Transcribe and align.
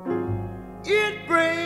It 0.00 1.26
brings 1.26 1.57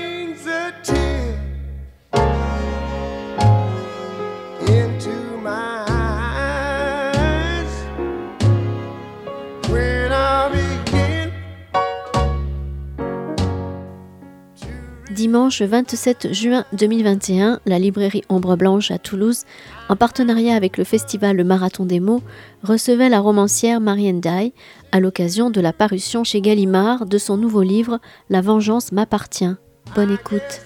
Dimanche 15.32 15.62
27 15.62 16.34
juin 16.34 16.66
2021, 16.74 17.60
la 17.64 17.78
librairie 17.78 18.22
Ombre 18.28 18.54
Blanche 18.54 18.90
à 18.90 18.98
Toulouse, 18.98 19.44
en 19.88 19.96
partenariat 19.96 20.54
avec 20.54 20.76
le 20.76 20.84
festival 20.84 21.38
Le 21.38 21.42
Marathon 21.42 21.86
des 21.86 22.00
mots, 22.00 22.20
recevait 22.62 23.08
la 23.08 23.18
romancière 23.18 23.80
Marianne 23.80 24.20
Day 24.20 24.52
à 24.92 25.00
l'occasion 25.00 25.48
de 25.48 25.62
la 25.62 25.72
parution 25.72 26.22
chez 26.22 26.42
Gallimard 26.42 27.06
de 27.06 27.16
son 27.16 27.38
nouveau 27.38 27.62
livre 27.62 27.98
La 28.28 28.42
vengeance 28.42 28.92
m'appartient. 28.92 29.56
Bonne 29.94 30.12
écoute. 30.12 30.60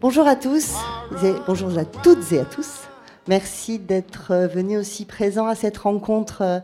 Bonjour 0.00 0.28
à 0.28 0.36
tous, 0.36 0.74
et 1.24 1.32
bonjour 1.44 1.76
à 1.76 1.84
toutes 1.84 2.32
et 2.32 2.38
à 2.38 2.44
tous. 2.44 2.82
Merci 3.26 3.80
d'être 3.80 4.32
venus 4.54 4.78
aussi 4.78 5.06
présents 5.06 5.48
à 5.48 5.56
cette 5.56 5.76
rencontre 5.78 6.42
euh, 6.42 6.60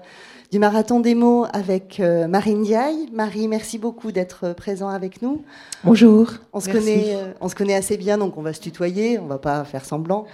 du 0.52 0.60
Marathon 0.60 1.00
des 1.00 1.16
mots 1.16 1.46
avec 1.52 1.98
euh, 1.98 2.28
Marine 2.28 2.62
Diaye. 2.62 3.08
Marie, 3.12 3.48
merci 3.48 3.78
beaucoup 3.78 4.12
d'être 4.12 4.52
présent 4.52 4.88
avec 4.88 5.20
nous. 5.20 5.42
Bonjour. 5.82 6.30
On 6.52 6.60
se, 6.60 6.70
connaît, 6.70 7.16
euh, 7.16 7.32
on 7.40 7.48
se 7.48 7.56
connaît 7.56 7.74
assez 7.74 7.96
bien, 7.96 8.18
donc 8.18 8.38
on 8.38 8.42
va 8.42 8.52
se 8.52 8.60
tutoyer, 8.60 9.18
on 9.18 9.26
va 9.26 9.38
pas 9.38 9.64
faire 9.64 9.84
semblant. 9.84 10.26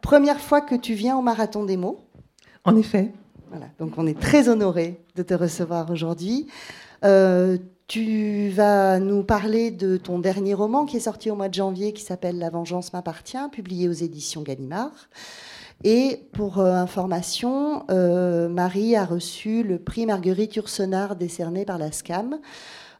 première 0.00 0.40
fois 0.40 0.60
que 0.60 0.76
tu 0.76 0.94
viens 0.94 1.18
au 1.18 1.22
Marathon 1.22 1.64
des 1.64 1.76
mots 1.76 2.04
En 2.64 2.76
effet. 2.76 3.12
Voilà, 3.50 3.66
donc 3.78 3.94
on 3.96 4.06
est 4.06 4.18
très 4.18 4.48
honoré 4.48 5.00
de 5.16 5.22
te 5.22 5.34
recevoir 5.34 5.90
aujourd'hui. 5.90 6.46
Euh, 7.04 7.58
tu 7.88 8.50
vas 8.50 9.00
nous 9.00 9.24
parler 9.24 9.72
de 9.72 9.96
ton 9.96 10.20
dernier 10.20 10.54
roman 10.54 10.86
qui 10.86 10.98
est 10.98 11.00
sorti 11.00 11.30
au 11.30 11.34
mois 11.34 11.48
de 11.48 11.54
janvier, 11.54 11.92
qui 11.92 12.02
s'appelle 12.02 12.38
La 12.38 12.50
vengeance 12.50 12.92
m'appartient, 12.92 13.48
publié 13.50 13.88
aux 13.88 13.92
éditions 13.92 14.42
Gallimard. 14.42 14.92
Et 15.82 16.28
pour 16.32 16.60
euh, 16.60 16.74
information, 16.74 17.84
euh, 17.90 18.48
Marie 18.48 18.94
a 18.94 19.04
reçu 19.04 19.62
le 19.62 19.78
prix 19.78 20.06
Marguerite 20.06 20.54
Yourcenar 20.54 21.16
décerné 21.16 21.64
par 21.64 21.78
la 21.78 21.90
SCAM 21.90 22.38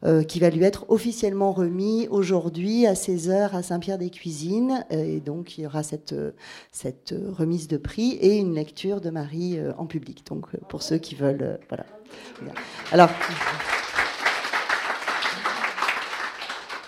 euh, 0.03 0.23
qui 0.23 0.39
va 0.39 0.49
lui 0.49 0.63
être 0.63 0.85
officiellement 0.89 1.51
remis 1.51 2.07
aujourd'hui 2.09 2.87
à 2.87 2.93
16h 2.93 3.55
à 3.55 3.61
Saint-Pierre-des-Cuisines. 3.61 4.83
Euh, 4.91 5.03
et 5.03 5.19
donc, 5.19 5.57
il 5.57 5.61
y 5.61 5.67
aura 5.67 5.83
cette, 5.83 6.13
euh, 6.13 6.31
cette 6.71 7.13
remise 7.37 7.67
de 7.67 7.77
prix 7.77 8.13
et 8.13 8.37
une 8.37 8.55
lecture 8.55 8.99
de 8.99 9.11
Marie 9.11 9.59
en 9.77 9.85
public. 9.85 10.25
Donc, 10.25 10.47
pour 10.69 10.81
ceux 10.81 10.97
qui 10.97 11.13
veulent. 11.13 11.59
voilà. 11.69 11.85
Alors. 12.91 13.09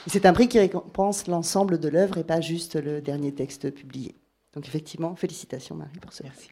C'est 0.07 0.25
un 0.25 0.33
prix 0.33 0.49
qui 0.49 0.59
récompense 0.59 1.27
l'ensemble 1.27 1.79
de 1.79 1.87
l'œuvre 1.87 2.17
et 2.17 2.23
pas 2.23 2.41
juste 2.41 2.75
le 2.75 2.99
dernier 2.99 3.33
texte 3.33 3.71
publié. 3.71 4.15
Donc 4.53 4.67
effectivement, 4.67 5.15
félicitations 5.15 5.75
Marie 5.75 5.97
pour 6.01 6.11
ce. 6.11 6.23
Merci. 6.23 6.49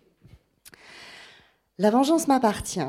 La 1.77 1.89
vengeance 1.89 2.27
m'appartient. 2.27 2.79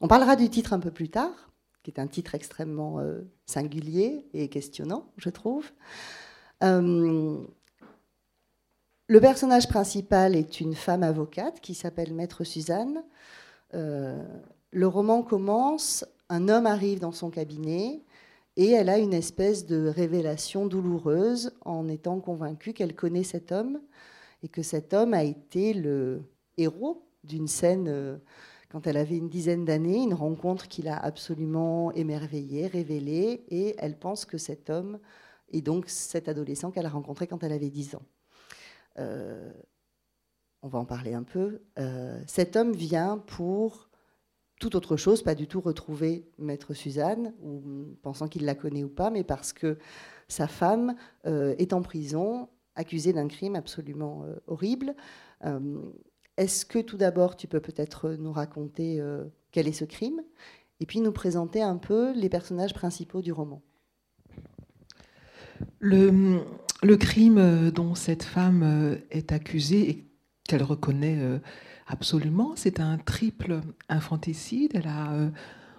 On 0.00 0.08
parlera 0.08 0.36
du 0.36 0.50
titre 0.50 0.72
un 0.74 0.80
peu 0.80 0.90
plus 0.90 1.08
tard 1.08 1.50
qui 1.84 1.90
est 1.90 2.00
un 2.00 2.06
titre 2.06 2.34
extrêmement 2.34 2.98
euh, 2.98 3.20
singulier 3.44 4.26
et 4.32 4.48
questionnant, 4.48 5.06
je 5.18 5.28
trouve. 5.28 5.70
Euh, 6.64 7.38
le 9.06 9.20
personnage 9.20 9.68
principal 9.68 10.34
est 10.34 10.60
une 10.60 10.74
femme 10.74 11.02
avocate 11.02 11.60
qui 11.60 11.74
s'appelle 11.74 12.14
Maître 12.14 12.42
Suzanne. 12.42 13.04
Euh, 13.74 14.24
le 14.70 14.86
roman 14.86 15.22
commence, 15.22 16.06
un 16.30 16.48
homme 16.48 16.66
arrive 16.66 17.00
dans 17.00 17.12
son 17.12 17.28
cabinet 17.28 18.02
et 18.56 18.70
elle 18.70 18.88
a 18.88 18.98
une 18.98 19.12
espèce 19.12 19.66
de 19.66 19.86
révélation 19.86 20.66
douloureuse 20.66 21.52
en 21.66 21.86
étant 21.88 22.18
convaincue 22.18 22.72
qu'elle 22.72 22.94
connaît 22.94 23.24
cet 23.24 23.52
homme 23.52 23.78
et 24.42 24.48
que 24.48 24.62
cet 24.62 24.94
homme 24.94 25.12
a 25.12 25.22
été 25.22 25.74
le 25.74 26.22
héros 26.56 27.06
d'une 27.24 27.48
scène 27.48 28.20
quand 28.74 28.88
elle 28.88 28.96
avait 28.96 29.16
une 29.16 29.28
dizaine 29.28 29.64
d'années, 29.64 30.02
une 30.02 30.14
rencontre 30.14 30.66
qui 30.66 30.82
l'a 30.82 30.98
absolument 30.98 31.92
émerveillée, 31.92 32.66
révélée, 32.66 33.44
et 33.48 33.76
elle 33.78 33.96
pense 33.96 34.24
que 34.24 34.36
cet 34.36 34.68
homme 34.68 34.98
est 35.52 35.60
donc 35.60 35.88
cet 35.88 36.28
adolescent 36.28 36.72
qu'elle 36.72 36.86
a 36.86 36.90
rencontré 36.90 37.28
quand 37.28 37.44
elle 37.44 37.52
avait 37.52 37.70
10 37.70 37.94
ans. 37.94 38.02
Euh, 38.98 39.52
on 40.62 40.66
va 40.66 40.80
en 40.80 40.84
parler 40.84 41.14
un 41.14 41.22
peu. 41.22 41.60
Euh, 41.78 42.20
cet 42.26 42.56
homme 42.56 42.72
vient 42.72 43.18
pour 43.18 43.90
toute 44.58 44.74
autre 44.74 44.96
chose, 44.96 45.22
pas 45.22 45.36
du 45.36 45.46
tout 45.46 45.60
retrouver 45.60 46.28
Maître 46.38 46.74
Suzanne, 46.74 47.32
ou 47.44 47.96
pensant 48.02 48.26
qu'il 48.26 48.44
la 48.44 48.56
connaît 48.56 48.82
ou 48.82 48.88
pas, 48.88 49.10
mais 49.10 49.22
parce 49.22 49.52
que 49.52 49.78
sa 50.26 50.48
femme 50.48 50.96
euh, 51.26 51.54
est 51.58 51.74
en 51.74 51.80
prison, 51.80 52.48
accusée 52.74 53.12
d'un 53.12 53.28
crime 53.28 53.54
absolument 53.54 54.26
horrible. 54.48 54.96
Est-ce 56.36 56.66
que 56.66 56.80
tout 56.80 56.96
d'abord, 56.96 57.36
tu 57.36 57.46
peux 57.46 57.60
peut-être 57.60 58.10
nous 58.18 58.32
raconter 58.32 59.00
euh, 59.00 59.24
quel 59.52 59.68
est 59.68 59.72
ce 59.72 59.84
crime 59.84 60.20
et 60.80 60.86
puis 60.86 61.00
nous 61.00 61.12
présenter 61.12 61.62
un 61.62 61.76
peu 61.76 62.12
les 62.12 62.28
personnages 62.28 62.74
principaux 62.74 63.22
du 63.22 63.32
roman? 63.32 63.62
Le, 65.78 66.42
crime 66.96 67.38
euh, 67.38 67.70
dont 67.70 67.94
cette 67.94 68.24
femme 68.24 68.62
euh, 68.64 68.96
est 69.10 69.30
accusée 69.30 69.90
et 69.90 70.04
qu'elle 70.42 70.64
reconnaît 70.64 71.40
absolument, 71.86 72.52
c'est 72.54 72.78
un 72.78 72.98
triple 72.98 73.60
infanticide. 73.88 74.72
Elle 74.74 74.88
a 74.88 75.30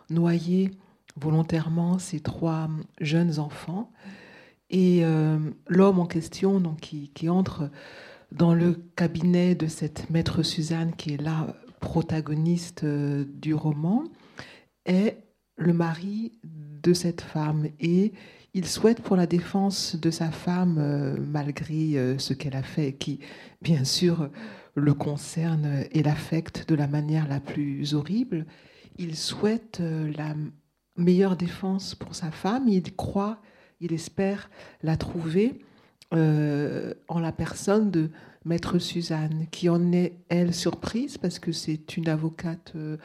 noyé 0.09 0.71
volontairement 1.17 1.99
ses 1.99 2.19
trois 2.19 2.67
jeunes 2.99 3.37
enfants. 3.37 3.91
Et 4.71 5.03
l'homme 5.67 5.99
en 5.99 6.07
question, 6.07 6.59
donc, 6.59 6.79
qui 6.79 7.29
entre 7.29 7.69
dans 8.31 8.53
le 8.53 8.73
cabinet 8.95 9.55
de 9.55 9.67
cette 9.67 10.09
maître 10.09 10.43
Suzanne, 10.43 10.93
qui 10.95 11.13
est 11.13 11.21
la 11.21 11.55
protagoniste 11.79 12.83
euh, 12.83 13.25
du 13.27 13.53
roman, 13.53 14.03
est 14.85 15.17
le 15.57 15.73
mari 15.73 16.39
de 16.43 16.93
cette 16.93 17.21
femme. 17.21 17.67
Et 17.79 18.13
il 18.53 18.65
souhaite 18.65 19.01
pour 19.01 19.15
la 19.15 19.27
défense 19.27 19.95
de 19.95 20.09
sa 20.09 20.31
femme, 20.31 20.77
euh, 20.79 21.17
malgré 21.19 21.97
euh, 21.97 22.17
ce 22.17 22.33
qu'elle 22.33 22.55
a 22.55 22.63
fait, 22.63 22.93
qui 22.93 23.19
bien 23.61 23.83
sûr 23.83 24.29
le 24.75 24.93
concerne 24.93 25.85
et 25.91 26.03
l'affecte 26.03 26.67
de 26.67 26.75
la 26.75 26.87
manière 26.87 27.27
la 27.27 27.39
plus 27.39 27.93
horrible, 27.93 28.45
il 28.97 29.15
souhaite 29.15 29.81
la 29.81 30.35
meilleure 30.97 31.37
défense 31.37 31.95
pour 31.95 32.15
sa 32.15 32.31
femme. 32.31 32.67
Il 32.67 32.95
croit, 32.95 33.41
il 33.79 33.93
espère 33.93 34.49
la 34.83 34.97
trouver. 34.97 35.61
Euh, 36.13 36.93
en 37.07 37.19
la 37.19 37.31
personne 37.31 37.89
de 37.89 38.09
Maître 38.45 38.77
Suzanne, 38.77 39.47
qui 39.49 39.69
en 39.69 39.91
est, 39.91 40.19
elle, 40.29 40.53
surprise, 40.53 41.17
parce 41.17 41.39
que 41.39 41.51
c'est 41.51 41.97
une 41.97 42.07
avocate 42.07 42.73
euh, 42.75 42.97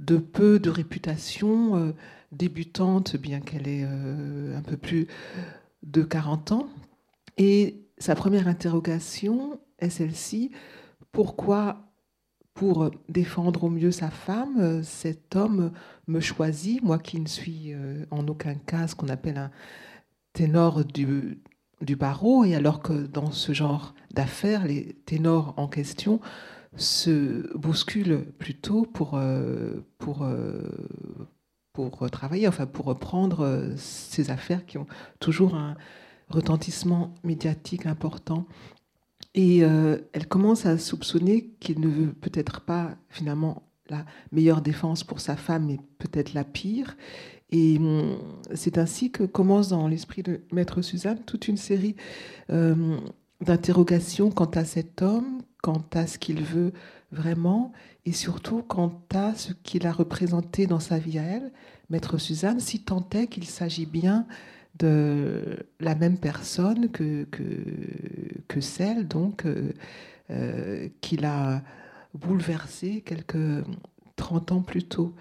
de 0.00 0.16
peu 0.16 0.58
de 0.58 0.68
réputation, 0.68 1.76
euh, 1.76 1.92
débutante, 2.32 3.16
bien 3.16 3.40
qu'elle 3.40 3.68
ait 3.68 3.84
un 3.84 4.62
peu 4.62 4.76
plus 4.76 5.06
de 5.82 6.02
40 6.02 6.52
ans. 6.52 6.68
Et 7.38 7.86
sa 7.98 8.14
première 8.14 8.48
interrogation 8.48 9.60
est 9.78 9.90
celle-ci, 9.90 10.50
pourquoi 11.12 11.86
pour 12.54 12.90
défendre 13.08 13.64
au 13.64 13.70
mieux 13.70 13.90
sa 13.90 14.10
femme, 14.10 14.82
cet 14.82 15.34
homme 15.34 15.72
me 16.06 16.20
choisit, 16.20 16.82
moi 16.82 16.98
qui 16.98 17.18
ne 17.18 17.26
suis 17.26 17.72
en 18.10 18.28
aucun 18.28 18.54
cas 18.54 18.86
ce 18.86 18.94
qu'on 18.94 19.08
appelle 19.08 19.38
un 19.38 19.50
ténor 20.34 20.84
du, 20.84 21.40
du 21.80 21.96
barreau, 21.96 22.44
et 22.44 22.54
alors 22.54 22.80
que 22.80 23.06
dans 23.06 23.30
ce 23.30 23.52
genre 23.52 23.94
d'affaires, 24.12 24.66
les 24.66 24.94
ténors 25.06 25.54
en 25.56 25.68
question 25.68 26.20
se 26.76 27.56
bousculent 27.56 28.26
plutôt 28.38 28.82
pour, 28.82 29.14
euh, 29.14 29.84
pour, 29.98 30.22
euh, 30.22 30.62
pour 31.72 32.10
travailler, 32.10 32.46
enfin 32.48 32.66
pour 32.66 32.86
reprendre 32.86 33.40
euh, 33.40 33.72
ces 33.76 34.30
affaires 34.30 34.66
qui 34.66 34.78
ont 34.78 34.86
toujours 35.18 35.54
un 35.54 35.76
retentissement 36.28 37.14
médiatique 37.24 37.86
important. 37.86 38.46
Et 39.34 39.58
elle 39.58 40.26
commence 40.28 40.66
à 40.66 40.76
soupçonner 40.76 41.50
qu'il 41.60 41.80
ne 41.80 41.86
veut 41.86 42.12
peut-être 42.12 42.62
pas 42.62 42.96
finalement 43.08 43.62
la 43.88 44.04
meilleure 44.32 44.60
défense 44.60 45.04
pour 45.04 45.20
sa 45.20 45.36
femme, 45.36 45.66
mais 45.66 45.78
peut-être 45.98 46.34
la 46.34 46.42
pire. 46.42 46.96
Et 47.50 47.78
hum, 47.78 48.16
c'est 48.54 48.78
ainsi 48.78 49.10
que 49.10 49.24
commence 49.24 49.68
dans 49.68 49.88
l'esprit 49.88 50.22
de 50.22 50.40
Maître 50.52 50.82
Suzanne 50.82 51.18
toute 51.26 51.48
une 51.48 51.56
série 51.56 51.96
euh, 52.50 52.96
d'interrogations 53.40 54.30
quant 54.30 54.50
à 54.54 54.64
cet 54.64 55.02
homme, 55.02 55.42
quant 55.62 55.84
à 55.94 56.06
ce 56.06 56.18
qu'il 56.18 56.42
veut 56.42 56.72
vraiment 57.12 57.72
et 58.06 58.12
surtout 58.12 58.62
quant 58.62 59.02
à 59.14 59.34
ce 59.34 59.52
qu'il 59.52 59.86
a 59.86 59.92
représenté 59.92 60.66
dans 60.66 60.80
sa 60.80 60.98
vie 60.98 61.18
à 61.18 61.22
elle, 61.22 61.52
Maître 61.90 62.18
Suzanne, 62.18 62.60
si 62.60 62.80
tant 62.80 63.06
est 63.12 63.26
qu'il 63.26 63.46
s'agit 63.46 63.86
bien 63.86 64.26
de 64.78 65.58
la 65.80 65.94
même 65.94 66.16
personne 66.16 66.88
que, 66.90 67.24
que, 67.24 68.60
celle 68.60 69.08
donc 69.08 69.46
euh, 69.46 69.72
euh, 70.30 70.88
qu'il 71.00 71.24
a 71.24 71.62
bouleversée 72.14 73.00
quelques 73.00 73.64
30 74.16 74.52
ans 74.52 74.62
plus 74.62 74.84
tôt. 74.84 75.14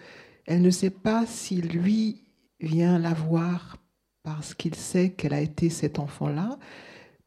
Elle 0.49 0.63
ne 0.63 0.71
sait 0.71 0.89
pas 0.89 1.27
si 1.27 1.61
lui 1.61 2.23
vient 2.59 2.97
la 2.97 3.13
voir 3.13 3.77
parce 4.23 4.55
qu'il 4.55 4.73
sait 4.73 5.11
qu'elle 5.11 5.33
a 5.33 5.41
été 5.41 5.69
cet 5.69 5.99
enfant-là, 5.99 6.57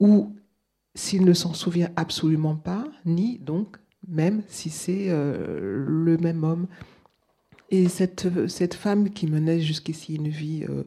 ou 0.00 0.34
s'il 0.96 1.24
ne 1.24 1.32
s'en 1.32 1.54
souvient 1.54 1.90
absolument 1.94 2.56
pas, 2.56 2.84
ni 3.06 3.38
donc 3.38 3.76
même 4.08 4.42
si 4.48 4.70
c'est 4.70 5.06
euh, 5.08 5.84
le 5.86 6.19
même 6.19 6.42
homme. 6.42 6.66
Et 7.70 7.88
cette, 7.88 8.48
cette 8.48 8.74
femme 8.74 9.10
qui 9.10 9.28
menait 9.28 9.60
jusqu'ici 9.60 10.16
une 10.16 10.28
vie 10.28 10.66
euh, 10.69 10.82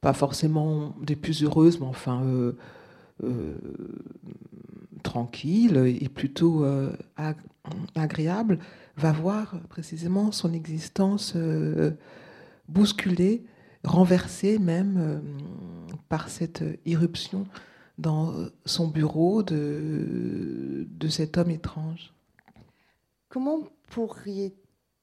pas 0.00 0.12
forcément 0.12 0.94
des 1.02 1.16
plus 1.16 1.42
heureuses, 1.42 1.80
mais 1.80 1.86
enfin 1.86 2.22
euh, 3.24 3.56
tranquille 5.02 5.76
et 6.00 6.08
plutôt 6.08 6.64
agréable, 7.96 8.60
va 8.98 9.12
voir 9.12 9.60
précisément 9.68 10.32
son 10.32 10.52
existence 10.52 11.36
bousculée, 12.68 13.44
renversée 13.84 14.58
même 14.58 15.22
par 16.08 16.28
cette 16.28 16.64
irruption 16.84 17.46
dans 17.96 18.34
son 18.66 18.88
bureau 18.88 19.42
de, 19.42 20.86
de 20.90 21.08
cet 21.08 21.38
homme 21.38 21.50
étrange. 21.50 22.12
Comment 23.28 23.60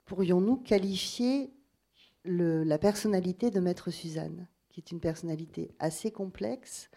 pourrions-nous 0.04 0.56
qualifier 0.56 1.52
la 2.24 2.78
personnalité 2.78 3.50
de 3.50 3.60
Maître 3.60 3.90
Suzanne, 3.90 4.46
qui 4.70 4.80
est 4.80 4.90
une 4.90 5.00
personnalité 5.00 5.70
assez 5.78 6.10
complexe, 6.10 6.90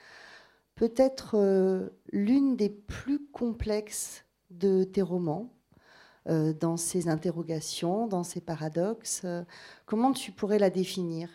peut-être 0.75 1.35
euh, 1.35 1.89
l'une 2.11 2.55
des 2.55 2.69
plus 2.69 3.27
complexes 3.31 4.25
de 4.49 4.83
tes 4.83 5.01
romans, 5.01 5.53
euh, 5.53 5.58
dans 6.25 6.77
ses 6.77 7.07
interrogations, 7.07 8.07
dans 8.07 8.23
ses 8.23 8.41
paradoxes. 8.41 9.25
comment 9.85 10.11
tu 10.11 10.31
pourrais 10.31 10.59
la 10.59 10.69
définir? 10.69 11.29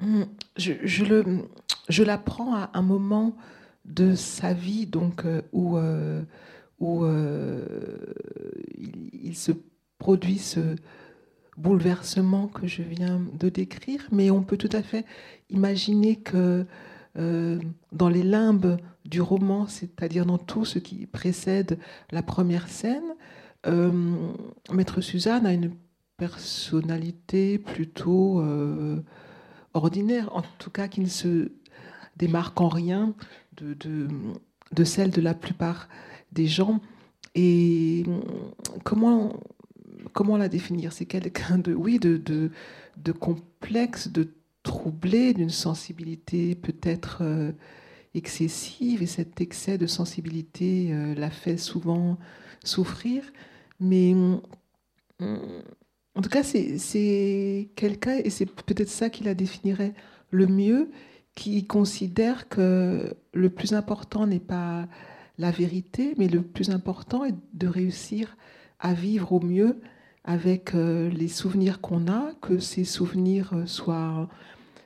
Hum, 0.00 0.26
je, 0.56 0.74
je, 0.84 1.04
le, 1.04 1.48
je 1.88 2.02
l'apprends 2.04 2.54
à 2.54 2.70
un 2.74 2.82
moment 2.82 3.34
de 3.84 4.14
sa 4.14 4.52
vie 4.52 4.86
donc 4.86 5.24
euh, 5.24 5.42
où, 5.52 5.76
euh, 5.76 6.22
euh, 6.82 7.64
il, 8.76 9.36
se 9.36 9.52
produit 9.98 10.38
ce 10.38 10.76
bouleversement 11.56 12.46
que 12.46 12.66
je 12.66 12.82
viens 12.82 13.20
de 13.38 13.48
décrire, 13.48 14.06
mais 14.12 14.30
on 14.30 14.42
peut 14.42 14.56
tout 14.56 14.70
à 14.72 14.82
fait 14.82 15.04
imaginer 15.50 16.16
que 16.16 16.64
dans 17.16 18.08
les 18.08 18.22
limbes 18.22 18.76
du 19.08 19.20
roman, 19.20 19.66
c'est-à-dire 19.66 20.26
dans 20.26 20.38
tout 20.38 20.64
ce 20.64 20.78
qui 20.78 21.06
précède 21.06 21.78
la 22.10 22.22
première 22.22 22.68
scène, 22.68 23.14
Maître 24.72 25.00
Suzanne 25.00 25.46
a 25.46 25.52
une 25.52 25.72
personnalité 26.16 27.58
plutôt 27.58 28.42
ordinaire, 29.74 30.34
en 30.34 30.42
tout 30.58 30.70
cas 30.70 30.88
qui 30.88 31.00
ne 31.00 31.08
se 31.08 31.50
démarque 32.16 32.60
en 32.60 32.68
rien 32.68 33.14
de, 33.56 33.74
de, 34.72 34.84
celle 34.84 35.10
de 35.10 35.20
la 35.20 35.34
plupart 35.34 35.88
des 36.32 36.46
gens. 36.46 36.80
Et 37.34 38.04
comment, 38.84 39.32
comment 40.12 40.36
la 40.36 40.48
définir? 40.48 40.92
C'est 40.92 41.06
quelqu'un 41.06 41.58
de, 41.58 41.74
oui, 41.74 41.98
de, 41.98 42.16
de, 42.16 42.50
de, 42.96 43.12
complexe, 43.12 44.08
de 44.08 44.28
troublé, 44.62 45.34
d'une 45.34 45.50
sensibilité 45.50 46.54
peut-être 46.54 47.18
euh, 47.22 47.52
excessive, 48.18 49.02
et 49.02 49.06
cet 49.06 49.40
excès 49.40 49.78
de 49.78 49.86
sensibilité 49.86 50.90
euh, 50.92 51.14
la 51.14 51.30
fait 51.30 51.56
souvent 51.56 52.18
souffrir. 52.64 53.24
Mais 53.80 54.14
en 55.20 56.20
tout 56.22 56.28
cas, 56.28 56.42
c'est 56.42 57.70
quelqu'un, 57.76 58.18
et 58.22 58.30
c'est 58.30 58.46
peut-être 58.46 58.88
ça 58.88 59.08
qui 59.08 59.24
la 59.24 59.34
définirait 59.34 59.94
le 60.30 60.46
mieux, 60.46 60.90
qui 61.34 61.66
considère 61.66 62.48
que 62.48 63.14
le 63.32 63.50
plus 63.50 63.72
important 63.72 64.26
n'est 64.26 64.40
pas 64.40 64.88
la 65.38 65.52
vérité, 65.52 66.14
mais 66.18 66.28
le 66.28 66.42
plus 66.42 66.70
important 66.70 67.24
est 67.24 67.34
de 67.54 67.68
réussir 67.68 68.36
à 68.80 68.92
vivre 68.92 69.32
au 69.32 69.40
mieux 69.40 69.80
avec 70.24 70.74
euh, 70.74 71.08
les 71.08 71.28
souvenirs 71.28 71.80
qu'on 71.80 72.08
a, 72.08 72.32
que 72.42 72.58
ces 72.58 72.84
souvenirs 72.84 73.54
soient, 73.66 74.28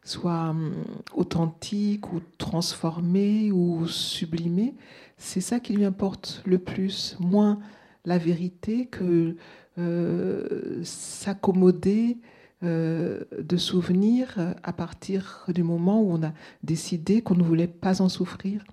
soient 0.04 0.50
hum, 0.50 0.74
authentiques 1.14 2.12
ou 2.12 2.20
transformés 2.38 3.52
ou 3.52 3.86
sublimés. 3.86 4.74
C'est 5.16 5.40
ça 5.40 5.60
qui 5.60 5.74
lui 5.74 5.84
importe 5.84 6.42
le 6.44 6.58
plus, 6.58 7.16
moins 7.20 7.60
la 8.04 8.18
vérité 8.18 8.86
que 8.86 9.36
euh, 9.78 10.82
s'accommoder 10.82 12.18
euh, 12.62 13.24
de 13.38 13.56
souvenirs 13.56 14.54
à 14.62 14.72
partir 14.72 15.46
du 15.48 15.62
moment 15.62 16.02
où 16.02 16.12
on 16.12 16.22
a 16.22 16.32
décidé 16.62 17.22
qu'on 17.22 17.36
ne 17.36 17.42
voulait 17.42 17.68
pas 17.68 18.02
en 18.02 18.08
souffrir. 18.08 18.64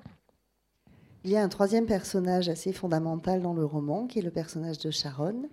Il 1.24 1.32
y 1.32 1.38
a 1.38 1.44
un 1.44 1.50
troisième 1.50 1.86
personnage 1.86 2.50
assez 2.50 2.72
fondamental 2.72 3.42
dans 3.42 3.54
le 3.54 3.66
roman, 3.66 4.08
qui 4.08 4.20
est 4.20 4.24
le 4.24 4.32
personnage 4.32 4.80
de 4.80 4.90
Sharon. 4.90 5.50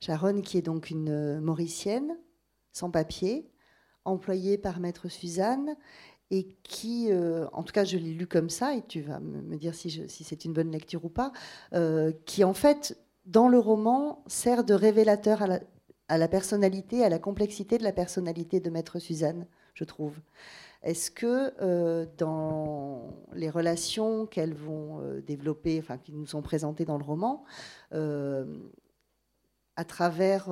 Sharon, 0.00 0.40
qui 0.40 0.56
est 0.56 0.62
donc 0.62 0.90
une 0.90 1.40
Mauricienne, 1.40 2.16
sans 2.72 2.90
papier, 2.90 3.51
employée 4.04 4.58
par 4.58 4.80
Maître 4.80 5.08
Suzanne, 5.08 5.76
et 6.32 6.48
qui, 6.62 7.12
euh, 7.12 7.46
en 7.52 7.62
tout 7.62 7.74
cas 7.74 7.84
je 7.84 7.98
l'ai 7.98 8.14
lu 8.14 8.26
comme 8.26 8.48
ça, 8.48 8.74
et 8.74 8.82
tu 8.82 9.02
vas 9.02 9.20
me 9.20 9.56
dire 9.56 9.74
si, 9.74 10.08
c'est 10.08 10.44
une 10.46 10.54
bonne 10.54 10.70
lecture 10.70 11.04
ou 11.04 11.10
pas, 11.10 11.30
euh, 11.74 12.10
qui 12.24 12.42
en 12.42 12.54
fait, 12.54 12.96
dans 13.26 13.48
le 13.48 13.58
roman, 13.58 14.24
sert 14.26 14.64
de 14.64 14.72
révélateur 14.72 15.42
à 16.08 16.18
la, 16.18 16.28
personnalité, 16.28 17.04
à 17.04 17.10
la 17.10 17.18
complexité 17.18 17.76
de 17.76 17.84
la 17.84 17.92
personnalité 17.92 18.60
de 18.60 18.70
Maître 18.70 18.98
Suzanne, 18.98 19.46
je 19.74 19.84
trouve. 19.84 20.14
Est-ce 20.82 21.10
que 21.10 21.52
euh, 21.60 22.06
dans 22.16 23.12
les 23.34 23.50
relations 23.50 24.24
qu'elles 24.24 24.54
vont 24.54 25.02
développer, 25.26 25.78
enfin 25.80 25.98
qui 25.98 26.12
nous 26.12 26.26
sont 26.26 26.42
présentées 26.42 26.86
dans 26.86 26.96
le 26.96 27.04
roman, 27.04 27.44
à 29.76 29.84
travers 29.84 30.48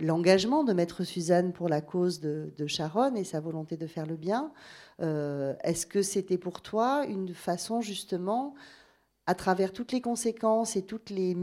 l'engagement 0.00 0.64
de 0.64 0.72
Maître 0.72 1.04
Suzanne 1.04 1.52
pour 1.52 1.68
la 1.68 1.80
cause 1.80 2.20
de, 2.20 2.52
de, 2.56 2.66
Sharon 2.66 3.14
et 3.14 3.24
sa 3.24 3.40
volonté 3.40 3.76
de 3.76 3.86
faire 3.86 4.06
le 4.06 4.16
bien, 4.16 4.52
est-ce 5.00 5.86
que 5.86 6.02
c'était 6.02 6.38
pour 6.38 6.60
toi 6.60 7.06
une 7.06 7.32
façon 7.32 7.80
justement 7.80 8.54
à 9.26 9.34
travers 9.34 9.72
toutes 9.72 9.92
les 9.92 10.00
conséquences 10.00 10.76
et 10.76 10.82
toutes 10.82 11.10
les 11.10 11.36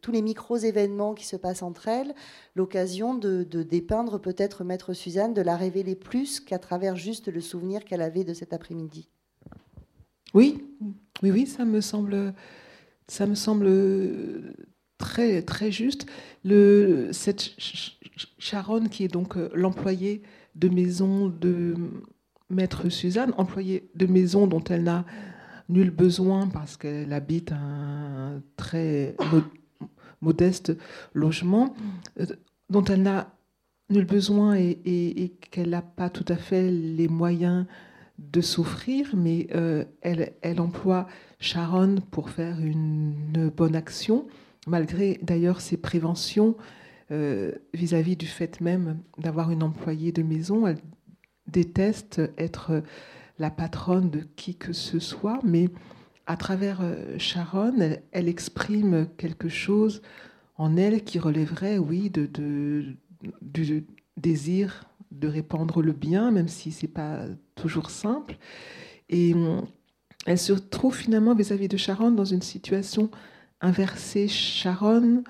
tous 0.00 0.12
les 0.12 0.22
micro-événements 0.22 1.14
qui 1.14 1.24
se 1.24 1.36
passent 1.36 1.62
entre 1.62 1.88
elles, 1.88 2.14
l'occasion 2.54 3.14
de, 3.14 3.44
dépeindre 3.44 4.20
peut-être 4.20 4.64
Maître 4.64 4.92
Suzanne, 4.92 5.34
de 5.34 5.42
la 5.42 5.56
révéler 5.56 5.94
plus 5.94 6.40
qu'à 6.40 6.58
travers 6.58 6.96
juste 6.96 7.28
le 7.28 7.40
souvenir 7.40 7.84
qu'elle 7.84 8.02
avait 8.02 8.24
de 8.24 8.34
cet 8.34 8.52
après-midi? 8.52 9.08
Oui, 10.34 10.64
oui, 11.22 11.30
oui, 11.30 11.46
ça 11.46 11.64
me 11.64 11.80
semble, 11.80 12.34
ça 13.08 13.26
me 13.26 13.34
semble 13.34 13.66
très, 14.98 15.42
très 15.42 15.70
juste. 15.72 16.06
Cette 16.44 17.52
Sharon, 18.38 18.86
qui 18.86 19.04
est 19.04 19.08
donc 19.08 19.36
euh, 19.36 19.50
l'employée 19.54 20.22
de 20.54 20.68
maison 20.68 21.28
de 21.28 21.74
Maître 22.50 22.88
Suzanne, 22.88 23.32
employée 23.36 23.90
de 23.94 24.06
maison 24.06 24.46
dont 24.46 24.62
elle 24.64 24.84
n'a 24.84 25.04
nul 25.68 25.90
besoin 25.90 26.46
parce 26.46 26.76
qu'elle 26.76 27.12
habite 27.12 27.52
un 27.52 28.42
très 28.56 29.16
modeste 30.20 30.76
logement 31.12 31.74
euh, 32.20 32.26
dont 32.70 32.84
elle 32.84 33.02
n'a 33.02 33.34
nul 33.90 34.04
besoin 34.04 34.54
et, 34.56 35.36
qu'elle 35.50 35.70
n'a 35.70 35.82
pas 35.82 36.10
tout 36.10 36.24
à 36.28 36.36
fait 36.36 36.70
les 36.70 37.08
moyens 37.08 37.66
de 38.18 38.40
souffrir, 38.40 39.10
mais 39.16 39.48
euh, 39.54 39.84
elle, 40.00 40.34
elle, 40.40 40.60
emploie 40.60 41.06
Sharon 41.40 41.96
pour 42.10 42.30
faire 42.30 42.60
une 42.60 43.50
bonne 43.54 43.74
action, 43.74 44.26
malgré 44.66 45.18
d'ailleurs 45.22 45.60
ses 45.60 45.76
préventions 45.76 46.56
euh, 47.10 47.52
vis-à-vis 47.74 48.14
-vis 48.14 48.18
du 48.18 48.26
fait 48.26 48.60
même 48.60 48.98
d'avoir 49.18 49.50
une 49.50 49.62
employée 49.62 50.12
de 50.12 50.22
maison. 50.22 50.66
Elle 50.66 50.80
déteste 51.46 52.22
être 52.38 52.82
la 53.38 53.50
patronne 53.50 54.10
de 54.10 54.20
qui 54.36 54.54
que 54.54 54.72
ce 54.72 54.98
soit, 54.98 55.40
mais 55.42 55.68
à 56.26 56.36
travers 56.36 56.80
euh, 56.82 57.18
Sharon, 57.18 57.74
elle, 58.12 58.28
exprime 58.28 59.08
quelque 59.18 59.48
chose 59.48 60.02
en 60.56 60.76
elle 60.76 61.02
qui 61.04 61.18
relèverait, 61.18 61.78
oui, 61.78 62.10
de, 62.10 62.28
du 63.42 63.86
désir 64.16 64.84
de 65.10 65.28
répandre 65.28 65.82
le 65.82 65.92
bien, 65.92 66.30
même 66.30 66.48
si 66.48 66.72
c'est 66.72 66.88
pas 66.88 67.26
toujours 67.54 67.90
simple. 67.90 68.36
Et 69.10 69.34
elle 70.26 70.38
se 70.38 70.52
trouve 70.52 70.96
finalement 70.96 71.34
vis-à-vis 71.34 71.68
de 71.68 71.76
Sharon 71.76 72.10
dans 72.10 72.24
une 72.24 72.42
situation 72.42 73.10
inversée. 73.64 74.28
Sharon 74.28 75.24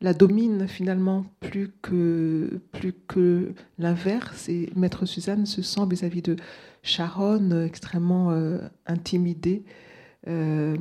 la 0.00 0.12
domine 0.12 0.68
finalement 0.68 1.24
plus 1.40 1.70
que, 1.80 2.60
plus 2.72 2.92
que 2.92 3.54
l'inverse. 3.78 4.48
Et 4.48 4.70
Maître 4.76 5.06
Suzanne 5.06 5.46
se 5.46 5.62
sent 5.62 5.86
vis-à-vis 5.88 6.22
de 6.22 6.36
Sharon 6.82 7.62
extrêmement 7.64 8.30
euh, 8.30 8.58
intimidée. 8.86 9.64
Euh, 10.28 10.76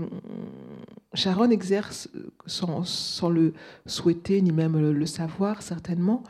Sharon 1.13 1.49
exerce, 1.49 2.09
sans, 2.45 3.29
le 3.29 3.53
souhaiter 3.85 4.41
ni 4.41 4.51
même 4.51 4.77
le, 4.77 5.05
savoir 5.05 5.61
certainement, 5.61 6.23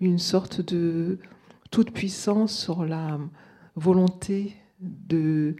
une 0.00 0.18
sorte 0.18 0.60
de 0.60 1.18
toute 1.70 1.92
puissance 1.92 2.56
sur 2.56 2.84
la 2.84 3.18
volonté 3.76 4.56
de 4.80 5.56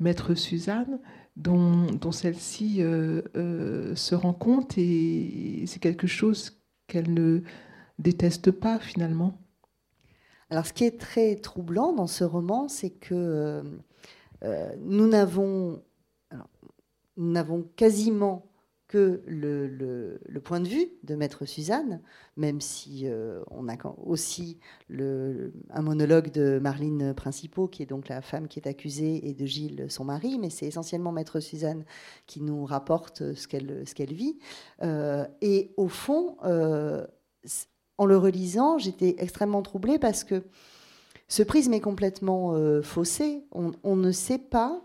Maître 0.00 0.34
Suzanne 0.34 0.98
dont, 1.38 2.12
celle-ci 2.12 2.82
euh, 2.82 3.22
euh, 3.36 3.94
se 3.94 4.14
rend 4.14 4.34
compte 4.34 4.76
et 4.76 5.64
c'est 5.66 5.78
quelque 5.78 6.06
chose 6.06 6.60
qu'elle 6.88 7.14
ne 7.14 7.42
déteste 7.98 8.50
pas 8.50 8.78
finalement. 8.78 9.38
Alors 10.50 10.66
ce 10.66 10.72
qui 10.72 10.84
est 10.84 10.98
très 10.98 11.36
troublant 11.36 11.92
dans 11.92 12.06
ce 12.06 12.24
roman, 12.24 12.68
c'est 12.68 12.90
que 12.90 13.62
euh, 14.42 14.76
nous 14.80 15.06
n'avons 15.06 15.82
quasiment 17.76 18.47
que 18.88 19.22
le, 19.26 20.40
point 20.42 20.60
de 20.60 20.68
vue 20.68 20.88
de 21.04 21.14
Maître 21.14 21.44
Suzanne, 21.44 22.00
même 22.36 22.62
si 22.62 23.02
euh, 23.04 23.42
on 23.50 23.68
a 23.68 23.76
aussi 24.04 24.58
un 24.90 25.82
monologue 25.82 26.32
de 26.32 26.58
Marlene 26.58 27.12
Principaux, 27.12 27.68
qui 27.68 27.82
est 27.82 27.86
donc 27.86 28.08
la 28.08 28.22
femme 28.22 28.48
qui 28.48 28.58
est 28.58 28.66
accusée, 28.66 29.28
et 29.28 29.34
de 29.34 29.44
Gilles, 29.44 29.86
son 29.90 30.04
mari, 30.04 30.38
mais 30.38 30.48
c'est 30.48 30.66
essentiellement 30.66 31.12
Maître 31.12 31.38
Suzanne 31.38 31.84
qui 32.26 32.40
nous 32.40 32.64
rapporte 32.64 33.34
ce 33.34 33.46
qu'elle 33.46 34.14
vit. 34.14 34.38
Euh, 34.82 35.26
et 35.42 35.74
au 35.76 35.88
fond, 35.88 36.38
euh, 36.44 37.06
en 37.98 38.06
le 38.06 38.16
relisant, 38.16 38.78
j'étais 38.78 39.16
extrêmement 39.18 39.62
troublée 39.62 39.98
parce 39.98 40.24
que 40.24 40.44
ce 41.28 41.42
prisme 41.42 41.74
est 41.74 41.80
complètement 41.80 42.54
faussé. 42.82 43.44
On, 43.52 43.96
ne 43.96 44.12
sait 44.12 44.38
pas 44.38 44.80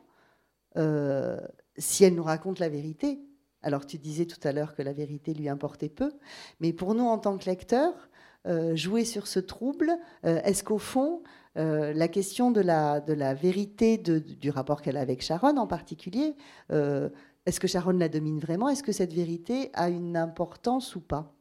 si 1.77 2.03
elle 2.03 2.15
nous 2.15 2.23
raconte 2.23 2.59
la 2.59 2.67
vérité 2.67 3.21
alors 3.63 3.85
tu 3.85 3.97
disais 3.97 4.25
tout 4.25 4.45
à 4.47 4.51
l'heure 4.51 4.75
que 4.75 4.81
la 4.81 4.93
vérité 4.93 5.33
lui 5.33 5.49
importait 5.49 5.89
peu, 5.89 6.11
mais 6.59 6.73
pour 6.73 6.93
nous 6.95 7.05
en 7.05 7.17
tant 7.17 7.37
que 7.37 7.45
lecteurs, 7.45 8.09
euh, 8.45 8.75
jouer 8.75 9.05
sur 9.05 9.27
ce 9.27 9.39
trouble, 9.39 9.89
euh, 10.25 10.41
est-ce 10.43 10.65
qu'au 10.65 10.77
fond, 10.77 11.23
euh, 11.57 11.93
la 11.93 12.09
question 12.09 12.51
de 12.51 12.59
la, 12.59 12.99
de 12.99 13.13
la 13.13 13.33
vérité 13.33 13.97
du 13.97 14.49
rapport 14.49 14.81
qu'elle 14.81 14.97
a 14.97 15.01
avec 15.01 15.21
Sharon 15.21 15.55
en 15.55 15.67
particulier, 15.67 16.35
est-ce 16.69 17.59
que 17.59 17.67
Sharon 17.67 17.91
la 17.91 18.09
domine 18.09 18.39
vraiment? 18.39 18.69
Est-ce 18.69 18.83
que 18.83 18.91
cette 18.91 19.13
vérité 19.13 19.69
a 19.73 19.89
une 19.89 20.17
importance 20.17 20.95
ou 20.95 21.01
pas? 21.01 21.33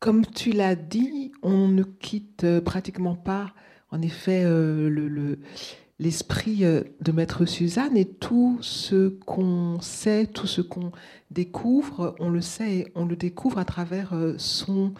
Comme 0.00 0.26
tu 0.26 0.52
l'as 0.52 0.74
dit, 0.74 1.32
on 1.42 1.68
ne 1.68 1.82
quitte 1.82 2.60
pratiquement 2.60 3.14
pas, 3.14 3.54
en 3.90 4.02
effet, 4.02 4.44
le 4.44 5.38
l'esprit 5.98 6.64
euh, 6.64 6.82
de 7.00 7.12
Maître 7.12 7.44
Suzanne 7.46 7.96
et 7.96 8.04
tout 8.04 8.58
ce 8.60 9.08
qu'on 9.08 9.80
sait, 9.80 10.26
tout 10.26 10.46
ce 10.46 10.60
qu'on 10.60 10.92
découvre, 11.30 12.14
on 12.20 12.28
le 12.28 12.40
sait, 12.40 12.90
on 12.94 13.06
le 13.06 13.16
découvre 13.16 13.58
à 13.58 13.64
travers 13.64 14.12
euh, 14.12 14.34
son 14.36 14.92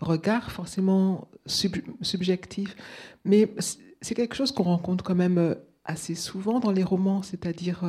regard 0.00 0.52
forcément 0.52 1.28
subjectif. 1.46 2.76
Mais 3.24 3.52
c'est 4.00 4.14
quelque 4.14 4.34
chose 4.34 4.52
qu'on 4.52 4.64
rencontre 4.64 5.04
quand 5.04 5.14
même 5.14 5.38
euh, 5.38 5.54
assez 5.84 6.14
souvent 6.14 6.60
dans 6.60 6.72
les 6.72 6.84
romans, 6.84 7.22
c'est-à-dire 7.22 7.84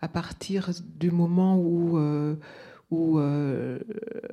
à 0.00 0.08
partir 0.08 0.70
du 0.98 1.10
moment 1.10 1.58
où, 1.58 1.98
où 2.90 3.20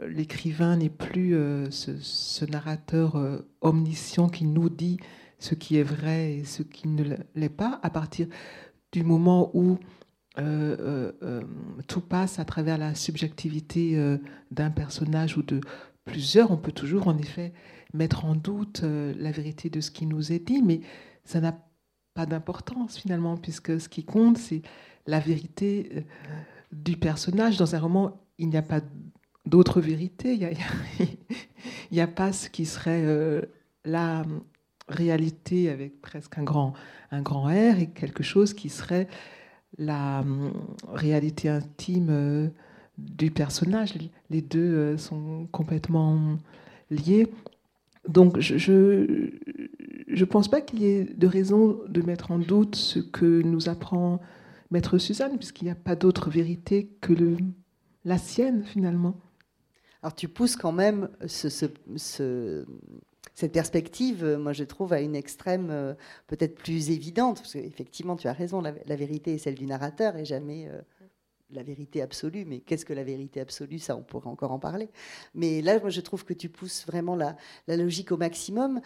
l'écrivain 0.08 0.78
n'est 0.78 0.88
plus 0.88 1.36
ce, 1.70 2.46
narrateur 2.46 3.22
omniscient 3.60 4.30
qui 4.30 4.46
nous 4.46 4.70
dit 4.70 5.00
ce 5.39 5.56
qui 5.56 5.77
est 5.77 5.84
vrai 5.84 6.36
et 6.36 6.46
ce 6.46 6.63
qui 6.63 6.88
ne 6.88 7.03
l'est 7.36 7.50
pas, 7.50 7.79
à 7.84 7.89
partir 7.89 8.27
du 8.91 9.03
moment 9.03 9.51
où 9.53 9.77
euh, 10.39 10.77
euh, 10.79 11.12
euh, 11.24 11.41
tout 11.88 12.01
passe 12.01 12.38
à 12.38 12.46
travers 12.46 12.77
la 12.77 12.94
subjectivité 12.94 14.17
d'un 14.51 14.70
personnage 14.70 15.38
ou 15.38 15.44
de 15.44 15.62
plusieurs, 16.06 16.51
on 16.51 16.58
peut 16.58 16.72
toujours 16.72 17.08
en 17.08 17.17
effet 17.17 17.53
mettre 17.94 18.25
en 18.25 18.36
doute 18.36 18.82
la 18.84 19.32
vérité 19.32 19.70
de 19.70 19.82
ce 19.82 19.91
qui 19.91 20.06
nous 20.06 20.32
est 20.32 20.39
dit, 20.39 20.62
mais 20.62 20.82
ça 21.24 21.41
n'a 21.41 21.58
pas 22.13 22.25
d'importance 22.25 22.98
finalement, 22.98 23.38
puisque 23.38 23.79
ce 23.79 23.89
qui 23.89 24.03
compte, 24.03 24.38
c'est 24.38 24.62
la 25.06 25.20
vérité 25.20 26.06
du 26.72 26.98
personnage. 26.98 27.58
Dans 27.58 27.75
un 27.75 27.79
roman, 27.79 28.20
il 28.38 28.50
n'y 28.50 28.58
a 28.58 28.62
pas 28.62 28.82
d'autre 29.46 29.82
vérité, 29.82 30.34
il 30.34 30.39
n'y 31.91 32.00
a, 32.00 32.03
a, 32.03 32.08
pas 32.08 32.34
ce 32.34 32.50
qui 32.50 32.65
serait 32.65 33.41
là 33.86 34.24
réalité 34.88 35.70
avec 35.70 36.01
presque 36.01 36.38
un 36.38 36.44
grand, 36.44 36.74
un 37.12 37.22
grand 37.22 37.46
R 37.46 37.79
et 37.79 37.88
quelque 37.88 38.24
chose 38.24 38.53
qui 38.53 38.70
serait 38.70 39.08
la 39.77 40.22
hum, 40.22 40.53
réalité 40.88 41.50
intime 41.50 42.08
euh, 42.10 42.48
du 42.98 43.32
personnage. 43.32 43.94
Les 44.29 44.41
deux 44.41 44.60
euh, 44.60 44.98
sont 44.98 45.48
complètement 45.51 46.38
liés. 46.89 47.27
Donc 48.08 48.39
je 48.39 49.32
ne 50.08 50.25
pense 50.25 50.48
pas 50.48 50.62
qu'il 50.62 50.79
y 50.79 50.86
ait 50.86 51.03
de 51.03 51.27
raison 51.27 51.79
de 51.89 52.01
mettre 52.01 52.32
en 52.32 52.39
doute 52.39 52.75
ce 52.75 53.00
que 53.00 53.41
nous 53.41 53.67
apprend 53.67 54.22
Maître 54.72 54.98
Suzanne, 54.98 55.38
puisqu'il 55.38 55.65
n'y 55.65 55.72
a 55.72 55.75
pas 55.75 55.96
d'autre 55.96 56.29
vérité 56.29 56.89
que 57.01 57.13
la 58.06 58.17
sienne 58.17 58.63
finalement. 58.63 59.20
Alors 60.01 60.15
tu 60.15 60.29
pousses 60.29 60.56
quand 60.56 60.72
même 60.72 61.10
ce 61.25 62.65
cette 63.34 63.51
perspective, 63.51 64.24
euh, 64.24 64.38
moi 64.38 64.53
je 64.53 64.63
trouve, 64.63 64.93
à 64.93 65.01
une 65.01 65.15
extrême 65.15 65.69
euh, 65.69 65.93
peut-être 66.27 66.55
plus 66.55 66.89
évidente, 66.89 67.38
parce 67.38 67.53
qu'effectivement, 67.53 68.15
tu 68.15 68.27
as 68.27 68.34
raison, 68.34 68.62
la, 68.62 68.96
vérité 68.96 69.34
est 69.34 69.38
celle 69.38 69.55
du 69.55 69.65
narrateur 69.65 70.15
et 70.15 70.25
jamais 70.25 70.67
euh, 70.67 70.81
la 71.50 71.63
vérité 71.63 72.01
absolue. 72.01 72.46
Mais 72.46 72.60
qu'est-ce 72.60 72.86
que 72.86 72.93
la 72.93 73.03
vérité 73.03 73.39
absolue? 73.39 73.79
Ça, 73.79 73.96
on 73.96 74.03
pourrait 74.03 74.29
encore 74.29 74.51
en 74.51 74.60
parler. 74.60 74.89
Mais 75.34 75.62
là, 75.62 75.79
moi 75.79 75.89
je 75.89 76.01
trouve 76.01 76.25
que 76.25 76.34
tu 76.34 76.50
pousses 76.50 76.86
vraiment 76.86 77.15
la, 77.15 77.36
logique 77.67 78.12
au 78.12 78.17
maximum, 78.17 78.81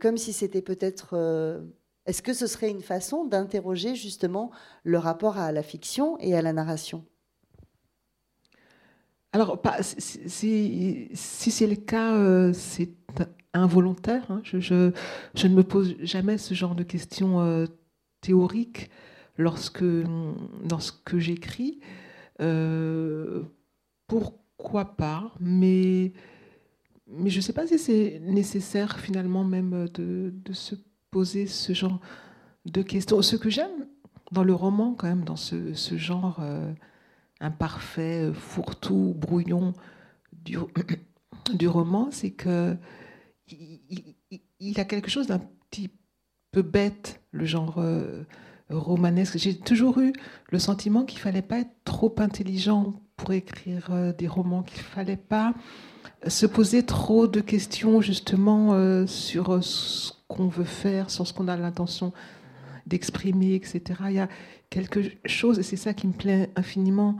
comme 0.00 0.16
si 0.16 0.32
c'était 0.32 0.62
peut-être... 0.62 1.62
Est-ce 2.04 2.20
que 2.20 2.34
ce 2.34 2.48
serait 2.48 2.68
une 2.68 2.82
façon 2.82 3.24
d'interroger 3.24 3.94
justement 3.94 4.50
le 4.82 4.98
rapport 4.98 5.38
à 5.38 5.52
la 5.52 5.62
fiction 5.62 6.18
et 6.18 6.34
à 6.34 6.42
la 6.42 6.52
narration? 6.52 7.04
Alors, 9.32 9.62
si 9.80 11.50
c'est 11.50 11.66
le 11.66 11.76
cas, 11.76 12.52
c'est 12.52 12.90
involontaire. 13.54 14.24
Hein. 14.30 14.40
Je, 14.44 14.92
ne 15.44 15.54
me 15.54 15.62
pose 15.62 15.96
jamais 16.00 16.38
ce 16.38 16.54
genre 16.54 16.74
de 16.74 16.82
questions 16.82 17.40
euh, 17.40 17.66
théoriques 18.20 18.90
lorsque, 19.36 19.84
lorsque 20.68 21.18
j'écris. 21.18 21.80
Euh, 22.40 23.42
pourquoi 24.06 24.96
pas 24.96 25.32
Mais, 25.40 26.12
mais 27.06 27.30
je 27.30 27.36
ne 27.36 27.42
sais 27.42 27.52
pas 27.52 27.66
si 27.66 27.78
c'est 27.78 28.20
nécessaire 28.24 28.98
finalement 28.98 29.44
même 29.44 29.88
de, 29.94 30.32
se 30.52 30.74
poser 31.10 31.46
ce 31.46 31.72
genre 31.72 32.00
de 32.64 32.82
questions. 32.82 33.20
Ce 33.22 33.36
que 33.36 33.50
j'aime 33.50 33.86
dans 34.32 34.44
le 34.44 34.54
roman, 34.54 34.94
quand 34.94 35.08
même, 35.08 35.24
dans 35.24 35.36
ce, 35.36 35.74
ce 35.74 35.96
genre 35.98 36.38
euh, 36.40 36.72
imparfait, 37.40 38.30
fourre-tout, 38.32 39.14
brouillon 39.16 39.74
du, 40.32 40.56
du 41.54 41.68
roman, 41.68 42.08
c'est 42.10 42.30
que 42.30 42.76
il, 44.62 44.80
a 44.80 44.84
quelque 44.84 45.10
chose 45.10 45.26
d'un 45.26 45.40
petit 45.70 45.90
peu 46.52 46.62
bête, 46.62 47.20
le 47.32 47.44
genre 47.44 47.76
euh, 47.78 48.22
romanesque. 48.70 49.38
J'ai 49.38 49.58
toujours 49.58 49.98
eu 49.98 50.12
le 50.50 50.58
sentiment 50.58 51.04
qu'il 51.04 51.18
fallait 51.18 51.42
pas 51.42 51.58
être 51.58 51.74
trop 51.84 52.14
intelligent 52.18 53.00
pour 53.16 53.32
écrire 53.32 53.88
euh, 53.90 54.12
des 54.12 54.28
romans, 54.28 54.62
qu'il 54.62 54.82
fallait 54.82 55.16
pas 55.16 55.54
se 56.26 56.46
poser 56.46 56.84
trop 56.84 57.26
de 57.26 57.40
questions 57.40 58.00
justement 58.00 58.74
euh, 58.74 59.06
sur 59.06 59.62
ce 59.62 60.12
qu'on 60.28 60.48
veut 60.48 60.64
faire, 60.64 61.10
sur 61.10 61.26
ce 61.26 61.32
qu'on 61.32 61.48
a 61.48 61.56
l'intention 61.56 62.12
d'exprimer, 62.86 63.54
etc. 63.54 63.82
Il 64.08 64.14
y 64.14 64.18
a 64.18 64.28
quelque 64.70 65.00
chose, 65.26 65.58
et 65.58 65.62
c'est 65.62 65.76
ça 65.76 65.94
qui 65.94 66.06
me 66.06 66.12
plaît 66.12 66.50
infiniment 66.56 67.16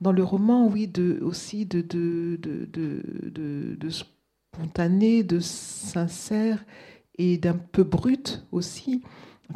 dans 0.00 0.12
le 0.12 0.22
roman, 0.22 0.66
oui, 0.66 0.86
de, 0.86 1.18
aussi 1.22 1.66
de, 1.66 1.80
de, 1.80 2.38
de, 2.40 2.66
de, 2.66 3.76
de 3.78 3.88
spontané, 4.56 5.22
de 5.22 5.40
sincère 5.40 6.64
et 7.18 7.38
d'un 7.38 7.56
peu 7.56 7.84
brut 7.84 8.44
aussi, 8.52 9.02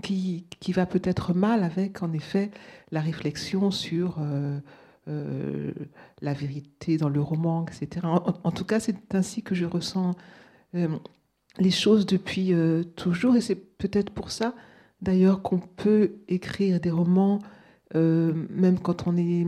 qui, 0.02 0.46
qui 0.60 0.72
va 0.72 0.86
peut-être 0.86 1.34
mal 1.34 1.64
avec, 1.64 2.02
en 2.02 2.12
effet, 2.12 2.50
la 2.92 3.00
réflexion 3.00 3.70
sur 3.70 4.18
euh, 4.20 4.58
euh, 5.08 5.72
la 6.20 6.32
vérité 6.32 6.96
dans 6.96 7.08
le 7.08 7.20
roman, 7.20 7.66
etc. 7.66 8.06
En, 8.06 8.50
tout 8.52 8.64
cas, 8.64 8.80
c'est 8.80 9.14
ainsi 9.14 9.42
que 9.42 9.54
je 9.54 9.64
ressens 9.64 10.14
euh, 10.74 10.88
les 11.58 11.70
choses 11.70 12.06
depuis 12.06 12.52
toujours, 12.96 13.36
et 13.36 13.40
c'est 13.40 13.56
peut-être 13.56 14.10
pour 14.10 14.30
ça, 14.30 14.54
d'ailleurs 15.02 15.42
qu'on 15.42 15.58
peut 15.58 16.12
écrire 16.28 16.80
des 16.80 16.90
romans 16.90 17.40
euh, 17.96 18.32
même 18.50 18.78
quand 18.78 19.08
on 19.08 19.16
est 19.16 19.46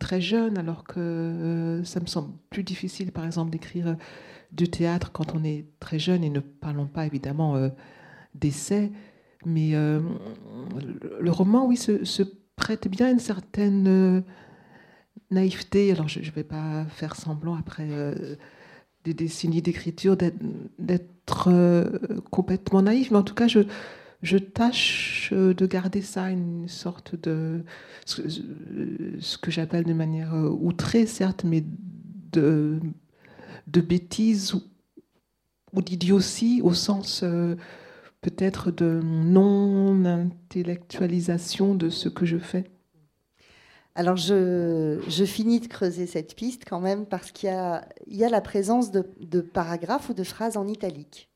très 0.00 0.20
jeune, 0.20 0.58
alors 0.58 0.82
que 0.84 0.98
euh, 0.98 1.84
ça 1.84 2.00
me 2.00 2.06
semble 2.06 2.32
plus 2.50 2.64
difficile, 2.64 3.12
par 3.12 3.24
exemple, 3.24 3.50
d'écrire 3.50 3.96
du 4.50 4.68
théâtre 4.68 5.12
quand 5.12 5.34
on 5.34 5.44
est 5.44 5.66
très 5.78 5.98
jeune, 5.98 6.24
et 6.24 6.30
ne 6.30 6.40
parlons 6.40 6.86
pas 6.86 7.06
évidemment 7.06 7.54
euh, 7.54 7.68
d'essais, 8.34 8.90
mais 9.46 9.72
le 9.74 11.30
roman, 11.30 11.66
oui, 11.66 11.76
se, 11.76 12.22
prête 12.56 12.88
bien 12.88 13.08
à 13.08 13.10
une 13.10 13.18
certaine 13.18 14.24
naïveté. 15.30 15.92
Alors, 15.92 16.08
je 16.08 16.20
ne 16.20 16.30
vais 16.30 16.44
pas 16.44 16.86
faire 16.86 17.14
semblant, 17.14 17.54
après 17.54 17.86
des 19.04 19.12
décennies 19.12 19.60
d'écriture, 19.60 20.16
d'être 20.16 21.50
complètement 22.30 22.80
naïf, 22.80 23.10
mais 23.10 23.18
en 23.18 23.22
tout 23.22 23.34
cas, 23.34 23.48
je 23.48 23.60
je 24.24 24.38
tâche 24.38 25.30
euh, 25.32 25.54
de 25.54 25.66
garder 25.66 26.00
ça 26.00 26.30
une 26.30 26.66
sorte 26.66 27.14
de 27.14 27.62
ce 28.06 29.38
que 29.38 29.50
j'appelle 29.50 29.84
de 29.84 29.92
manière 29.92 30.34
euh, 30.34 30.48
outrée 30.48 31.06
certes 31.06 31.44
mais 31.44 31.62
de 32.32 32.80
de 33.66 33.80
bêtise 33.80 34.54
ou, 34.54 34.62
d'idiotie 35.82 36.60
au 36.62 36.72
sens 36.72 37.22
euh, 37.22 37.56
peut-être 38.22 38.70
de 38.70 39.00
non 39.02 40.04
intellectualisation 40.04 41.74
de 41.74 41.90
ce 41.90 42.08
que 42.08 42.24
je 42.24 42.38
fais 42.38 42.64
alors 43.94 44.16
je, 44.16 45.24
finis 45.26 45.60
de 45.60 45.68
creuser 45.68 46.06
cette 46.06 46.34
piste 46.34 46.64
quand 46.68 46.80
même 46.80 47.06
parce 47.06 47.30
qu'il 47.30 47.48
y 47.48 47.52
a, 47.52 48.28
la 48.28 48.40
présence 48.40 48.90
de, 48.90 49.08
de 49.20 49.40
paragraphes 49.40 50.08
ou 50.08 50.14
de 50.14 50.24
phrases 50.24 50.56
en 50.56 50.66
italique. 50.66 51.30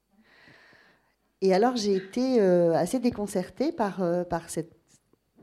Et 1.41 1.55
alors 1.55 1.77
j'ai 1.77 1.95
été 1.95 2.41
euh, 2.41 2.75
assez 2.75 2.99
déconcertée 2.99 3.73
par, 3.73 4.03
euh, 4.03 4.25
par 4.25 4.47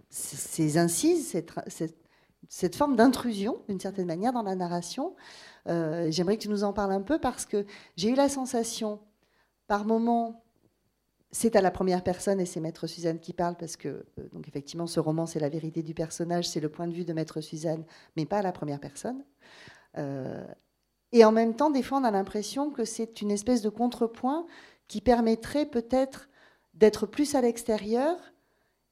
ces 0.09 0.77
incises, 0.77 1.29
cette, 1.29 1.53
cette, 2.49 2.75
forme 2.75 2.95
d'intrusion, 2.95 3.57
d'une 3.69 3.79
certaine 3.79 4.05
manière, 4.05 4.33
dans 4.33 4.43
la 4.43 4.55
narration. 4.55 5.15
Euh, 5.67 6.07
j'aimerais 6.11 6.37
que 6.37 6.43
tu 6.43 6.49
nous 6.49 6.63
en 6.63 6.73
parles 6.73 6.91
un 6.91 7.01
peu 7.01 7.19
parce 7.19 7.45
que 7.45 7.65
j'ai 7.95 8.09
eu 8.09 8.15
la 8.15 8.29
sensation, 8.29 8.99
par 9.67 9.85
moments, 9.85 10.43
c'est 11.31 11.55
à 11.55 11.61
la 11.61 11.71
première 11.71 12.03
personne 12.03 12.39
et 12.39 12.45
c'est 12.45 12.59
Maître 12.59 12.87
Suzanne 12.87 13.19
qui 13.19 13.33
parle 13.33 13.55
parce 13.55 13.77
que, 13.77 14.05
donc 14.31 14.47
effectivement, 14.47 14.87
ce 14.87 14.99
roman, 14.99 15.25
c'est 15.25 15.39
la 15.39 15.49
vérité 15.49 15.81
du 15.81 15.93
personnage, 15.93 16.47
c'est 16.47 16.59
le 16.59 16.69
point 16.69 16.87
de 16.87 16.93
vue 16.93 17.03
de 17.03 17.13
Maître 17.13 17.41
Suzanne, 17.41 17.83
mais 18.15 18.25
pas 18.25 18.37
à 18.37 18.41
la 18.41 18.51
première 18.51 18.79
personne. 18.79 19.23
et 21.11 21.25
en 21.25 21.31
même 21.31 21.55
temps, 21.55 21.71
des 21.71 21.83
fois, 21.83 21.97
on 21.97 22.03
a 22.03 22.11
l'impression 22.11 22.69
que 22.69 22.85
c'est 22.85 23.21
une 23.21 23.31
espèce 23.31 23.61
de 23.61 23.69
contrepoint 23.69 24.45
qui 24.87 25.01
permettrait 25.01 25.65
peut-être 25.65 26.29
d'être 26.73 27.05
plus 27.05 27.35
à 27.35 27.41
l'extérieur 27.41 28.17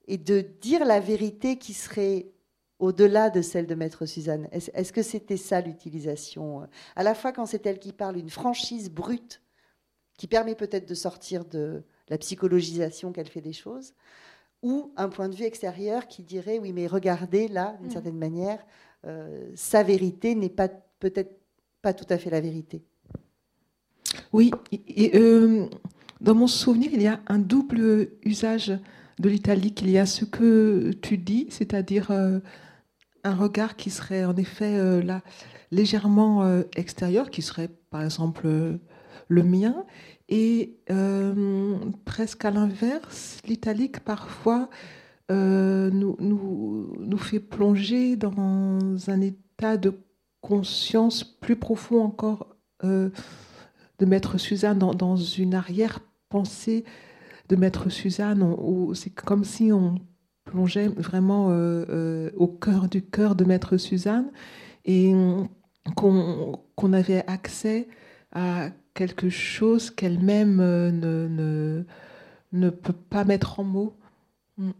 et 0.08 0.18
de 0.18 0.42
dire 0.42 0.86
la 0.86 1.00
vérité 1.00 1.58
qui 1.58 1.74
serait 1.74 2.32
au-delà 2.80 3.30
de 3.30 3.42
celle 3.42 3.68
de 3.68 3.76
Maître 3.76 4.06
Suzanne. 4.06 4.48
Est-ce 4.52 4.92
que 4.92 5.04
c'était 5.04 5.38
ça 5.38 5.62
l'utilisation 5.62 6.68
À 6.96 7.04
la 7.04 7.16
fois 7.16 7.32
quand 7.32 7.46
c'est 7.46 7.66
elle 7.66 7.80
qui 7.80 7.94
parle, 7.94 8.18
une 8.18 8.30
franchise 8.30 8.90
brute 8.90 9.42
qui 10.18 10.28
permet 10.28 10.56
peut-être 10.56 10.88
de 10.88 10.96
sortir 10.96 11.46
de 11.46 11.84
la 12.10 12.18
psychologisation 12.18 13.12
qu'elle 13.12 13.30
fait 13.30 13.42
des 13.42 13.54
choses, 13.54 13.94
ou 14.62 14.92
un 14.98 15.10
point 15.10 15.30
de 15.30 15.36
vue 15.36 15.46
extérieur 15.46 16.08
qui 16.08 16.24
dirait 16.24 16.60
oui 16.60 16.74
mais 16.74 16.88
regardez 16.88 17.48
là, 17.48 17.76
d'une 17.80 17.88
mm. 17.88 17.92
certaine 17.92 18.18
manière, 18.18 18.66
euh, 19.06 19.52
sa 19.56 19.84
vérité 19.84 20.36
n'est 20.36 20.50
pas 20.50 20.70
peut-être 21.00 21.40
pas 21.82 21.94
tout 21.94 22.06
à 22.10 22.18
fait 22.18 22.30
la 22.30 22.42
vérité. 22.42 22.84
Oui, 24.32 24.52
et, 24.72 25.12
euh, 25.16 25.68
dans 26.22 26.36
mon 26.36 26.48
souvenir, 26.48 26.90
il 26.94 27.02
y 27.02 27.08
a 27.08 27.20
un 27.28 27.40
double 27.40 28.10
usage 28.24 28.74
de 29.20 29.30
l'italique. 29.30 29.82
Il 29.82 29.90
y 29.90 29.98
a 29.98 30.06
ce 30.06 30.26
que 30.26 30.92
tu 31.02 31.18
dis, 31.18 31.48
c'est-à-dire 31.50 32.12
euh, 32.12 32.40
un 33.24 33.36
regard 33.36 33.76
qui 33.76 33.90
serait 33.90 34.26
en 34.26 34.36
effet 34.36 34.78
euh, 34.78 35.02
là 35.02 35.22
légèrement 35.72 36.62
extérieur, 36.76 37.32
qui 37.32 37.42
serait 37.42 37.70
par 37.90 38.04
exemple 38.04 38.48
le 39.28 39.44
mien, 39.44 39.86
et 40.30 40.78
presque 42.06 42.46
à 42.46 42.52
l'inverse, 42.52 43.40
l'italique 43.48 44.02
parfois 44.02 44.70
nous, 45.32 46.16
nous, 46.20 46.94
nous 47.00 47.18
fait 47.18 47.40
plonger 47.40 48.18
dans 48.18 48.78
un 49.08 49.22
état 49.22 49.78
de 49.78 49.96
conscience 50.42 51.24
plus 51.24 51.56
profond 51.56 52.04
encore 52.04 52.56
de 54.04 54.10
Maître 54.10 54.38
Suzanne 54.38 54.80
dans, 54.80 55.16
une 55.16 55.56
arrière-pensée 55.56 56.84
de 57.48 57.56
Maître 57.56 57.88
Suzanne, 57.88 58.44
où 58.44 58.94
c'est 58.94 59.12
comme 59.12 59.46
si 59.46 59.72
on 59.72 59.96
plongeait 60.44 60.90
vraiment 60.90 61.52
euh, 61.52 61.86
euh, 61.88 62.32
au 62.36 62.48
cœur 62.48 62.90
du 62.90 63.02
cœur 63.02 63.36
de 63.36 63.46
Maître 63.46 63.78
Suzanne 63.78 64.30
et 64.84 65.14
qu'on 65.96 66.94
avait 66.94 67.24
accès 67.28 67.88
à 68.34 68.72
quelque 68.94 69.30
chose 69.30 69.90
qu'elle-même 69.90 70.60
euh, 70.60 70.92
ne, 70.92 71.28
ne, 71.30 71.84
ne, 72.52 72.70
peut 72.70 72.92
pas 72.92 73.24
mettre 73.24 73.62
en 73.62 73.64
mots. 73.64 73.96
Mm. 74.58 74.72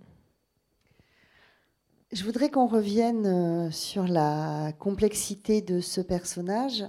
Je 2.12 2.26
voudrais 2.26 2.50
qu'on 2.50 2.68
revienne 2.68 3.72
sur 3.72 4.06
la 4.06 4.74
complexité 4.80 5.62
de 5.62 5.80
ce 5.80 6.02
personnage. 6.02 6.84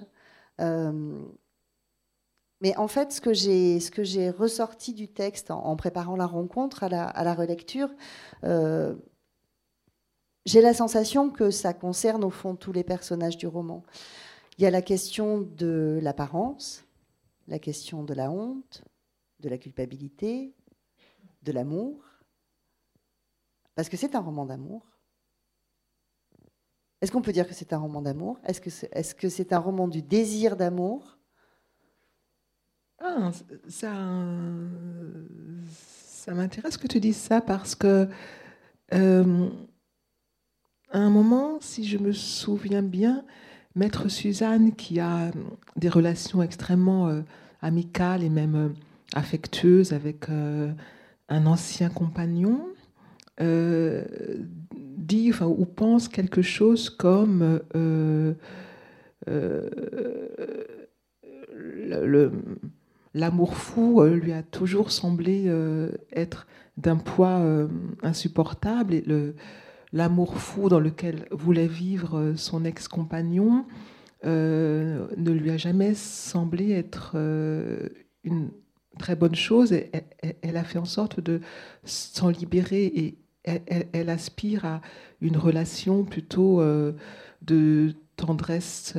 Mais 2.65 2.75
en 2.79 2.89
fait, 2.89 3.13
ce 3.13 3.21
que 3.21 3.35
j'ai, 3.35 4.31
ressorti 4.31 4.95
du 4.95 5.07
texte 5.07 5.51
en, 5.51 5.77
préparant 5.77 6.17
la 6.17 6.25
rencontre 6.25 6.83
à 6.83 6.89
la, 6.89 7.35
relecture, 7.35 7.91
euh, 8.43 8.95
j'ai 10.47 10.63
la 10.63 10.73
sensation 10.73 11.29
que 11.29 11.51
ça 11.51 11.75
concerne 11.75 12.25
au 12.25 12.31
fond 12.31 12.57
tous 12.57 12.73
les 12.73 12.83
personnages 12.83 13.37
du 13.37 13.47
roman. 13.47 13.85
Il 14.57 14.65
y 14.65 14.67
a 14.67 14.71
la 14.71 14.81
question 14.81 15.43
de 15.43 15.99
l'apparence, 16.01 16.87
la 17.49 17.59
question 17.59 18.03
de 18.03 18.15
la 18.15 18.31
honte, 18.31 18.83
de 19.41 19.51
la 19.51 19.59
culpabilité, 19.59 20.55
de 21.43 21.53
l'amour, 21.53 22.03
parce 23.75 23.91
que 23.91 23.99
c'est 23.99 24.15
un 24.15 24.21
roman 24.21 24.47
d'amour. 24.47 24.87
Est-ce 27.03 27.13
qu'on 27.13 27.21
peut 27.21 27.33
dire 27.33 27.47
que 27.47 27.53
c'est 27.53 27.75
un 27.75 27.79
roman 27.79 28.01
d'amour? 28.01 28.39
Est-ce 28.43 29.15
que 29.15 29.29
c'est 29.29 29.53
un 29.53 29.59
roman 29.59 29.87
du 29.87 30.01
désir 30.01 30.57
d'amour? 30.57 31.14
Ah, 33.07 33.31
ça, 33.69 33.93
ça 35.67 36.33
m'intéresse 36.33 36.79
que 36.79 36.87
tu 36.87 37.01
dises 37.01 37.19
ça 37.19 37.43
parce 37.43 37.75
que 37.75 38.09
euh, 38.95 39.51
à 40.91 40.99
un 40.99 41.11
moment, 41.11 41.59
si 41.61 41.87
je 41.87 41.99
me 41.99 42.13
souviens 42.13 42.83
bien, 42.83 43.27
Maître 43.75 44.09
Suzanne, 44.09 44.75
qui 44.75 45.01
a 45.01 45.33
des 45.77 45.91
relations 45.91 46.43
extrêmement 46.43 47.09
euh, 47.09 47.21
amicales 47.61 48.23
et 48.23 48.31
même 48.31 48.55
euh, 48.55 48.71
affectueuses 49.15 49.93
avec 49.93 50.31
un 50.31 51.47
ancien 51.47 51.91
compagnon, 51.91 52.69
dit 53.39 55.31
ou 55.43 55.67
pense 55.67 56.09
quelque 56.09 56.41
chose 56.41 56.89
comme 56.89 57.61
le 57.77 58.35
l'amour 63.15 63.57
fou 63.57 64.03
euh, 64.03 64.17
lui 64.17 64.33
a 64.33 64.43
toujours 64.43 64.91
semblé 64.91 65.45
euh, 65.47 65.93
être 66.13 66.47
d'un 66.77 66.97
poids 66.97 67.39
euh, 67.39 67.69
insupportable 68.03 68.95
et 68.95 69.05
l'amour 69.93 70.37
fou 70.37 70.69
dans 70.69 70.81
lequel 70.81 71.27
voulait 71.31 71.69
vivre 71.69 72.35
son 72.37 72.65
ex-compagnon 72.65 73.65
ne 74.25 75.31
lui 75.31 75.51
a 75.51 75.59
jamais 75.59 75.95
semblé 75.95 76.73
être 76.73 77.15
une 78.25 78.51
très 78.99 79.17
bonne 79.17 79.35
chose. 79.35 79.73
Et, 79.73 79.91
elle, 80.43 80.57
a 80.57 80.65
fait 80.65 80.79
en 80.79 80.87
sorte 80.87 81.21
de 81.21 81.43
s'en 81.85 82.31
libérer 82.31 82.87
et 82.87 83.19
elle, 83.45 84.09
aspire 84.09 84.65
à 84.65 84.81
une 85.21 85.37
relation 85.37 86.05
plutôt 86.05 86.63
de 87.43 87.95
tendresse 88.17 88.97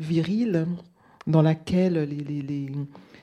virile 0.00 0.66
dans 1.30 1.42
laquelle 1.42 1.94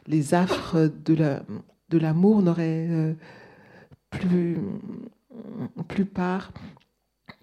les, 0.07 0.33
affres 0.33 0.89
de 1.05 1.97
l'amour 1.97 2.41
n'auraient 2.41 2.87
euh, 2.89 3.13
plus, 4.09 4.57
plus 5.87 6.05
part. 6.05 6.51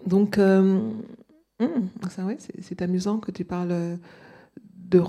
Donc, 0.05 0.37
euh, 0.37 0.79
hum, 1.59 1.89
c'est 2.61 2.81
amusant 2.81 3.19
que 3.19 3.31
tu 3.31 3.45
parles 3.45 3.97
de 4.75 5.01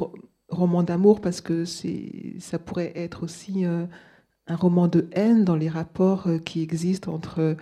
roman 0.48 0.82
d'amour 0.82 1.20
parce 1.20 1.40
que 1.40 1.64
ça 1.64 2.58
pourrait 2.58 2.92
être 2.94 3.24
aussi 3.24 3.64
euh, 3.64 3.86
un 4.46 4.56
roman 4.56 4.88
de 4.88 5.08
haine 5.12 5.44
dans 5.44 5.56
les 5.56 5.68
rapports 5.68 6.28
qui 6.44 6.62
existent 6.62 7.12
entre 7.12 7.56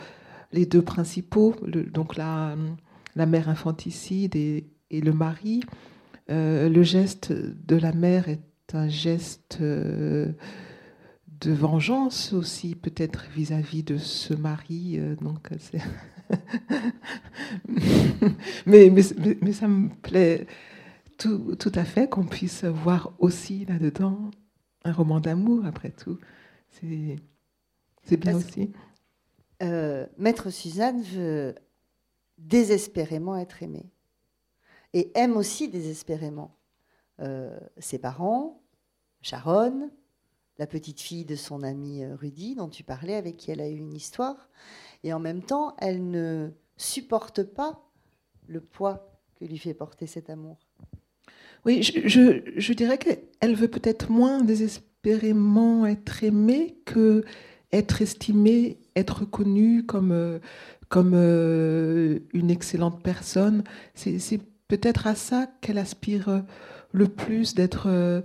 les 0.52 0.66
deux 0.66 0.82
principaux, 0.82 1.54
donc 1.66 2.16
la, 2.16 2.56
mère 3.16 3.48
infanticide 3.48 4.36
et 4.36 4.64
le 4.90 5.12
mari. 5.12 5.62
Euh, 6.30 6.68
le 6.68 6.82
geste 6.82 7.32
de 7.32 7.76
la 7.76 7.92
mère 7.92 8.28
est 8.28 8.40
un 8.72 8.88
geste 8.88 9.58
euh, 9.60 10.32
de 11.40 11.52
vengeance 11.52 12.32
aussi, 12.32 12.74
peut-être 12.74 13.26
vis-à-vis 13.34 13.82
de 13.82 13.98
ce 13.98 14.34
mari. 14.34 14.98
donc, 15.20 15.48
mais, 18.66 18.90
mais, 18.90 19.02
mais, 19.42 19.52
ça 19.52 19.68
me 19.68 19.88
plaît 20.00 20.46
tout, 21.18 21.54
tout 21.56 21.72
à 21.74 21.84
fait 21.84 22.08
qu'on 22.08 22.24
puisse 22.24 22.64
voir 22.64 23.12
aussi 23.18 23.66
là-dedans 23.66 24.30
un 24.84 24.92
roman 24.92 25.20
d'amour, 25.20 25.66
après 25.66 25.90
tout. 25.90 26.18
C'est 26.70 28.16
bien 28.16 28.36
aussi. 28.36 28.70
Euh, 29.62 30.06
Maître 30.18 30.50
Suzanne 30.50 31.02
veut 31.02 31.54
désespérément 32.38 33.36
être 33.36 33.62
aimée. 33.62 33.86
Et 34.94 35.10
aime 35.14 35.36
aussi 35.36 35.68
désespérément 35.68 36.56
euh, 37.20 37.58
ses 37.78 37.98
parents, 37.98 38.62
Sharon, 39.22 39.90
la 40.56 40.68
petite 40.68 41.00
fille 41.00 41.24
de 41.24 41.34
son 41.34 41.64
ami 41.64 42.04
euh, 42.04 42.14
Rudy, 42.14 42.54
dont 42.54 42.68
tu 42.68 42.84
parlais, 42.84 43.16
avec 43.16 43.36
qui 43.36 43.50
elle 43.50 43.60
a 43.60 43.68
eu 43.68 43.76
une 43.76 43.92
histoire. 43.92 44.48
Et 45.02 45.12
en 45.12 45.18
même 45.18 45.42
temps, 45.42 45.74
elle 45.78 46.10
ne 46.10 46.50
supporte 46.76 47.42
pas 47.42 47.82
le 48.46 48.60
poids 48.60 49.20
que 49.34 49.44
lui 49.44 49.58
fait 49.58 49.74
porter 49.74 50.06
cet 50.06 50.30
amour. 50.30 50.58
Oui, 51.64 51.82
je, 51.82 52.72
dirais 52.72 52.98
qu'elle 52.98 53.56
veut 53.56 53.68
peut-être 53.68 54.10
moins 54.10 54.42
désespérément 54.42 55.86
être 55.86 56.22
aimée 56.22 56.78
que 56.84 57.24
être 57.72 58.00
estimée, 58.00 58.78
être 58.94 59.24
connue 59.24 59.84
comme, 59.84 60.12
euh, 60.12 60.38
comme 60.88 61.14
une 61.14 62.50
excellente 62.50 63.02
personne. 63.02 63.64
C'est 63.94 64.40
peut-être 64.68 65.06
à 65.06 65.14
ça 65.14 65.48
qu'elle 65.60 65.78
aspire 65.78 66.44
le 66.92 67.08
plus 67.08 67.54
d'être 67.54 67.88
euh, 67.88 68.22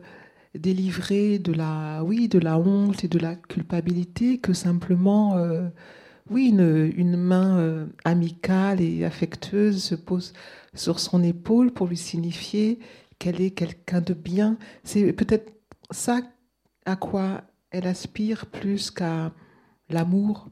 délivrée 0.56 1.40
de 1.40 1.54
la, 1.54 2.04
oui, 2.04 2.28
de 2.28 2.40
la 2.40 2.58
honte 2.58 3.04
et 3.04 3.08
de 3.08 3.20
la 3.20 3.36
culpabilité 3.36 4.40
que 4.40 4.54
simplement, 4.54 5.36
oui, 6.30 6.50
une, 6.50 6.92
une 6.96 7.18
main 7.18 7.88
amicale 8.04 8.82
et 8.82 9.06
affectueuse 9.06 9.84
se 9.84 9.96
pose 9.96 10.34
sur 10.74 11.00
son 11.00 11.24
épaule 11.24 11.72
pour 11.72 11.88
lui 11.88 11.98
signifier 11.98 12.80
qu'elle 13.20 13.42
est 13.42 13.52
quelqu'un 13.52 14.02
de 14.02 14.14
bien. 14.14 14.58
C'est 14.84 15.14
peut-être 15.14 15.52
ça 15.92 16.22
à 16.86 16.96
quoi 16.96 17.44
elle 17.72 17.86
aspire 17.86 18.48
plus 18.48 18.90
qu'à 18.90 19.32
l'amour. 19.90 20.50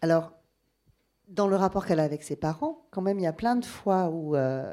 Alors, 0.00 0.32
dans 1.26 1.48
le 1.48 1.56
rapport 1.56 1.86
qu'elle 1.86 2.00
a 2.00 2.04
avec 2.04 2.22
ses 2.22 2.36
parents, 2.36 2.86
quand 2.90 3.02
même, 3.02 3.18
il 3.18 3.22
y 3.22 3.28
a 3.28 3.32
plein 3.32 3.56
de 3.56 3.64
fois 3.64 4.08
où, 4.10 4.36
euh, 4.36 4.72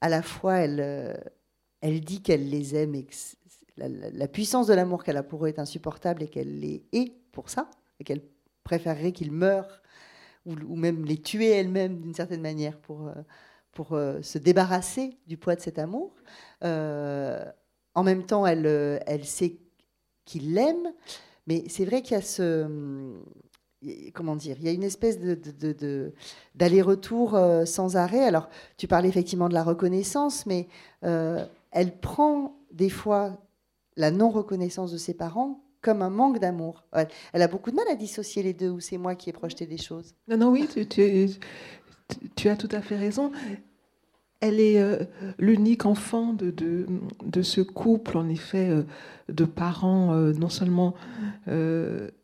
à 0.00 0.08
la 0.08 0.22
fois, 0.22 0.56
elle, 0.56 0.80
euh, 0.80 1.14
elle 1.80 2.00
dit 2.00 2.22
qu'elle 2.22 2.48
les 2.48 2.74
aime 2.74 2.94
et 2.94 3.04
que 3.04 3.14
la, 3.76 4.28
puissance 4.28 4.66
de 4.66 4.74
l'amour 4.74 5.04
qu'elle 5.04 5.16
a 5.16 5.22
pour 5.22 5.44
eux 5.44 5.48
est 5.48 5.58
insupportable 5.58 6.22
et 6.22 6.28
qu'elle 6.28 6.60
les 6.60 6.84
hait 6.92 7.12
pour 7.32 7.48
ça, 7.48 7.70
et 8.00 8.04
qu'elle 8.04 8.22
préférerait 8.64 9.12
qu'ils 9.12 9.32
meurent 9.32 9.80
ou, 10.44 10.74
même 10.74 11.04
les 11.04 11.18
tuer 11.18 11.50
elle-même 11.50 12.00
d'une 12.00 12.14
certaine 12.14 12.42
manière 12.42 12.76
pour, 12.78 13.06
euh, 13.06 13.14
pour 13.70 13.96
se 14.22 14.38
débarrasser 14.38 15.16
du 15.28 15.36
poids 15.36 15.54
de 15.54 15.60
cet 15.60 15.78
amour. 15.78 16.14
En 17.94 18.02
même 18.04 18.26
temps, 18.26 18.46
elle, 18.46 18.66
elle 19.06 19.24
sait 19.24 19.58
qu'il 20.24 20.54
l'aime, 20.54 20.92
mais 21.46 21.64
c'est 21.68 21.84
vrai 21.84 22.02
qu'il 22.02 22.12
y 22.12 22.18
a 22.18 22.22
ce 22.22 22.66
comment 24.14 24.36
dire, 24.36 24.56
il 24.58 24.64
y 24.64 24.68
a 24.68 24.72
une 24.72 24.82
espèce 24.82 25.18
de, 25.18 26.12
d'aller-retour 26.54 27.38
sans 27.64 27.96
arrêt. 27.96 28.24
Alors, 28.24 28.48
tu 28.76 28.86
parlais 28.86 29.08
effectivement 29.08 29.48
de 29.48 29.54
la 29.54 29.64
reconnaissance, 29.64 30.46
mais 30.46 30.68
elle 31.02 31.98
prend 32.00 32.56
des 32.72 32.90
fois 32.90 33.38
la 33.96 34.10
non-reconnaissance 34.10 34.92
de 34.92 34.98
ses 34.98 35.14
parents 35.14 35.62
comme 35.82 36.00
un 36.00 36.10
manque 36.10 36.38
d'amour. 36.38 36.84
Elle, 36.92 37.42
a 37.42 37.48
beaucoup 37.48 37.70
de 37.70 37.76
mal 37.76 37.88
à 37.88 37.96
dissocier 37.96 38.42
les 38.42 38.54
deux, 38.54 38.70
ou 38.70 38.80
c'est 38.80 38.98
moi 38.98 39.16
qui 39.16 39.28
ai 39.28 39.32
projeté 39.32 39.66
des 39.66 39.78
choses? 39.78 40.14
Non, 40.28 40.36
non, 40.36 40.50
oui, 40.50 40.68
tu, 40.72 40.86
tu 42.36 42.48
as 42.48 42.56
tout 42.56 42.68
à 42.70 42.80
fait 42.80 42.96
raison. 42.96 43.32
Elle 44.42 44.58
est 44.58 44.80
euh, 44.82 44.98
l'unique 45.38 45.86
enfant 45.86 46.32
de, 46.32 46.52
de, 47.24 47.42
ce 47.42 47.60
couple, 47.60 48.18
en 48.18 48.28
effet, 48.28 48.70
euh, 48.70 48.82
de 49.28 49.44
parents 49.44 50.14
euh, 50.14 50.32
non 50.32 50.48
seulement 50.48 50.94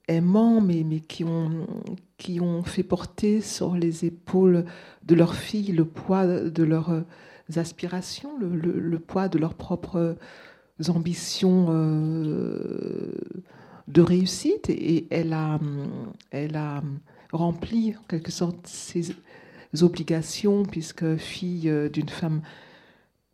aimants, 0.09 0.61
mais, 0.61 0.83
mais 0.85 0.98
qui, 0.98 1.22
ont, 1.22 1.66
qui 2.16 2.40
ont 2.40 2.64
fait 2.64 2.83
porter 2.83 3.40
sur 3.40 3.76
les 3.76 4.04
épaules 4.04 4.64
de 5.04 5.14
leur 5.14 5.35
fille 5.37 5.70
le 5.70 5.85
poids 5.85 6.26
de 6.26 6.62
leurs 6.64 7.04
aspirations, 7.54 8.31
le, 8.38 8.98
poids 8.98 9.28
de 9.28 9.38
leurs 9.38 9.54
propres 9.54 10.16
ambitions 10.88 11.66
de 13.88 14.00
réussite. 14.00 14.70
Et 14.70 15.07
elle 15.11 15.33
a, 15.33 15.61
elle 16.31 16.57
a 16.57 16.83
rempli, 17.33 17.94
en 17.96 18.04
quelque 18.09 18.33
sorte, 18.33 18.66
ses 18.66 19.14
obligations, 19.81 20.64
puisque 20.64 21.16
fille 21.16 21.68
euh, 21.68 21.88
d'une 21.88 22.09
femme 22.09 22.42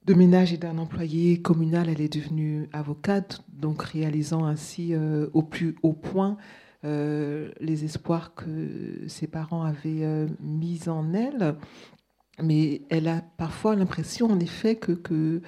de 0.05 0.15
ménage 0.15 0.53
et 0.53 0.59
d'un 0.59 0.79
employé 0.79 1.41
communal, 1.41 1.89
elle 1.89 2.01
est 2.01 2.13
devenue 2.13 2.69
avocate, 2.73 3.43
donc 3.49 3.83
réalisant 3.83 4.45
ainsi 4.45 4.95
euh, 4.95 5.29
au 5.33 5.43
plus 5.43 5.77
haut 5.83 5.95
point 5.95 6.37
euh, 6.85 7.51
les 7.61 7.85
espoirs 7.85 8.35
que 8.35 9.09
ses 9.09 9.27
parents 9.27 9.63
avaient 9.63 10.27
mis 10.41 10.89
en 10.89 11.15
elle. 11.15 11.57
Mais 12.43 12.83
elle 12.91 13.09
a 13.09 13.23
parfois 13.39 13.77
l'impression, 13.77 14.27
en 14.27 14.41
effet, 14.41 14.77
que, 14.77 14.93
que, 14.93 15.41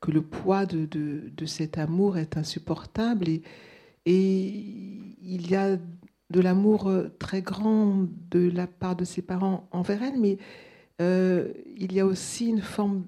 que 0.00 0.10
le 0.12 0.22
poids 0.22 0.66
de, 0.66 0.84
de, 0.84 1.32
de, 1.34 1.46
cet 1.46 1.78
amour 1.78 2.18
est 2.18 2.36
insupportable. 2.36 3.28
Et, 3.28 3.42
et 4.06 4.64
il 5.24 5.50
y 5.50 5.56
a 5.56 5.76
de 6.30 6.40
l'amour 6.40 6.88
euh, 6.88 7.08
très 7.18 7.42
grand 7.42 8.06
de 8.30 8.50
la 8.50 8.66
part 8.66 8.96
de 8.96 9.04
ses 9.04 9.22
parents 9.22 9.68
envers 9.72 10.02
elle, 10.02 10.18
mais 10.18 10.38
euh, 11.00 11.52
il 11.76 11.92
y 11.92 12.00
a 12.00 12.06
aussi 12.06 12.48
une 12.48 12.62
forme 12.62 13.04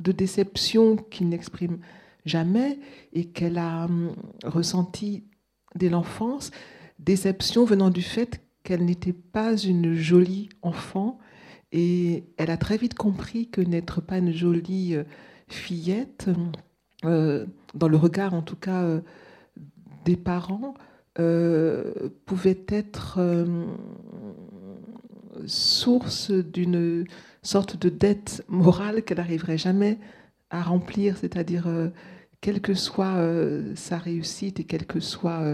de 0.00 0.12
déception 0.12 0.96
qu'il 0.96 1.28
n'exprime 1.28 1.78
jamais 2.24 2.78
et 3.12 3.26
qu'elle 3.26 3.58
a 3.58 3.86
hum, 3.86 4.14
ressentie 4.44 5.24
dès 5.74 5.88
l'enfance, 5.88 6.50
déception 6.98 7.64
venant 7.64 7.90
du 7.90 8.02
fait 8.02 8.42
qu'elle 8.62 8.84
n'était 8.84 9.12
pas 9.12 9.56
une 9.56 9.94
jolie 9.94 10.48
enfant 10.62 11.18
et 11.72 12.24
elle 12.36 12.50
a 12.50 12.56
très 12.56 12.76
vite 12.76 12.94
compris 12.94 13.48
que 13.48 13.60
n'être 13.60 14.00
pas 14.00 14.18
une 14.18 14.32
jolie 14.32 14.94
euh, 14.94 15.04
fillette, 15.48 16.30
dans 17.02 17.88
le 17.88 17.96
regard 17.96 18.32
en 18.32 18.42
tout 18.42 18.54
cas 18.54 19.00
des 20.04 20.16
parents, 20.16 20.74
pouvait 21.14 22.64
être 22.68 23.16
euh, 23.18 23.66
source 25.46 26.30
d'une 26.30 27.04
sorte 27.42 27.76
de 27.76 27.88
dette 27.88 28.44
morale 28.48 29.02
qu'elle 29.02 29.18
n'arriverait 29.18 29.58
jamais 29.58 29.98
à 30.50 30.62
remplir, 30.62 31.16
c'est-à-dire 31.16 31.66
euh, 31.66 31.88
quelle 32.40 32.60
que 32.60 32.74
soit 32.74 33.24
sa 33.76 33.98
réussite 33.98 34.58
et 34.58 34.64
quelle 34.64 34.86
que 34.86 34.98
soit 34.98 35.44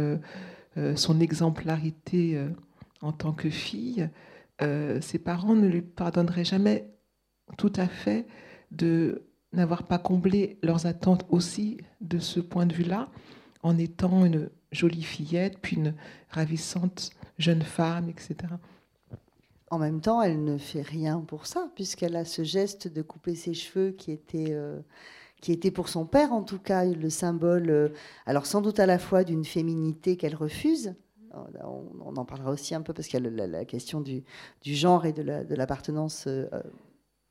son 0.95 1.21
exemplarité 1.21 2.43
en 3.03 3.13
tant 3.13 3.35
que 3.35 3.51
fille, 3.51 4.09
ses 4.59 5.19
parents 5.19 5.55
ne 5.55 5.69
lui 5.69 5.83
pardonneraient 5.83 6.47
jamais 6.47 6.89
tout 7.59 7.73
à 7.77 7.89
fait 7.89 8.27
de 8.71 9.29
n'avoir 9.53 9.83
pas 9.85 9.99
comblé 9.99 10.59
leurs 10.63 10.87
attentes 10.87 11.27
aussi 11.29 11.79
de 12.01 12.19
ce 12.19 12.41
point 12.41 12.67
de 12.67 12.75
vue-là, 12.75 13.09
en 13.63 13.79
étant 13.79 14.25
une 14.25 14.49
jolie 14.73 15.03
fillette, 15.03 15.59
puis 15.61 15.77
une 15.77 15.95
ravissante 16.31 17.11
jeune 17.39 17.63
femme, 17.63 18.09
etc. 18.09 18.37
En 19.71 19.79
même 19.79 20.01
temps, 20.01 20.23
elle 20.23 20.43
ne 20.45 20.59
fait 20.59 20.83
rien 20.83 21.21
pour 21.21 21.47
ça, 21.47 21.71
puisqu'elle 21.75 22.17
a 22.17 22.25
ce 22.25 22.43
geste 22.43 22.89
de 22.89 23.03
couper 23.03 23.35
ses 23.35 23.55
cheveux 23.55 23.91
qui 23.91 24.13
était, 24.13 24.49
euh, 24.51 24.81
qui 25.41 25.53
était 25.53 25.71
pour 25.71 25.89
son 25.89 26.07
père, 26.07 26.33
en 26.33 26.43
tout 26.43 26.59
cas, 26.59 26.85
le 26.85 27.11
symbole, 27.11 27.71
euh, 27.71 27.89
alors 28.27 28.47
sans 28.47 28.63
doute 28.63 28.81
à 28.81 28.87
la 28.87 28.99
fois 28.99 29.25
d'une 29.25 29.45
féminité 29.45 30.17
qu'elle 30.17 30.35
refuse. 30.35 30.95
On, 31.63 32.17
en 32.17 32.25
parlera 32.25 32.51
aussi 32.51 32.75
un 32.75 32.81
peu 32.81 32.95
parce 32.95 33.07
qu'il 33.07 33.23
y 33.23 33.41
a 33.41 33.47
la, 33.47 33.65
question 33.67 34.01
du, 34.01 34.25
genre 34.65 35.05
et 35.05 35.13
de 35.13 35.55
l'appartenance 35.55 36.25
euh, 36.27 36.49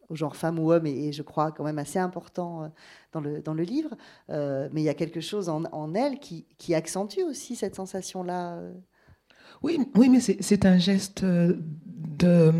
au 0.10 0.15
genre 0.15 0.36
femme 0.36 0.60
ou 0.60 0.72
homme 0.72 0.86
est, 0.86 1.12
je 1.12 1.22
crois, 1.22 1.52
quand 1.52 1.63
même 1.63 1.80
assez 1.80 2.00
important 2.00 2.63
euh, 2.63 2.67
dans 3.12 3.22
le, 3.22 3.41
dans 3.41 3.54
le 3.54 3.63
livre. 3.63 3.96
Euh, 4.30 4.70
mais 4.72 4.82
il 4.82 4.86
y 4.86 4.89
a 4.89 4.93
quelque 4.93 5.22
chose 5.22 5.50
en, 5.50 5.93
elle 5.93 6.20
qui, 6.20 6.46
qui, 6.58 6.74
accentue 6.74 7.22
aussi 7.28 7.56
cette 7.56 7.76
sensation-là. 7.76 8.56
Euh. 8.56 8.74
Oui, 9.63 9.80
oui, 9.96 10.10
mais 10.10 10.20
c'est 10.20 10.65
un 10.65 10.78
geste 10.78 11.26
de, 11.26 12.52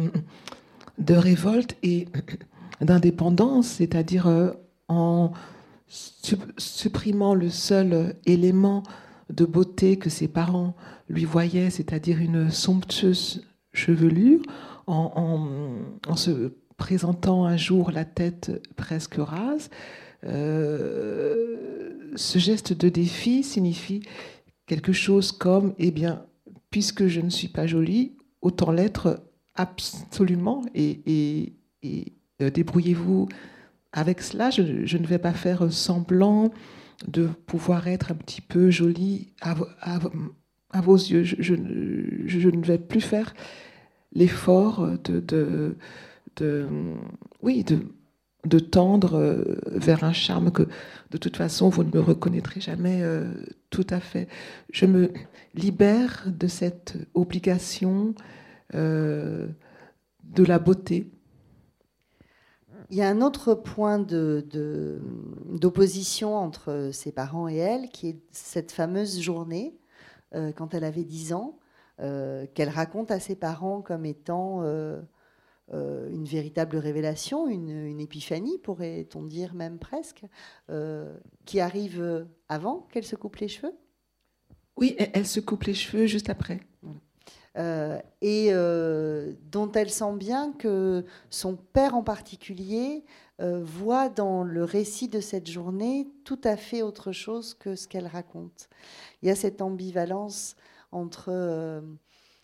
de 0.98 1.14
révolte 1.14 1.78
et 1.84 2.08
d'indépendance, 2.82 3.68
c'est-à-dire 3.68 4.56
en 4.88 5.32
supprimant 5.88 7.36
le 7.36 7.50
seul 7.50 8.16
élément 8.26 8.82
de 9.30 9.46
beauté 9.46 9.98
que 9.98 10.10
ses 10.10 10.28
parents 10.28 10.76
lui 11.08 11.26
voyaient, 11.26 11.70
c'est-à-dire 11.70 12.20
une 12.20 12.50
somptueuse 12.50 13.46
chevelure, 13.74 14.42
en, 14.88 15.12
en, 15.16 16.12
en 16.12 16.16
se 16.16 16.52
présentant 16.78 17.46
un 17.46 17.58
jour 17.58 17.92
la 17.92 18.06
tête 18.06 18.62
presque 18.76 19.16
rase, 19.18 19.70
euh, 20.24 22.12
ce 22.16 22.40
geste 22.40 22.74
de 22.74 22.90
défi 22.90 23.44
signifie 23.44 24.02
quelque 24.66 24.94
chose 24.94 25.32
comme, 25.32 25.74
eh 25.78 25.92
bien, 25.92 26.26
puisque 26.70 27.08
je 27.08 27.22
ne 27.22 27.30
suis 27.30 27.48
pas 27.48 27.68
jolie, 27.68 28.18
autant 28.42 28.72
l'être 28.72 29.24
absolument 29.56 30.64
et, 30.76 31.54
euh, 32.42 32.50
débrouillez-vous 32.50 33.28
avec 33.92 34.22
cela. 34.22 34.50
Je, 34.50 34.98
ne 34.98 35.08
vais 35.08 35.18
pas 35.18 35.34
faire 35.34 35.72
semblant 35.72 36.52
de 37.08 37.28
pouvoir 37.46 37.88
être 37.88 38.12
un 38.12 38.16
petit 38.16 38.42
peu 38.42 38.70
jolie 38.70 39.34
à, 39.42 39.56
vos 40.82 40.96
yeux. 40.96 41.24
Je, 41.24 41.54
ne 41.54 42.66
vais 42.66 42.78
plus 42.78 43.02
faire 43.02 43.34
l'effort 44.14 44.88
de, 45.06 45.76
oui, 47.42 47.64
de, 47.64 47.80
de 48.48 48.60
tendre 48.60 49.16
euh, 49.16 49.58
vers 49.68 50.04
un 50.04 50.14
charme 50.14 50.52
que 50.52 50.68
de 51.12 51.18
toute 51.18 51.38
façon 51.38 51.70
vous 51.70 51.84
ne 51.84 51.92
me 51.92 52.00
reconnaîtrez 52.00 52.62
jamais 52.62 53.02
euh, 53.02 53.32
tout 53.70 53.88
à 53.90 54.00
fait. 54.00 54.28
Je 54.72 54.86
me 54.86 55.12
libère 55.54 56.24
de 56.28 56.48
cette 56.48 56.98
obligation 57.14 58.16
euh, 58.74 59.48
de 60.24 60.44
la 60.44 60.60
beauté. 60.60 61.12
Il 62.90 62.98
y 62.98 63.02
a 63.02 63.10
un 63.10 63.22
autre 63.22 63.54
point 63.54 64.00
d'opposition 64.00 66.30
de, 66.30 66.36
entre 66.36 66.92
ses 66.94 67.12
parents 67.12 67.50
et 67.50 67.58
elle, 67.58 67.90
qui 67.90 68.08
est 68.10 68.20
cette 68.32 68.72
fameuse 68.72 69.20
journée, 69.20 69.78
quand 70.56 70.74
elle 70.74 70.86
avait 70.86 71.04
10 71.04 71.34
ans, 71.34 71.60
qu'elle 71.98 72.70
raconte 72.70 73.12
à 73.12 73.20
ses 73.20 73.36
parents 73.36 73.82
comme 73.82 74.06
étant 74.06 74.64
euh, 75.74 76.10
une 76.10 76.24
véritable 76.24 76.78
révélation, 76.78 77.48
une, 77.48 78.00
épiphanie, 78.00 78.58
pourrait-on 78.58 79.24
dire 79.24 79.54
même 79.54 79.80
presque, 79.80 80.24
euh, 80.70 81.14
qui 81.46 81.60
arrive 81.60 82.26
avant 82.48 82.88
qu'elle 82.92 83.04
se 83.04 83.18
coupe 83.18 83.36
les 83.38 83.50
cheveux? 83.50 83.74
Oui, 84.78 84.96
elle, 84.98 85.28
se 85.28 85.42
coupe 85.42 85.64
les 85.64 85.74
cheveux 85.74 86.06
juste 86.06 86.30
après. 86.30 86.62
Euh, 87.58 88.00
et 88.22 88.52
dont 89.52 89.72
elle 89.74 89.90
sent 89.90 90.16
bien 90.16 90.54
que 90.54 91.04
son 91.30 91.56
père 91.58 91.96
en 91.96 92.04
particulier 92.04 93.04
voit 93.40 94.08
dans 94.08 94.44
le 94.44 94.64
récit 94.64 95.10
de 95.10 95.20
cette 95.20 95.50
journée 95.50 96.08
tout 96.24 96.40
à 96.46 96.56
fait 96.56 96.82
autre 96.82 97.12
chose 97.12 97.56
que 97.56 97.76
ce 97.76 97.88
qu'elle 97.90 98.08
raconte. 98.08 98.70
Il 99.22 99.28
y 99.28 99.32
a 99.32 99.36
cette 99.36 99.62
ambivalence 99.62 100.56
entre 100.92 101.84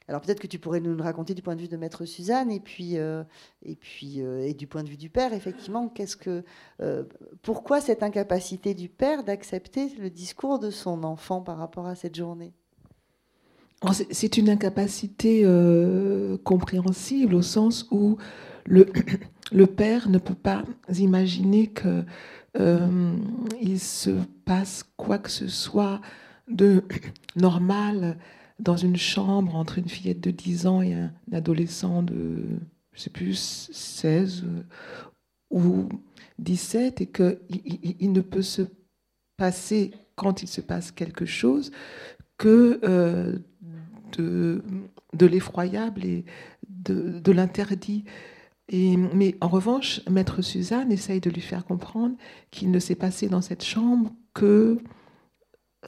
alors 0.07 0.21
peut-être 0.21 0.39
que 0.39 0.47
tu 0.47 0.59
pourrais 0.59 0.81
nous 0.81 0.93
le 0.93 1.01
raconter 1.01 1.33
du 1.33 1.41
point 1.41 1.55
de 1.55 1.61
vue 1.61 1.69
de 1.69 1.77
Maître 1.77 2.05
Suzanne 2.05 2.51
et 2.51 2.59
puis 2.59 2.97
euh, 2.97 3.23
et 3.63 3.75
puis 3.75 4.21
euh, 4.21 4.45
et 4.45 4.53
du 4.53 4.67
point 4.67 4.83
de 4.83 4.89
vue 4.89 4.97
du 4.97 5.09
père. 5.09 5.33
Effectivement, 5.33 5.87
qu'est-ce 5.87 6.17
que 6.17 6.43
euh, 6.81 7.03
pourquoi 7.41 7.79
cette 7.79 8.03
incapacité 8.03 8.73
du 8.73 8.89
père 8.89 9.23
d'accepter 9.23 9.89
le 9.99 10.09
discours 10.09 10.59
de 10.59 10.71
son 10.71 11.03
enfant 11.03 11.41
par 11.41 11.57
rapport 11.57 11.87
à 11.87 11.95
cette 11.95 12.15
journée? 12.15 12.53
Oh, 13.81 13.91
C'est 14.11 14.37
une 14.37 14.49
incapacité 14.49 15.45
compréhensible 16.43 17.35
au 17.35 17.41
sens 17.41 17.87
où 17.91 18.17
le 18.65 18.91
le 19.51 19.67
père 19.67 20.09
ne 20.09 20.17
peut 20.17 20.35
pas 20.35 20.63
imaginer 20.97 21.67
que 21.67 22.03
il 23.61 23.79
se 23.79 24.11
passe 24.45 24.83
quoi 24.97 25.17
que 25.17 25.31
ce 25.31 25.47
soit 25.47 26.01
de 26.49 26.83
normal 27.35 28.17
dans 28.59 28.77
une 28.77 28.97
chambre 28.97 29.55
entre 29.55 29.77
une 29.77 29.89
fillette 29.89 30.21
de 30.21 30.31
10 30.31 30.67
ans 30.67 30.81
et 30.81 30.93
un 30.93 31.11
adolescent 31.31 32.03
de, 32.03 32.45
je 32.93 33.01
sais 33.01 33.09
plus, 33.09 33.69
16 33.71 34.43
euh, 34.45 34.63
ou 35.49 35.89
17, 36.39 37.01
et 37.01 37.07
qu'il 37.07 37.39
il, 37.99 38.11
ne 38.11 38.21
peut 38.21 38.41
se 38.41 38.63
passer, 39.37 39.91
quand 40.15 40.43
il 40.43 40.47
se 40.47 40.61
passe 40.61 40.91
quelque 40.91 41.25
chose, 41.25 41.71
que 42.37 42.79
euh, 42.83 43.39
de, 44.17 44.61
l'effroyable 45.25 46.05
et 46.05 46.25
de, 46.67 47.19
de 47.19 47.31
l'interdit. 47.31 48.03
Et, 48.69 48.97
mais 48.97 49.35
en 49.41 49.47
revanche, 49.47 50.01
Maître 50.09 50.41
Suzanne 50.41 50.91
essaye 50.91 51.19
de 51.19 51.29
lui 51.29 51.41
faire 51.41 51.65
comprendre 51.65 52.15
qu'il 52.51 52.71
ne 52.71 52.79
s'est 52.79 52.95
passé 52.95 53.27
dans 53.27 53.41
cette 53.41 53.63
chambre 53.63 54.11
que 54.33 54.77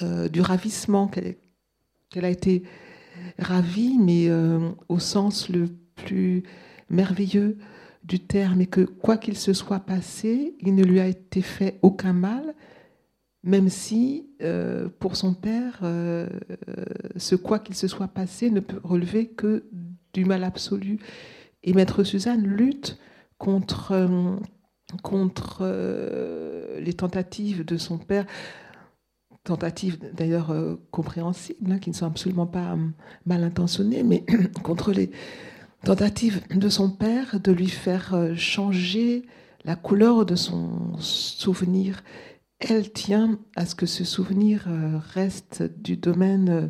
euh, 0.02 0.28
du 0.28 0.42
ravissement 0.42 1.08
qu'elle 1.08 1.38
elle 2.16 2.26
a 2.26 2.30
été 2.30 2.64
ravie, 3.40 3.98
mais 4.00 4.28
euh, 4.30 4.72
au 4.90 5.00
sens 5.00 5.50
le 5.50 5.68
plus 5.96 6.44
merveilleux 6.90 7.58
du 8.04 8.20
terme, 8.20 8.62
et 8.62 8.68
que 8.68 8.82
quoi 8.82 9.18
qu'il 9.18 9.38
se 9.38 9.54
soit 9.54 9.80
passé, 9.80 10.56
il 10.62 10.76
ne 10.76 10.84
lui 10.84 11.00
a 11.00 11.08
été 11.08 11.42
fait 11.42 11.80
aucun 11.82 12.14
mal, 12.14 12.54
même 13.44 13.70
si 13.70 14.30
euh, 14.42 14.90
pour 15.00 15.16
son 15.16 15.34
père, 15.34 15.80
euh, 15.84 16.28
ce 17.16 17.36
quoi 17.36 17.60
qu'il 17.60 17.76
se 17.76 17.88
soit 17.88 18.08
passé 18.08 18.50
ne 18.50 18.60
peut 18.60 18.80
relever 18.84 19.28
que 19.28 19.66
du 20.14 20.26
mal 20.26 20.44
absolu. 20.44 21.00
Et 21.64 21.74
Maître 21.74 22.04
Suzanne 22.04 22.46
lutte 22.46 23.00
contre, 23.38 24.08
contre 25.02 25.64
les 26.80 26.94
tentatives 26.94 27.66
de 27.66 27.78
son 27.78 27.98
père 27.98 28.26
tentatives 29.46 30.00
d'ailleurs 30.14 30.52
euh, 30.52 30.76
compréhensibles, 30.92 31.72
hein, 31.72 31.80
qui 31.80 31.92
ne 31.92 31.96
sont 31.96 32.08
absolument 32.08 32.48
pas 32.48 32.74
euh, 32.74 32.78
mal 33.26 33.44
intentionnées, 33.44 34.04
mais 34.04 34.26
contre 34.64 34.92
les 34.92 35.12
tentatives 35.84 36.42
de 36.54 36.68
son 36.68 36.90
père 36.90 37.40
de 37.40 37.52
lui 37.52 37.70
faire 37.70 38.14
euh, 38.14 38.36
changer 38.36 39.26
la 39.64 39.76
couleur 39.76 40.26
de 40.26 40.36
son 40.36 40.98
souvenir. 41.00 42.04
Elle 42.60 42.92
tient 42.92 43.40
à 43.56 43.66
ce 43.66 43.76
que 43.76 43.86
ce 43.86 44.04
souvenir 44.04 44.68
reste 45.14 45.64
du 45.64 45.98
domaine 45.98 46.70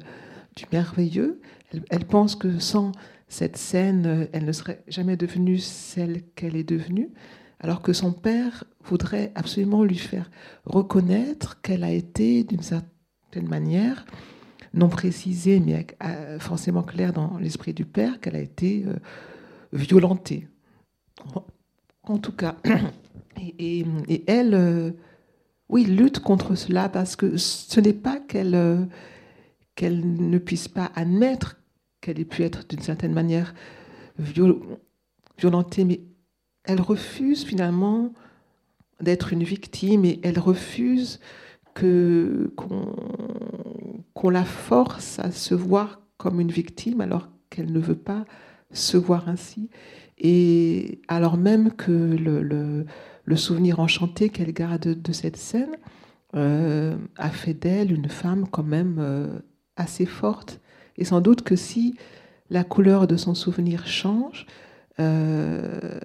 du 0.55 0.65
merveilleux. 0.71 1.41
elle 1.89 2.05
pense 2.05 2.35
que 2.35 2.57
sans 2.57 2.93
cette 3.27 3.57
scène, 3.57 4.27
elle 4.31 4.45
ne 4.45 4.51
serait 4.51 4.83
jamais 4.87 5.15
devenue 5.17 5.59
celle 5.59 6.23
qu'elle 6.35 6.55
est 6.55 6.67
devenue 6.67 7.11
alors 7.59 7.81
que 7.81 7.93
son 7.93 8.11
père 8.11 8.63
voudrait 8.85 9.31
absolument 9.35 9.83
lui 9.83 9.97
faire 9.97 10.29
reconnaître 10.65 11.61
qu'elle 11.61 11.83
a 11.83 11.91
été, 11.91 12.43
d'une 12.43 12.61
certaine 12.61 13.47
manière, 13.47 14.05
non 14.73 14.89
précisée, 14.89 15.59
mais 15.59 15.87
euh, 16.03 16.39
forcément 16.39 16.83
claire 16.83 17.13
dans 17.13 17.37
l'esprit 17.37 17.73
du 17.73 17.85
père, 17.85 18.19
qu'elle 18.19 18.35
a 18.35 18.41
été 18.41 18.85
euh, 18.85 18.95
violentée. 19.73 20.47
En 22.03 22.17
tout 22.17 22.33
cas. 22.33 22.55
Et, 23.59 23.85
elle, 24.27 24.53
euh, 24.53 24.91
oui, 25.67 25.83
lutte 25.83 26.19
contre 26.19 26.55
cela 26.55 26.87
parce 26.87 27.17
que 27.17 27.35
ce 27.35 27.79
n'est 27.81 27.93
pas 27.93 28.17
qu'elle 28.17 28.87
qu'elle 29.75 30.29
ne 30.29 30.37
puisse 30.37 30.69
pas 30.69 30.89
admettre 30.95 31.57
qu'elle 31.99 32.19
ait 32.19 32.25
pu 32.25 32.43
être 32.43 32.65
d'une 32.65 32.79
certaine 32.79 33.11
manière 33.11 33.53
violentée, 34.17 35.83
mais 35.83 35.99
elle 36.63 36.79
refuse 36.79 37.43
finalement 37.43 38.13
d'être 39.01 39.33
une 39.33 39.43
victime 39.43 40.05
et 40.05 40.19
elle 40.23 40.39
refuse 40.39 41.19
qu'on 41.73 42.55
la 44.29 44.45
force 44.45 45.19
à 45.19 45.31
se 45.31 45.53
voir 45.53 46.01
comme 46.17 46.39
une 46.39 46.51
victime 46.51 47.01
alors 47.01 47.29
qu'elle 47.49 47.71
ne 47.71 47.79
veut 47.79 47.95
pas 47.95 48.25
se 48.71 48.97
voir 48.97 49.27
ainsi. 49.29 49.69
Et 50.17 51.01
alors 51.07 51.37
même 51.37 51.73
que 51.73 51.91
le, 51.91 52.41
le, 52.41 53.35
souvenir 53.35 53.79
enchanté 53.79 54.29
qu'elle 54.29 54.53
garde 54.53 55.01
de 55.01 55.11
cette 55.11 55.37
scène 55.37 55.75
euh, 56.35 56.95
a 57.17 57.29
fait 57.29 57.53
d'elle 57.53 57.91
une 57.91 58.09
femme 58.09 58.47
quand 58.49 58.63
même 58.63 58.97
euh, 58.99 59.39
assez 59.75 60.05
forte. 60.05 60.61
Et 60.97 61.03
sans 61.03 61.19
doute 61.19 61.41
que 61.41 61.55
si 61.55 61.95
la 62.49 62.63
couleur 62.63 63.07
de 63.07 63.17
son 63.17 63.35
souvenir 63.35 63.87
change, 63.87 64.45
euh, 64.99 65.99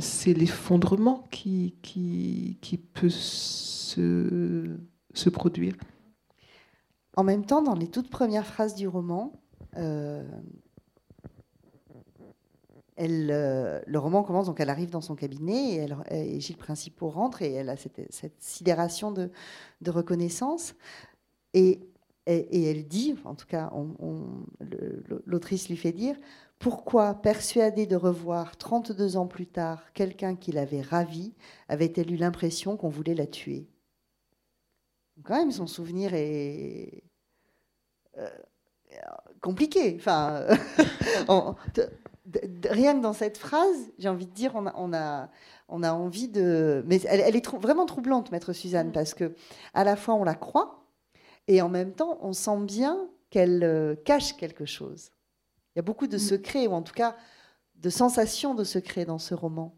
c'est 0.00 0.32
l'effondrement 0.32 1.24
qui, 1.30 1.74
qui, 1.82 2.58
qui, 2.60 2.78
peut 2.78 3.10
se, 3.10 4.76
se, 5.12 5.30
produire. 5.30 5.74
En 7.16 7.24
même 7.24 7.44
temps, 7.44 7.62
dans 7.62 7.74
les 7.74 7.88
toutes 7.88 8.08
premières 8.08 8.46
phrases 8.46 8.74
du 8.74 8.88
roman, 8.88 9.32
euh, 9.76 10.26
elle, 12.96 13.30
euh, 13.30 13.80
le 13.86 13.98
roman 13.98 14.22
commence, 14.22 14.46
donc 14.46 14.60
elle 14.60 14.70
arrive 14.70 14.90
dans 14.90 15.00
son 15.02 15.14
cabinet 15.14 15.74
et, 15.74 15.76
elle, 15.76 15.96
et 16.10 16.40
Gilles 16.40 16.56
Principaux 16.56 17.10
rentre 17.10 17.42
et 17.42 17.52
elle 17.52 17.68
a 17.68 17.76
cette, 17.76 18.00
cette 18.10 18.40
sidération 18.40 19.12
de, 19.12 19.30
de 19.82 19.90
reconnaissance. 19.90 20.74
Et, 21.52 21.80
et, 22.26 22.70
elle 22.70 22.86
dit, 22.86 23.16
en 23.24 23.34
tout 23.34 23.46
cas, 23.46 23.70
l'autrice 25.26 25.68
lui 25.68 25.76
fait 25.76 25.92
dire 25.92 26.16
pourquoi, 26.62 27.14
persuadée 27.14 27.86
de 27.86 27.96
revoir 27.96 28.56
32 28.56 29.16
ans 29.16 29.26
plus 29.26 29.48
tard 29.48 29.92
quelqu'un 29.94 30.36
qui 30.36 30.52
l'avait 30.52 30.80
ravie, 30.80 31.34
avait-elle 31.68 32.12
eu 32.12 32.16
l'impression 32.16 32.76
qu'on 32.76 32.88
voulait 32.88 33.16
la 33.16 33.26
tuer? 33.26 33.66
Quand 35.24 35.34
même, 35.34 35.50
son 35.50 35.66
souvenir 35.66 36.14
est 36.14 37.02
euh, 38.16 38.28
compliqué. 39.40 39.96
Enfin, 39.98 40.46
rien 42.70 42.96
que 42.96 43.02
dans 43.02 43.12
cette 43.12 43.38
phrase, 43.38 43.90
j'ai 43.98 44.08
envie 44.08 44.26
de 44.26 44.32
dire, 44.32 44.52
on 44.54 44.66
a, 44.66 44.72
on 44.76 44.92
a, 44.94 45.30
on 45.68 45.82
a 45.82 45.92
envie 45.92 46.28
de. 46.28 46.84
Mais 46.86 47.00
elle, 47.08 47.34
est 47.34 47.54
vraiment 47.56 47.86
troublante, 47.86 48.30
Maître 48.30 48.52
Suzanne, 48.52 48.90
mm. 48.90 48.92
parce 48.92 49.14
que 49.14 49.34
à 49.74 49.82
la 49.82 49.96
fois 49.96 50.14
on 50.14 50.22
la 50.22 50.36
croit 50.36 50.86
et 51.48 51.60
en 51.60 51.68
même 51.68 51.92
temps 51.92 52.18
on 52.20 52.32
sent 52.32 52.60
bien 52.60 53.08
qu'elle 53.30 53.64
euh, 53.64 53.96
cache 54.04 54.36
quelque 54.36 54.64
chose. 54.64 55.10
Il 55.74 55.78
y 55.78 55.80
a 55.80 55.82
beaucoup 55.82 56.06
de 56.06 56.16
mm. 56.16 56.20
secrets, 56.20 56.66
ou 56.66 56.72
en 56.72 56.82
tout 56.82 56.94
cas 56.94 57.16
de 57.76 57.90
sensations 57.90 58.54
de 58.54 58.64
secrets 58.64 59.04
dans 59.04 59.18
ce 59.18 59.34
roman. 59.34 59.74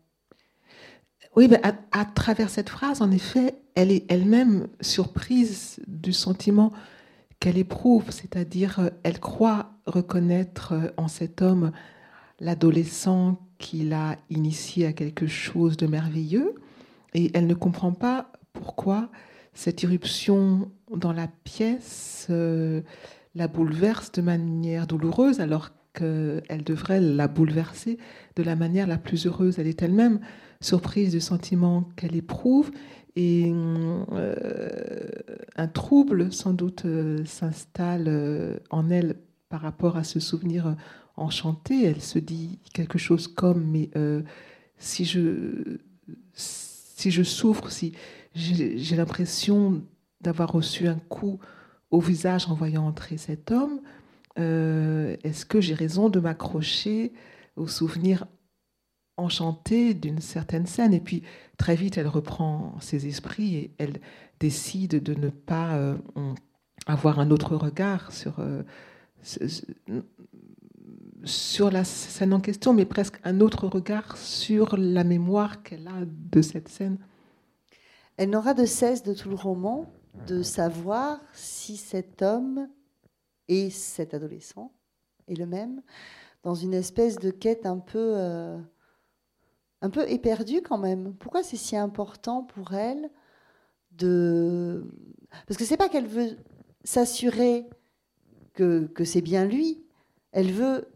Oui, 1.37 1.49
mais 1.49 1.61
à, 1.91 2.05
travers 2.05 2.49
cette 2.49 2.69
phrase, 2.69 3.03
en 3.03 3.11
effet, 3.11 3.57
elle 3.75 3.91
est 3.91 4.05
elle-même 4.09 4.69
surprise 4.81 5.81
du 5.89 6.13
sentiment 6.13 6.73
qu'elle 7.41 7.59
éprouve, 7.59 8.11
c'est-à-dire 8.11 8.79
euh, 8.79 8.91
elle 9.03 9.19
croit 9.19 9.73
reconnaître 9.87 10.73
euh, 10.73 10.91
en 10.97 11.09
cet 11.09 11.43
homme 11.43 11.73
l'adolescent 12.39 13.39
qui 13.59 13.83
l'a 13.83 14.17
initié 14.31 14.87
à 14.87 14.93
quelque 14.93 15.27
chose 15.27 15.77
de 15.77 15.87
merveilleux, 15.87 16.55
et 17.15 17.31
elle 17.35 17.47
ne 17.47 17.55
comprend 17.55 17.93
pas 17.93 18.31
pourquoi 18.53 19.11
cette 19.55 19.83
irruption 19.83 20.71
dans 20.95 21.13
la 21.13 21.29
pièce 21.29 22.27
euh, 22.31 22.83
la 23.35 23.49
bouleverse 23.49 24.13
de 24.13 24.23
manière 24.23 24.87
douloureuse 24.87 25.41
alors 25.41 25.71
qu'elle 25.95 26.65
devrait 26.65 27.01
la 27.01 27.29
bouleverser 27.29 27.99
de 28.37 28.43
la 28.43 28.57
manière 28.57 28.87
la 28.87 28.99
plus 28.99 29.27
heureuse. 29.27 29.59
Elle 29.59 29.67
est 29.67 29.83
elle-même 29.83 30.21
surprise 30.61 31.13
du 31.13 31.21
sentiment 31.21 31.89
qu'elle 31.97 32.17
éprouve 32.17 32.71
et 33.17 33.53
euh, 34.13 35.09
un 35.57 35.69
trouble 35.69 36.33
sans 36.33 36.53
doute 36.53 36.85
euh, 36.85 37.25
s'installe 37.25 38.07
euh, 38.09 38.59
en 38.71 38.91
elle 38.91 39.17
par 39.49 39.61
rapport 39.61 39.97
à 39.97 40.05
ce 40.05 40.19
souvenir 40.19 40.75
enchanté. 41.17 41.85
Elle 41.85 42.01
se 42.01 42.19
dit 42.19 42.59
quelque 42.73 42.99
chose 42.99 43.29
comme 43.29 43.65
mais 43.65 43.91
si 44.79 45.05
je 45.05 45.79
si 46.33 47.11
je 47.11 47.23
souffre, 47.23 47.71
si 47.71 47.93
j'ai 48.35 48.97
l'impression 48.97 49.83
d'avoir 50.21 50.51
reçu 50.51 50.89
un 50.89 50.99
coup 51.09 51.39
au 51.91 52.01
visage 52.01 52.49
en 52.49 52.55
voyant 52.55 52.87
entrer 52.87 53.17
cet 53.17 53.53
homme, 53.53 53.81
est-ce 54.37 55.45
que 55.47 55.61
j'ai 55.61 55.75
raison 55.75 56.09
de 56.09 56.21
m'accrocher 56.21 57.13
au 57.57 57.67
souvenir 57.67 58.27
enchantée 59.17 59.95
d'une 59.95 60.21
certaine 60.21 60.67
scène? 60.67 60.93
Et 60.93 61.01
puis 61.01 61.23
très 61.57 61.77
vite, 61.77 61.99
elle 61.99 62.09
reprend 62.09 62.75
ses 62.81 63.07
esprits 63.07 63.55
et 63.55 63.75
elle 63.79 64.01
décide 64.41 65.03
de 65.03 65.15
ne 65.15 65.29
pas 65.29 65.75
euh, 65.77 65.97
avoir 66.87 67.19
un 67.19 67.31
autre 67.31 67.57
regard 67.57 68.13
sur, 68.13 68.41
euh, 68.41 68.63
sur 71.25 71.71
la 71.71 71.85
scène 71.85 72.35
en 72.35 72.41
question, 72.41 72.75
mais 72.75 72.85
presque 72.85 73.21
un 73.25 73.41
autre 73.41 73.67
regard 73.69 74.17
sur 74.17 74.77
la 74.77 75.05
mémoire 75.05 75.63
qu'elle 75.63 75.89
a 75.89 76.05
de 76.05 76.43
cette 76.43 76.69
scène. 76.69 76.99
Elle 78.17 78.31
n'aura 78.31 78.55
de 78.55 78.65
cesse 78.65 79.03
de 79.03 79.15
tout 79.15 79.29
le 79.29 79.35
roman 79.35 79.93
de 80.29 80.43
savoir 80.43 81.21
si 81.33 81.77
cet 81.77 82.23
homme 82.23 82.69
et 83.49 83.71
cet 83.71 84.15
adolescent 84.15 84.73
est 85.29 85.35
le 85.35 85.47
même, 85.47 85.83
dans 86.43 86.55
une 86.55 86.75
espèce 86.75 87.17
de 87.17 87.31
quête 87.31 87.67
un 87.67 87.79
peu... 87.79 88.15
Euh, 88.17 88.59
un 89.85 89.91
peu 89.91 90.09
éperdue 90.11 90.63
quand 90.63 90.79
même. 90.79 91.15
Pourquoi 91.15 91.43
c'est 91.43 91.59
si 91.59 91.77
important 91.77 92.43
pour 92.43 92.73
elle 92.73 93.11
de... 93.93 94.91
Parce 95.47 95.59
que 95.59 95.67
c'est 95.67 95.77
pas 95.77 95.91
qu'elle 95.91 96.07
veut 96.07 96.39
s'assurer 96.85 97.69
que, 98.55 98.87
que 98.87 99.05
c'est 99.05 99.21
bien 99.21 99.45
lui. 99.45 99.85
Elle 100.33 100.53
veut... 100.53 100.89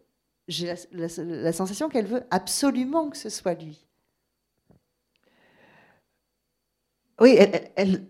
J'ai 0.48 0.74
la, 0.92 1.52
sensation 1.52 1.90
qu'elle 1.90 2.06
veut 2.06 2.24
absolument 2.30 3.10
que 3.10 3.18
ce 3.18 3.28
soit 3.28 3.52
lui. 3.52 3.86
Oui, 7.20 7.36
elle, 7.38 7.70
elle, 7.76 8.08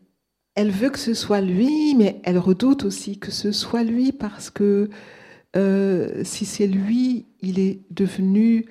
veut 0.71 0.90
que 0.90 0.99
ce 0.99 1.14
soit 1.14 1.40
lui, 1.40 1.94
mais 1.94 2.21
elle 2.25 2.38
redoute 2.38 2.85
aussi 2.85 3.18
que 3.18 3.31
ce 3.31 3.53
soit 3.53 3.85
lui 3.85 4.11
parce 4.12 4.51
que 4.51 4.90
euh, 5.57 6.23
si 6.25 6.44
c'est 6.44 6.66
lui, 6.66 7.27
il 7.40 7.59
est 7.61 7.81
devenu 7.90 8.66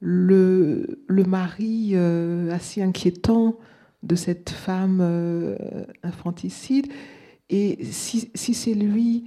le, 0.00 1.02
le 1.06 1.24
mari 1.24 1.92
euh, 1.94 2.52
assez 2.52 2.82
inquiétant 2.82 3.58
de 4.02 4.14
cette 4.14 4.50
femme 4.50 4.98
euh, 5.00 5.56
infanticide. 6.02 6.92
Et 7.48 7.84
si, 7.86 8.30
si 8.34 8.52
c'est 8.52 8.74
lui, 8.74 9.24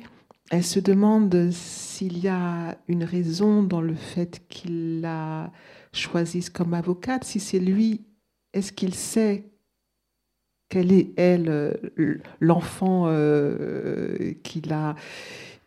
elle 0.52 0.64
se 0.64 0.80
demande 0.80 1.50
s'il 1.52 2.20
y 2.20 2.28
a 2.28 2.78
une 2.88 3.04
raison 3.04 3.64
dans 3.64 3.82
le 3.82 3.96
fait 3.96 4.44
qu'il 4.50 5.02
la 5.02 5.52
choisisse 5.94 6.50
comme 6.50 6.74
avocate. 6.74 7.24
Si 7.24 7.40
c'est 7.40 7.60
lui, 7.60 8.06
est-ce 8.54 8.72
qu'il 8.72 8.94
sait 8.94 9.50
quelle 10.70 10.92
est, 10.92 11.12
elle, 11.18 11.50
euh, 11.50 12.20
l'enfant 12.40 13.06
qu'il 14.44 14.74
a 14.74 14.96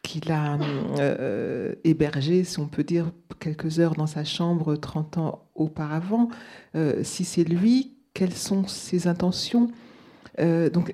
qu'il 0.02 0.32
a 0.32 0.58
euh, 0.98 1.74
hébergé, 1.84 2.44
si 2.44 2.58
on 2.58 2.66
peut 2.66 2.84
dire, 2.84 3.12
quelques 3.38 3.80
heures 3.80 3.94
dans 3.94 4.06
sa 4.06 4.24
chambre 4.24 4.76
30 4.76 5.18
ans 5.18 5.46
auparavant. 5.54 6.28
Euh, 6.74 7.04
si 7.04 7.24
c'est 7.24 7.44
lui, 7.44 7.96
quelles 8.14 8.32
sont 8.32 8.66
ses 8.66 9.06
intentions? 9.06 9.70
Euh, 10.38 10.70
Donc, 10.70 10.92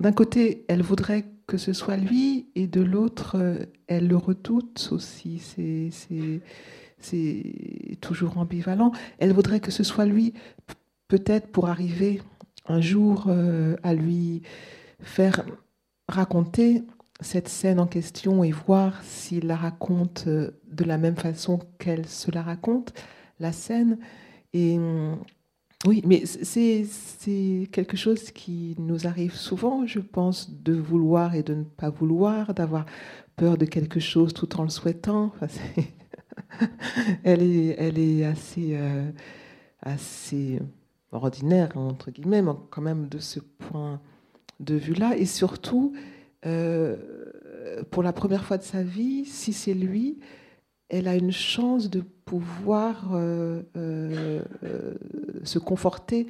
d'un 0.00 0.12
côté, 0.12 0.64
elle 0.68 0.82
voudrait 0.82 1.24
que 1.46 1.58
ce 1.58 1.72
soit 1.72 1.96
lui, 1.96 2.46
et 2.54 2.66
de 2.66 2.80
l'autre, 2.80 3.36
elle 3.86 4.08
le 4.08 4.16
redoute 4.16 4.88
aussi. 4.92 5.42
C'est 6.98 8.00
toujours 8.00 8.38
ambivalent. 8.38 8.92
Elle 9.18 9.32
voudrait 9.32 9.60
que 9.60 9.70
ce 9.70 9.82
soit 9.82 10.06
lui, 10.06 10.32
peut-être 11.08 11.48
pour 11.48 11.68
arriver 11.68 12.22
un 12.66 12.80
jour 12.80 13.28
à 13.82 13.94
lui 13.94 14.42
faire 15.00 15.44
raconter 16.08 16.82
cette 17.20 17.48
scène 17.48 17.80
en 17.80 17.86
question 17.86 18.44
et 18.44 18.50
voir 18.50 19.02
s'il 19.02 19.46
la 19.46 19.56
raconte 19.56 20.24
euh, 20.26 20.50
de 20.70 20.84
la 20.84 20.98
même 20.98 21.16
façon 21.16 21.60
qu'elle 21.78 22.06
se 22.06 22.30
la 22.30 22.42
raconte, 22.42 22.92
la 23.40 23.52
scène. 23.52 23.98
Et 24.52 24.78
mm, 24.78 25.18
oui, 25.86 26.02
mais 26.06 26.24
c'est 26.26 27.68
quelque 27.70 27.96
chose 27.96 28.30
qui 28.30 28.74
nous 28.78 29.06
arrive 29.06 29.34
souvent, 29.34 29.86
je 29.86 30.00
pense, 30.00 30.50
de 30.50 30.72
vouloir 30.72 31.34
et 31.34 31.42
de 31.42 31.54
ne 31.54 31.64
pas 31.64 31.90
vouloir, 31.90 32.54
d'avoir 32.54 32.86
peur 33.36 33.58
de 33.58 33.66
quelque 33.66 34.00
chose 34.00 34.32
tout 34.32 34.58
en 34.58 34.62
le 34.62 34.70
souhaitant. 34.70 35.32
elle, 37.24 37.42
est, 37.42 37.76
elle 37.78 37.98
est 37.98 38.24
assez, 38.24 38.70
euh, 38.72 39.10
assez 39.82 40.58
ordinaire, 41.14 41.76
entre 41.76 42.10
guillemets, 42.10 42.42
mais 42.42 42.52
quand 42.70 42.82
même 42.82 43.08
de 43.08 43.18
ce 43.18 43.40
point 43.40 44.00
de 44.60 44.74
vue-là. 44.74 45.16
Et 45.16 45.26
surtout, 45.26 45.92
euh, 46.46 46.96
pour 47.90 48.02
la 48.02 48.12
première 48.12 48.44
fois 48.44 48.58
de 48.58 48.62
sa 48.62 48.82
vie, 48.82 49.24
si 49.24 49.52
c'est 49.52 49.74
lui, 49.74 50.18
elle 50.88 51.08
a 51.08 51.16
une 51.16 51.32
chance 51.32 51.90
de 51.90 52.00
pouvoir 52.00 53.10
euh, 53.14 53.62
euh, 53.76 54.42
se 55.42 55.58
conforter 55.58 56.26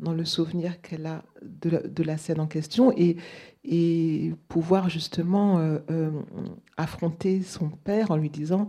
dans 0.00 0.12
le 0.12 0.24
souvenir 0.24 0.80
qu'elle 0.80 1.06
a 1.06 1.22
de 1.42 2.02
la, 2.02 2.16
scène 2.16 2.40
en 2.40 2.46
question 2.46 2.92
et, 2.96 3.16
et 3.64 4.32
pouvoir 4.48 4.88
justement 4.88 5.78
affronter 6.76 7.42
son 7.42 7.68
père 7.68 8.10
en 8.10 8.16
lui 8.16 8.28
disant, 8.28 8.66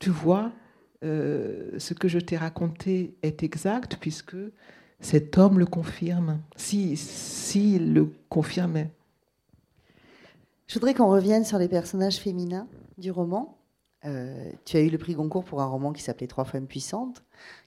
tu 0.00 0.10
vois, 0.10 0.50
ce 1.02 1.94
que 1.94 2.08
je 2.08 2.18
t'ai 2.18 2.36
raconté 2.36 3.14
est 3.22 3.42
exact 3.42 3.96
puisque 4.00 4.36
cet 5.00 5.36
homme 5.36 5.58
le 5.58 5.66
confirme, 5.66 6.40
s'il 6.56 6.96
si, 6.96 7.06
si 7.06 7.78
le 7.78 8.08
confirmait. 8.28 8.90
Je 10.68 10.74
voudrais 10.74 10.94
qu'on 10.94 11.10
revienne 11.10 11.44
sur 11.44 11.58
les 11.58 11.68
personnages 11.68 12.16
féminins 12.16 12.66
du 12.96 13.10
roman. 13.10 13.58
Euh, 14.04 14.50
tu 14.64 14.76
as 14.76 14.80
eu 14.80 14.88
le 14.88 14.96
prix 14.96 15.14
Goncourt 15.14 15.44
pour 15.44 15.60
un 15.60 15.66
roman 15.66 15.92
qui 15.92 16.02
s'appelait 16.02 16.26
Trois 16.26 16.44
femmes 16.44 16.66
puissantes, 16.66 17.22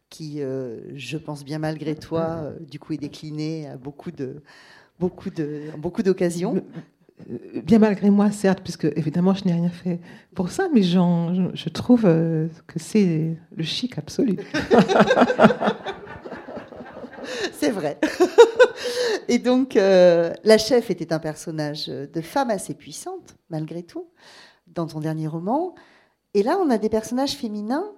qui, 0.09 0.41
euh, 0.41 0.79
je 0.95 1.17
pense 1.17 1.45
bien 1.45 1.59
malgré 1.59 1.95
toi, 1.95 2.21
euh, 2.21 2.59
du 2.59 2.79
coup 2.79 2.93
est 2.93 2.97
décliné 2.97 3.67
à 3.67 3.77
beaucoup 3.77 4.11
de 4.11 4.41
beaucoup 4.99 5.29
de 5.29 5.69
beaucoup 5.77 6.01
d'occasions. 6.03 6.63
Bien 7.63 7.79
malgré 7.79 8.09
moi, 8.09 8.29
certes, 8.29 8.59
puisque 8.61 8.85
évidemment 8.95 9.33
je 9.33 9.45
n'ai 9.45 9.53
rien 9.53 9.69
fait 9.69 10.01
pour 10.35 10.49
ça, 10.49 10.67
mais 10.73 10.83
je 10.83 11.69
trouve 11.69 12.03
que 12.03 12.77
c'est 12.77 13.37
le 13.55 13.63
chic 13.63 13.97
absolu. 13.97 14.37
c'est 17.53 17.71
vrai. 17.71 17.97
Et 19.27 19.39
donc, 19.39 19.75
euh, 19.75 20.33
la 20.43 20.57
chef 20.57 20.91
était 20.91 21.13
un 21.13 21.19
personnage 21.19 21.87
de 21.87 22.21
femme 22.21 22.49
assez 22.49 22.73
puissante, 22.73 23.35
malgré 23.49 23.83
tout, 23.83 24.09
dans 24.67 24.87
ton 24.87 24.99
dernier 24.99 25.27
roman. 25.27 25.75
Et 26.33 26.43
là, 26.43 26.57
on 26.59 26.69
a 26.69 26.77
des 26.77 26.89
personnages 26.89 27.35
féminins, 27.35 27.91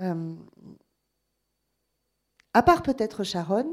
euh, 0.00 0.34
à 2.54 2.62
part 2.62 2.82
peut-être 2.82 3.24
Sharon, 3.24 3.72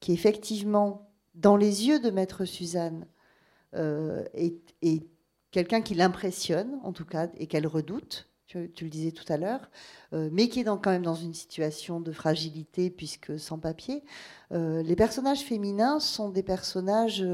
qui 0.00 0.12
effectivement, 0.12 1.10
dans 1.34 1.56
les 1.56 1.86
yeux 1.86 2.00
de 2.00 2.10
Maître 2.10 2.44
Suzanne, 2.44 3.04
euh, 3.04 3.15
est, 3.76 4.74
est 4.82 5.06
quelqu'un 5.50 5.82
qui 5.82 5.94
l'impressionne, 5.94 6.78
en 6.82 6.92
tout 6.92 7.04
cas, 7.04 7.28
et 7.38 7.46
qu'elle 7.46 7.66
redoute, 7.66 8.28
tu, 8.46 8.58
le 8.58 8.88
disais 8.88 9.10
tout 9.10 9.30
à 9.30 9.36
l'heure, 9.36 9.70
mais 10.12 10.48
qui 10.48 10.60
est 10.60 10.64
quand 10.64 10.86
même 10.86 11.02
dans 11.02 11.14
une 11.14 11.34
situation 11.34 12.00
de 12.00 12.12
fragilité 12.12 12.90
puisque 12.90 13.38
sans 13.38 13.58
papier. 13.58 14.04
les 14.52 14.96
personnages 14.96 15.42
féminins 15.42 15.98
sont 15.98 16.28
des 16.28 16.44
personnages 16.44 17.26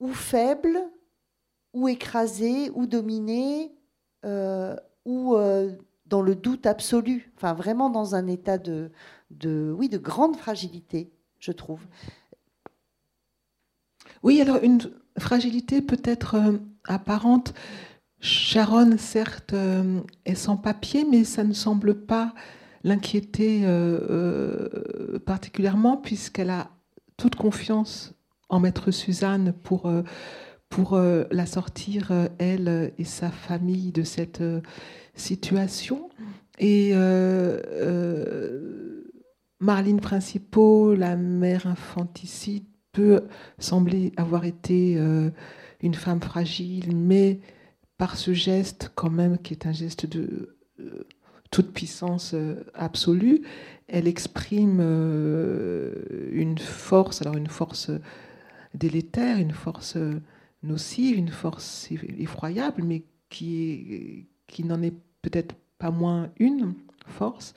ou 0.00 0.12
faibles, 0.12 0.78
ou 1.72 1.88
écrasés, 1.88 2.70
ou 2.74 2.86
dominés, 2.86 3.72
ou 5.04 5.36
dans 6.08 6.22
le 6.22 6.34
doute 6.34 6.66
absolu, 6.66 7.32
enfin 7.36 7.54
vraiment 7.54 7.90
dans 7.90 8.14
un 8.14 8.26
état 8.26 8.58
de, 8.58 8.90
oui, 9.76 9.88
de 9.88 9.98
grande 9.98 10.36
fragilité, 10.36 11.10
je 11.38 11.52
trouve. 11.52 11.80
Oui, 14.22 14.40
alors 14.40 14.58
une 14.62 14.80
fragilité 15.18 15.82
peut-être 15.82 16.34
euh, 16.36 16.58
apparente. 16.86 17.54
Sharon, 18.20 18.96
certes, 18.98 19.52
euh, 19.52 20.00
est 20.24 20.34
sans 20.34 20.56
papier, 20.56 21.06
mais 21.08 21.24
ça 21.24 21.44
ne 21.44 21.52
semble 21.52 21.94
pas 22.06 22.34
l'inquiéter 22.84 23.62
euh, 23.64 25.18
particulièrement 25.26 25.96
puisqu'elle 25.96 26.50
a 26.50 26.70
toute 27.16 27.34
confiance 27.34 28.14
en 28.48 28.60
maître 28.60 28.90
Suzanne 28.90 29.52
pour, 29.52 29.92
pour 30.68 30.96
la 30.96 31.44
sortir, 31.44 32.12
elle 32.38 32.92
et 32.96 33.04
sa 33.04 33.30
famille, 33.30 33.90
de 33.90 34.04
cette 34.04 34.42
situation. 35.14 36.08
Et 36.58 36.94
Marlene 39.60 40.00
Principaux, 40.00 40.94
la 40.94 41.16
mère 41.16 41.66
infanticide, 41.66 42.67
peut 42.92 43.24
sembler 43.58 44.12
avoir 44.16 44.44
été 44.44 44.96
euh, 44.96 45.30
une 45.80 45.94
femme 45.94 46.20
fragile, 46.20 46.96
mais 46.96 47.40
par 47.96 48.16
ce 48.16 48.32
geste, 48.32 48.92
quand 48.94 49.10
même, 49.10 49.38
qui 49.38 49.54
est 49.54 49.66
un 49.66 49.72
geste 49.72 50.06
de 50.06 50.56
euh, 50.80 51.06
toute 51.50 51.72
puissance 51.72 52.32
euh, 52.34 52.64
absolue, 52.74 53.42
elle 53.88 54.06
exprime 54.06 54.80
une 56.30 56.58
force, 56.58 57.22
alors 57.22 57.36
une 57.38 57.46
force 57.46 57.90
délétère, 58.74 59.38
une 59.38 59.52
force 59.52 59.96
nocive, 60.62 61.16
une 61.16 61.30
force 61.30 61.88
effroyable, 62.18 62.82
mais 62.82 63.02
qui, 63.30 64.26
n'en 64.62 64.82
est 64.82 64.94
peut-être 65.22 65.54
pas 65.78 65.90
moins 65.90 66.28
une 66.38 66.74
force. 67.06 67.54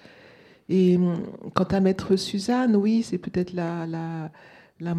Et 0.70 0.96
hum, 0.96 1.22
quant 1.54 1.66
à 1.66 1.80
Maître 1.82 2.16
Suzanne, 2.16 2.78
oui, 2.78 3.04
c'est 3.04 3.18
peut-être 3.18 3.52
la, 3.54 4.32
la, 4.82 4.96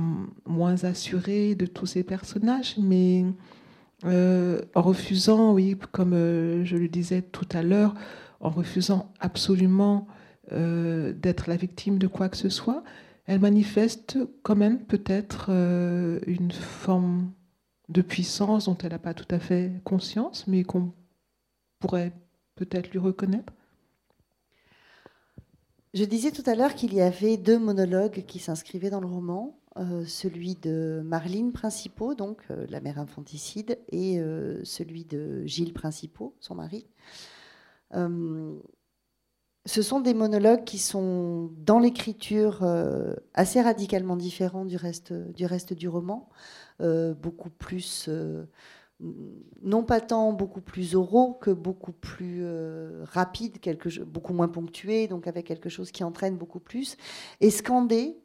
moins 0.46 0.84
assurée 0.84 1.54
de 1.54 1.66
tous 1.66 1.86
ces 1.86 2.04
personnages, 2.04 2.76
mais 2.78 3.24
euh, 4.04 4.62
en 4.74 4.82
refusant, 4.82 5.52
oui, 5.52 5.76
comme 5.92 6.12
euh, 6.14 6.64
je 6.64 6.76
le 6.76 6.88
disais 6.88 7.22
tout 7.22 7.48
à 7.52 7.62
l'heure, 7.62 7.94
en 8.40 8.50
refusant 8.50 9.12
absolument 9.20 10.06
euh, 10.52 11.12
d'être 11.12 11.48
la 11.48 11.56
victime 11.56 11.98
de 11.98 12.06
quoi 12.06 12.28
que 12.28 12.36
ce 12.36 12.48
soit, 12.48 12.82
elle 13.26 13.40
manifeste 13.40 14.18
quand 14.42 14.56
même 14.56 14.80
peut-être 14.80 15.50
une 16.26 16.50
forme 16.50 17.30
de 17.88 18.02
puissance 18.02 18.64
dont 18.64 18.76
elle 18.82 18.90
n'a 18.90 18.98
pas 18.98 19.14
tout 19.14 19.32
à 19.32 19.38
fait 19.38 19.80
conscience, 19.84 20.48
mais 20.48 20.64
qu'on 20.64 20.92
pourrait 21.78 22.12
peut-être 22.56 22.90
lui 22.90 22.98
reconnaître. 22.98 23.52
Je 25.94 26.04
disais 26.04 26.32
tout 26.32 26.42
à 26.46 26.56
l'heure 26.56 26.74
qu'il 26.74 26.94
y 26.94 27.00
avait 27.00 27.36
deux 27.36 27.60
monologues 27.60 28.24
qui 28.26 28.40
s'inscrivaient 28.40 28.90
dans 28.90 29.00
le 29.00 29.06
roman, 29.06 29.56
euh, 29.76 30.04
celui 30.04 30.54
de 30.54 31.02
Marline 31.04 31.52
Principaux, 31.52 32.14
donc 32.14 32.42
euh, 32.50 32.66
la 32.68 32.80
mère 32.80 32.98
infanticide, 32.98 33.78
et 33.90 34.20
euh, 34.20 34.62
celui 34.64 35.04
de 35.04 35.44
Gilles 35.46 35.72
Principaux, 35.72 36.34
son 36.40 36.54
mari. 36.54 36.86
ce 39.64 39.82
sont 39.82 40.00
des 40.00 40.14
monologues 40.14 40.64
qui 40.64 40.78
sont 40.78 41.52
dans 41.58 41.78
l'écriture 41.78 42.64
assez 43.34 43.60
radicalement 43.60 44.16
différents 44.16 44.64
du 44.64 44.76
reste 44.76 45.12
du, 45.12 45.88
roman, 45.88 46.28
beaucoup 46.80 47.50
plus 47.50 48.08
non 49.62 49.84
pas 49.84 50.00
tant 50.00 50.32
beaucoup 50.32 50.60
plus 50.60 50.94
oraux 50.94 51.34
que 51.34 51.50
beaucoup 51.50 51.92
plus 51.92 52.40
euh, 52.42 53.04
rapides, 53.04 53.58
beaucoup 54.06 54.32
moins 54.32 54.48
ponctués, 54.48 55.08
donc 55.08 55.26
avec 55.26 55.46
quelque 55.46 55.68
chose 55.68 55.90
qui 55.90 56.04
entraîne 56.04 56.36
beaucoup 56.36 56.60
plus, 56.60 56.96
et 57.40 57.50
scandés 57.50 58.18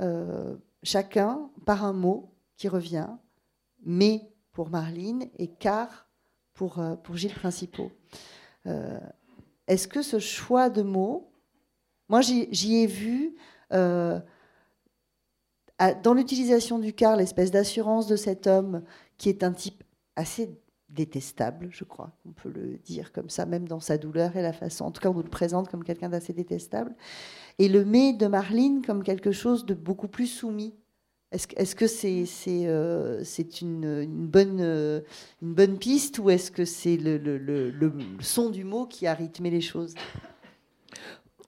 euh, 0.00 0.56
chacun 0.82 1.50
par 1.66 1.84
un 1.84 1.92
mot 1.92 2.34
qui 2.56 2.68
revient, 2.68 3.08
mais 3.84 4.32
pour 4.52 4.70
Marline 4.70 5.28
et 5.38 5.48
car 5.48 6.08
pour, 6.54 6.78
euh, 6.78 6.96
pour 6.96 7.16
Gilles 7.16 7.34
Principaux. 7.34 7.92
Est-ce 9.66 9.88
que 9.88 10.02
ce 10.02 10.18
choix 10.18 10.68
de 10.68 10.82
mots, 10.82 11.32
moi 12.10 12.20
j'y 12.20 12.76
ai 12.76 12.86
vu 12.86 13.34
dans 13.70 14.22
l'utilisation 16.14 16.78
du 16.78 16.92
car 16.92 17.16
l'espèce 17.16 17.50
d'assurance 17.50 18.06
de 18.08 18.16
cet 18.16 18.46
homme 18.46 18.84
qui 19.16 19.30
est 19.30 19.42
un 19.42 19.52
type 19.52 19.82
assez 20.16 20.50
détestable, 20.98 21.68
je 21.70 21.84
crois, 21.84 22.10
on 22.26 22.32
peut 22.32 22.50
le 22.50 22.76
dire 22.84 23.12
comme 23.12 23.30
ça, 23.30 23.46
même 23.46 23.68
dans 23.68 23.78
sa 23.78 23.98
douleur 23.98 24.36
et 24.36 24.42
la 24.42 24.52
façon. 24.52 24.84
En 24.84 24.90
tout 24.90 25.00
cas, 25.00 25.08
on 25.08 25.14
nous 25.14 25.22
le 25.22 25.30
présente 25.30 25.68
comme 25.68 25.84
quelqu'un 25.84 26.08
d'assez 26.08 26.32
détestable. 26.32 26.94
Et 27.58 27.68
le 27.68 27.84
mais 27.84 28.12
de 28.12 28.26
Marline 28.26 28.82
comme 28.84 29.04
quelque 29.04 29.30
chose 29.30 29.64
de 29.64 29.74
beaucoup 29.74 30.08
plus 30.08 30.26
soumis. 30.26 30.74
Est-ce 31.30 31.76
que 31.76 31.86
c'est 31.86 32.26
euh, 32.66 33.22
une, 33.60 33.84
une, 33.84 34.26
bonne, 34.26 34.60
euh, 34.60 35.00
une 35.42 35.54
bonne 35.54 35.78
piste 35.78 36.18
ou 36.18 36.30
est-ce 36.30 36.50
que 36.50 36.64
c'est 36.64 36.96
le, 36.96 37.18
le, 37.18 37.36
le, 37.38 37.92
son 38.20 38.48
du 38.50 38.64
mot 38.64 38.86
qui 38.86 39.06
a 39.06 39.14
rythmé 39.14 39.50
les 39.50 39.60
choses? 39.60 39.94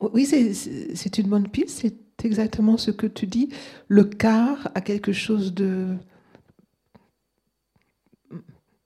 Oui, 0.01 0.27
c'est 0.27 1.19
une 1.19 1.29
bonne 1.29 1.49
piste. 1.49 1.81
C'est 1.81 2.25
exactement 2.25 2.77
ce 2.77 2.91
que 2.91 3.07
tu 3.07 3.27
dis. 3.27 3.49
Le 3.89 4.05
quart 4.05 4.71
a 4.75 4.81
quelque 4.81 5.13
chose 5.13 5.55
de 5.55 5.97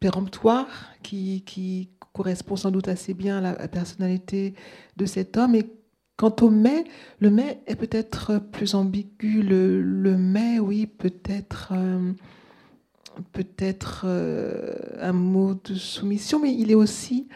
péremptoire 0.05 0.68
qui, 1.02 1.88
correspond 2.12 2.57
sans 2.57 2.70
doute 2.70 2.88
assez 2.88 3.14
bien 3.14 3.38
à 3.38 3.40
la 3.40 3.68
personnalité 3.68 4.55
de 4.98 5.07
cet 5.07 5.38
homme. 5.38 5.55
Et 5.55 5.64
quant 6.16 6.36
au 6.42 6.50
mais, 6.50 6.84
le 7.20 7.30
mais 7.30 7.62
est 7.66 7.74
peut-être 7.74 8.38
plus 8.38 8.74
ambigu. 8.74 9.42
Le, 9.42 9.80
le 9.80 10.18
mais, 10.18 10.59
oui, 10.59 10.86
peut-être 10.86 11.72
euh, 11.72 12.12
peut-être 13.32 14.05
euh, 14.05 14.74
un 15.00 15.14
mot 15.14 15.55
de 15.55 15.74
soumission, 15.74 16.38
mais 16.38 16.55
il 16.55 16.70
est 16.70 16.76
aussi 16.76 17.26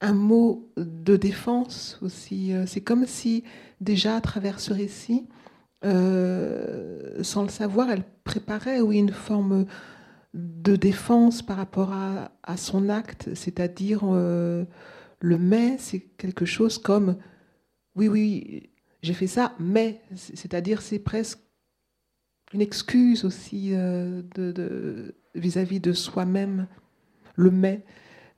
un 0.00 0.14
mot 0.14 0.70
de 0.76 1.16
défense 1.16 1.98
aussi. 2.02 2.52
Euh, 2.52 2.66
c'est 2.66 2.82
comme 2.82 3.04
si 3.04 3.42
déjà 3.80 4.14
à 4.14 4.20
travers 4.20 4.60
ce 4.60 4.72
récit, 4.72 5.26
sans 5.82 7.42
le 7.42 7.48
savoir, 7.48 7.90
elle 7.90 8.04
préparait 8.22 8.80
oui 8.80 8.98
une 8.98 9.12
forme 9.12 9.66
de 10.34 10.76
défense 10.76 11.42
par 11.42 11.56
rapport 11.56 11.92
à, 11.92 12.56
son 12.56 12.88
acte, 12.88 13.30
c'est-à-dire 13.34 14.00
euh, 14.04 14.64
le 15.20 15.38
mais, 15.38 15.76
c'est 15.78 16.00
quelque 16.00 16.44
chose 16.44 16.78
comme 16.78 17.16
oui, 17.96 18.08
oui, 18.08 18.70
j'ai 19.02 19.14
fait 19.14 19.26
ça, 19.26 19.54
mais, 19.58 20.00
c'est-à-dire 20.14 20.82
c'est 20.82 20.98
presque 20.98 21.40
une 22.52 22.60
excuse 22.60 23.24
aussi 23.24 23.70
euh, 23.72 24.22
vis-à-vis 25.34 25.80
de, 25.80 25.92
soi-même, 25.92 26.66
le 27.34 27.50
mais. 27.50 27.84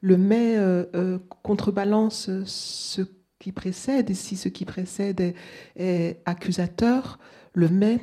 Le 0.05 0.17
mais 0.17 0.57
euh, 0.57 1.19
contrebalance 1.43 2.29
ce 2.45 3.03
qui 3.39 3.53
précède, 3.53 4.11
et 4.11 4.15
si 4.15 4.37
ce 4.37 4.49
qui 4.49 4.65
précède 4.65 5.21
est, 5.21 5.35
est 5.77 6.21
accusateur, 6.25 7.21
le 7.55 7.69
mais 7.69 8.01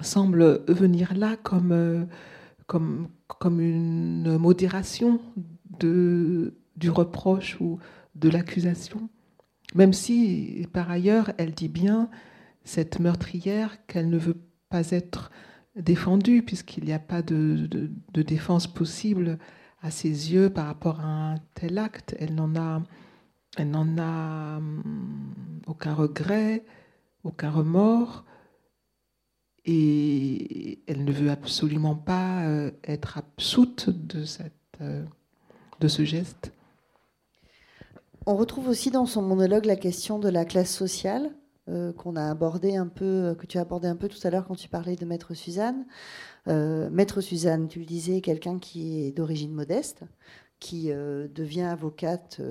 semble 0.00 0.62
venir 0.68 1.14
là 1.14 1.36
comme 1.36 2.06
comme, 2.66 3.08
comme 3.26 3.60
une 3.60 4.38
modération 4.38 5.20
de, 5.78 6.54
du 6.76 6.90
reproche 6.90 7.60
ou 7.60 7.78
de 8.14 8.28
l'accusation, 8.28 9.08
même 9.74 9.92
si 9.92 10.66
par 10.72 10.90
ailleurs 10.90 11.32
elle 11.38 11.52
dit 11.52 11.68
bien, 11.68 12.08
cette 12.64 12.98
meurtrière, 12.98 13.84
qu'elle 13.86 14.08
ne 14.08 14.18
veut 14.18 14.40
pas 14.70 14.90
être 14.90 15.30
défendue, 15.76 16.42
puisqu'il 16.42 16.84
n'y 16.84 16.92
a 16.92 16.98
pas 16.98 17.22
de, 17.22 17.66
de, 17.66 18.22
défense 18.22 18.66
possible 18.66 19.38
à 19.82 19.90
ses 19.90 20.32
yeux 20.32 20.48
par 20.48 20.66
rapport 20.66 21.00
à 21.00 21.32
un 21.32 21.34
tel 21.54 21.78
acte. 21.78 22.16
Elle 22.18 22.34
n'en 22.34 22.54
a, 22.56 22.82
elle 23.58 23.70
n'en 23.70 23.98
a 23.98 24.56
hum, 24.56 24.82
aucun 25.66 25.94
regret, 25.94 26.64
aucun 27.24 27.50
remords 27.50 28.24
et 29.66 30.80
elle 30.86 31.04
ne 31.04 31.12
veut 31.12 31.30
absolument 31.30 31.94
pas 31.94 32.44
euh, 32.44 32.70
être 32.84 33.18
absoute 33.18 33.88
de, 33.90 34.24
cette, 34.24 34.52
euh, 34.80 35.02
de 35.80 35.88
ce 35.88 36.04
geste. 36.04 36.52
On 38.26 38.36
retrouve 38.36 38.68
aussi 38.68 38.90
dans 38.90 39.06
son 39.06 39.22
monologue 39.22 39.64
la 39.64 39.76
question 39.76 40.18
de 40.18 40.28
la 40.28 40.44
classe 40.44 40.74
sociale 40.74 41.30
euh, 41.68 41.92
qu'on 41.92 42.16
a 42.16 42.30
abordé 42.30 42.76
un 42.76 42.88
peu, 42.88 43.34
que 43.38 43.46
tu 43.46 43.58
as 43.58 43.62
abordé 43.62 43.88
un 43.88 43.96
peu 43.96 44.08
tout 44.08 44.18
à 44.26 44.30
l'heure 44.30 44.46
quand 44.46 44.54
tu 44.54 44.68
parlais 44.68 44.96
de 44.96 45.04
Maître 45.04 45.34
Suzanne. 45.34 45.86
Maître 46.46 47.22
Suzanne, 47.22 47.68
tu 47.68 47.78
le 47.78 47.86
disais, 47.86 48.20
quelqu'un 48.20 48.58
qui 48.58 49.06
est 49.06 49.12
d'origine 49.12 49.52
modeste, 49.52 50.02
qui 50.60 50.88
devient 50.88 51.62
avocate 51.62 52.42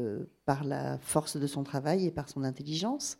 par 0.47 0.63
la 0.63 0.97
force 0.97 1.37
de 1.37 1.45
son 1.45 1.63
travail 1.63 2.07
et 2.07 2.11
par 2.11 2.27
son 2.27 2.43
intelligence. 2.43 3.19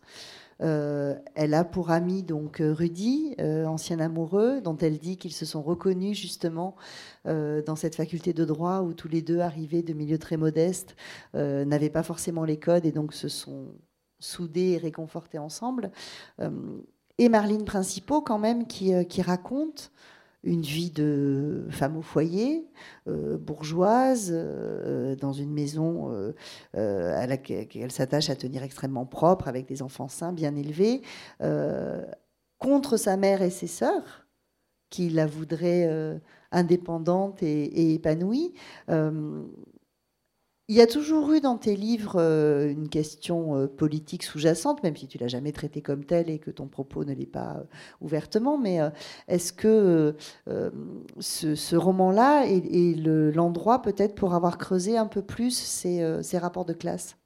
Euh, 0.60 1.16
elle 1.34 1.54
a 1.54 1.64
pour 1.64 1.90
ami 1.90 2.22
donc 2.22 2.60
euh, 2.60 2.72
Rudy, 2.72 3.34
euh, 3.40 3.66
ancien 3.66 3.98
amoureux, 4.00 4.60
dont 4.60 4.76
elle 4.76 4.98
dit 4.98 5.16
qu'ils 5.16 5.32
se 5.32 5.44
sont 5.44 5.62
reconnus 5.62 6.18
justement 6.18 6.76
dans 7.24 7.74
cette 7.74 7.94
faculté 7.94 8.34
de 8.34 8.44
droit 8.44 8.80
où 8.80 8.92
tous 8.92 9.08
les 9.08 9.22
deux 9.22 9.38
arrivés 9.38 9.82
de 9.82 9.94
milieux 9.94 10.18
très 10.18 10.36
modestes 10.36 10.94
n'avaient 11.32 11.88
pas 11.88 12.02
forcément 12.02 12.44
les 12.44 12.58
codes 12.58 12.84
et 12.84 12.92
donc 12.92 13.14
se 13.14 13.28
sont 13.28 13.68
soudés 14.18 14.72
et 14.72 14.76
réconfortés 14.76 15.38
ensemble. 15.38 15.90
et 17.18 17.28
Marlene 17.30 17.64
Principaux 17.64 18.20
quand 18.20 18.38
même 18.38 18.66
qui, 18.66 18.92
qui 19.06 19.22
raconte 19.22 19.90
une 20.44 20.60
vie 20.60 20.90
de 20.90 21.66
femme 21.70 21.96
au 21.96 22.02
foyer, 22.02 22.68
euh, 23.08 23.38
bourgeoise, 23.38 24.30
euh, 24.32 25.16
dans 25.16 25.32
une 25.32 25.52
maison 25.52 26.10
euh, 26.10 26.34
à 26.74 27.26
laquelle 27.26 27.66
elle 27.74 27.92
s'attache 27.92 28.30
à 28.30 28.36
tenir 28.36 28.62
extrêmement 28.62 29.06
propre, 29.06 29.48
avec 29.48 29.66
des 29.66 29.82
enfants 29.82 30.08
sains, 30.08 30.32
bien 30.32 30.54
élevés, 30.54 31.02
contre 32.58 32.96
sa 32.96 33.16
mère 33.16 33.42
et 33.42 33.50
ses 33.50 33.66
sœurs, 33.66 34.26
qui 34.90 35.10
la 35.10 35.26
voudraient 35.26 36.20
indépendante 36.52 37.42
et, 37.42 37.64
et 37.64 37.94
épanouie. 37.94 38.54
Il 40.68 40.74
y 40.76 40.80
a 40.80 40.86
toujours 40.86 41.30
eu 41.34 41.42
dans 41.42 41.58
tes 41.58 41.76
livres 41.76 42.18
euh, 42.18 42.70
une 42.70 42.88
question 42.88 43.54
euh, 43.54 43.66
politique 43.66 44.22
sous-jacente, 44.22 44.82
même 44.82 44.96
si 44.96 45.06
tu 45.06 45.18
l'as 45.18 45.28
jamais 45.28 45.52
traitée 45.52 45.82
comme 45.82 46.04
telle 46.06 46.30
et 46.30 46.38
que 46.38 46.50
ton 46.50 46.68
propos 46.68 47.04
ne 47.04 47.12
l'est 47.12 47.26
pas 47.26 47.58
euh, 47.58 47.64
ouvertement. 48.00 48.56
Mais 48.56 48.78
est-ce 49.28 49.52
que 49.52 50.16
ce, 51.20 51.76
roman-là 51.76 52.46
est, 52.46 52.94
l'endroit 53.34 53.82
peut-être 53.82 54.14
pour 54.14 54.34
avoir 54.34 54.56
creusé 54.56 54.96
un 54.96 55.06
peu 55.06 55.20
plus 55.20 55.54
ces, 55.54 56.22
ces 56.22 56.38
rapports 56.38 56.64
de 56.64 56.72
classe? 56.72 57.18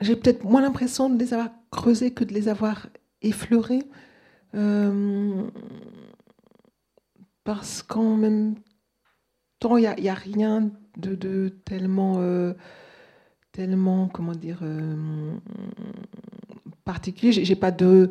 J'ai 0.00 0.14
peut-être 0.14 0.44
moins 0.44 0.60
l'impression 0.62 1.10
de 1.10 1.18
les 1.18 1.32
avoir 1.34 1.50
creusés 1.72 2.12
que 2.12 2.22
de 2.22 2.32
les 2.32 2.48
avoir 2.48 2.88
effleurés. 3.22 3.82
parce 7.44 7.82
qu'en 7.82 8.16
même 8.16 8.54
tant 9.58 9.76
il 9.76 9.94
n'y 9.98 10.08
a, 10.08 10.14
rien 10.14 10.70
de, 10.96 11.48
tellement, 11.64 12.16
euh, 12.18 12.54
tellement, 13.52 14.08
comment 14.08 14.32
dire, 14.32 14.60
euh, 14.62 15.34
particulier. 16.84 17.32
J'ai 17.32 17.56
pas 17.56 17.70
de 17.70 18.10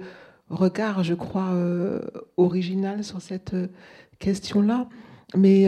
regard, 0.49 1.03
je 1.03 1.13
crois, 1.13 1.51
euh, 1.53 2.01
original 2.37 3.03
sur 3.03 3.21
cette 3.21 3.55
question-là. 4.19 4.87
Mais 5.35 5.67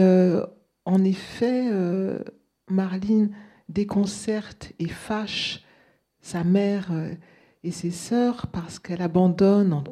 en 0.84 1.04
effet, 1.04 1.70
Marline 2.70 3.30
déconcerte 3.68 4.72
et 4.78 4.88
fâche 4.88 5.62
sa 6.20 6.44
mère 6.44 6.90
et 7.64 7.70
ses 7.70 7.90
sœurs 7.90 8.46
parce 8.46 8.78
qu'elle 8.78 9.02
abandonne, 9.02 9.82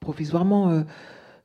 provisoirement 0.00 0.82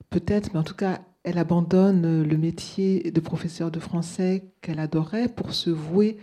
peut-être, 0.10 0.54
mais 0.54 0.60
en 0.60 0.64
tout 0.64 0.76
cas, 0.76 1.02
elle 1.24 1.38
abandonne 1.38 2.24
le 2.24 2.38
métier 2.38 3.12
de 3.12 3.20
professeur 3.20 3.72
de 3.72 3.80
français 3.80 4.52
qu'elle 4.62 4.80
adorait 4.80 5.30
pour 5.30 5.54
se 5.54 5.70
vouer 5.70 6.18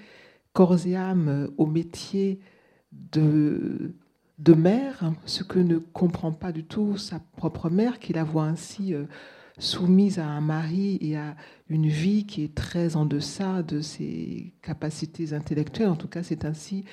corps 0.53 0.87
et 0.87 0.97
âme 0.97 1.51
au 1.57 1.67
métier 1.67 2.41
de, 2.93 3.95
de 4.39 4.55
mère, 4.55 5.13
ce 5.27 5.45
que 5.45 5.59
ne 5.59 5.79
comprend 5.79 6.33
pas 6.33 6.53
du 6.53 6.65
tout 6.65 6.97
sa 6.97 7.21
propre 7.37 7.71
mère, 7.71 7.99
qui 7.99 8.13
la 8.13 8.25
voit 8.25 8.45
ainsi 8.45 8.95
euh, 8.95 9.05
soumise 9.59 10.19
à 10.19 10.27
un 10.27 10.41
mari 10.41 10.99
et 11.01 11.17
à 11.17 11.37
une 11.69 11.89
vie 11.89 12.27
qui 12.27 12.45
est 12.45 12.55
très 12.55 12.97
en 12.97 13.05
deçà 13.05 13.63
de 13.63 13.81
ses 13.81 14.53
capacités 14.63 15.35
intellectuelles. 15.35 15.89
En 15.89 15.97
tout 15.97 16.09
cas, 16.09 16.23
c'est 16.23 16.45
ainsi 16.45 16.85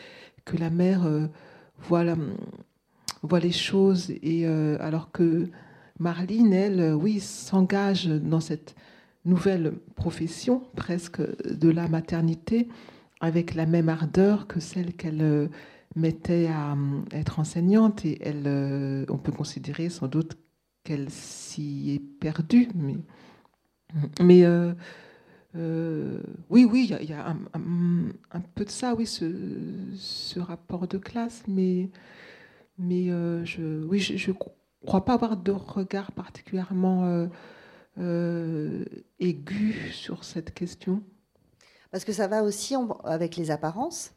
que 0.46 0.58
la 0.58 0.70
mère 0.70 1.06
euh, 1.06 1.28
voit, 1.80 2.04
voit, 3.24 3.40
les 3.40 3.52
choses. 3.52 4.12
Et 4.22 4.46
euh, 4.46 4.78
alors 4.82 5.12
que 5.12 5.50
Marline, 6.00 6.54
elle, 6.54 6.80
euh, 6.80 6.94
oui, 6.94 7.20
s'engage 7.20 8.08
dans 8.08 8.40
cette 8.40 8.76
nouvelle 9.26 9.74
profession 9.96 10.62
presque 10.76 11.22
de 11.22 11.70
la 11.70 11.88
maternité 11.88 12.68
avec 13.20 13.56
la 13.56 13.66
même 13.66 13.90
ardeur 13.90 14.48
que 14.48 14.60
celle 14.60 14.94
qu'elle 14.94 15.22
euh, 15.22 15.48
mettait 15.96 16.48
à 16.48 16.74
euh, 16.74 17.02
être 17.12 17.40
enseignante 17.40 18.06
et 18.06 18.20
elle, 18.22 19.06
on 19.10 19.18
peut 19.18 19.32
considérer 19.32 19.90
sans 19.90 20.08
doute 20.08 20.38
qu'elle 20.84 21.10
s'y 21.10 21.96
est 21.96 22.00
perdue. 22.00 22.70
Mais, 22.76 22.96
mais 24.22 24.46
oui, 26.50 26.66
oui, 26.66 26.92
il 27.02 27.10
y 27.10 27.14
a, 27.14 27.36
un, 27.54 28.42
peu 28.54 28.64
de 28.66 28.70
ça, 28.70 28.94
oui, 28.94 29.08
ce, 29.08 30.40
rapport 30.40 30.88
de 30.88 31.00
classe, 31.00 31.44
mais, 31.48 31.90
mais 32.78 33.08
je, 33.46 33.84
oui, 33.86 34.00
je, 34.00 34.32
crois 34.86 35.06
pas 35.06 35.14
avoir 35.14 35.38
de 35.38 35.52
regard 35.52 36.12
particulièrement 36.12 37.06
euh, 37.06 37.28
euh, 38.00 38.86
aigu 39.20 39.92
sur 39.92 40.24
cette 40.24 40.54
question. 40.54 41.02
Parce 41.92 42.04
que 42.04 42.14
ça 42.14 42.28
va 42.28 42.44
aussi 42.44 42.76
avec 43.04 43.38
les 43.38 43.50
apparences 43.50 44.14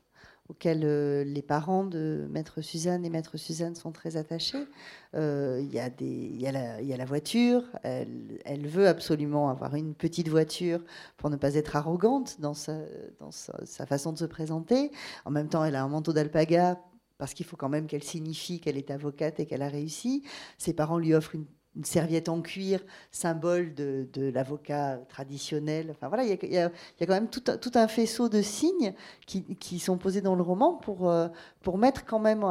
auxquelles 0.48 0.82
euh, 0.84 1.22
les 1.22 1.42
parents 1.42 1.84
de 1.84 2.26
Maître 2.30 2.60
Suzanne 2.60 3.04
et 3.04 3.10
Maître 3.10 3.36
Suzanne 3.36 3.76
sont 3.76 3.92
très 3.92 4.16
attachés. 4.16 4.66
Il 5.14 5.70
y, 5.72 5.78
a 5.78 6.96
la 6.96 7.04
voiture, 7.04 7.62
elle, 7.84 8.66
veut 8.66 8.88
absolument 8.88 9.48
avoir 9.48 9.76
une 9.76 9.94
petite 9.94 10.28
voiture 10.28 10.80
pour 11.16 11.30
ne 11.30 11.36
pas 11.36 11.54
être 11.54 11.76
arrogante 11.76 12.40
dans 12.40 12.54
sa 12.54 13.86
façon 13.86 14.12
de 14.12 14.18
se 14.18 14.24
présenter. 14.24 14.90
En 15.24 15.30
même 15.30 15.48
temps, 15.48 15.64
elle 15.64 15.76
a 15.76 15.82
un 15.84 15.88
manteau 15.88 16.12
d'alpaga 16.12 16.80
parce 17.20 17.34
qu'il 17.34 17.44
faut 17.44 17.56
quand 17.56 17.68
même 17.68 17.86
qu'elle 17.86 18.02
signifie 18.02 18.60
qu'elle 18.60 18.78
est 18.78 18.90
avocate 18.90 19.38
et 19.38 19.46
qu'elle 19.46 19.60
a 19.60 19.68
réussi. 19.68 20.24
Ses 20.56 20.72
parents 20.72 20.96
lui 20.96 21.14
offrent 21.14 21.34
une, 21.34 21.44
serviette 21.84 22.28
en 22.28 22.40
cuir, 22.40 22.80
symbole 23.12 23.74
de, 23.74 24.08
l'avocat 24.34 24.98
traditionnel. 25.08 25.90
Enfin 25.90 26.08
voilà, 26.08 26.24
il 26.24 26.30
y, 26.50 26.58
a, 26.58 26.70
quand 26.98 27.12
même 27.12 27.28
tout, 27.28 27.44
un 27.74 27.88
faisceau 27.88 28.28
de 28.28 28.42
signes 28.42 28.94
qui, 29.26 29.78
sont 29.78 29.98
posés 29.98 30.20
dans 30.22 30.34
le 30.34 30.42
roman 30.42 30.74
pour, 30.74 31.08
euh, 31.08 31.28
mettre 31.76 32.04
quand 32.06 32.18
même 32.18 32.44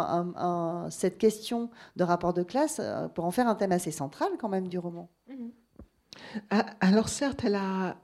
cette 0.89 1.17
question 1.17 1.69
de 1.97 2.03
rapport 2.03 2.33
de 2.33 2.43
classe, 2.43 2.79
euh, 2.79 3.09
pour 3.09 3.25
en 3.25 3.31
faire 3.31 3.47
un 3.47 3.55
thème 3.55 3.73
assez 3.73 3.91
central 3.91 4.29
quand 4.39 4.49
même 4.49 4.69
du 4.69 4.77
roman. 4.77 5.09
Mm-hmm. 5.29 5.49
Ah, 6.51 6.65
alors 6.79 7.09
certes, 7.09 7.41
elle 7.43 7.55
a 7.55 7.97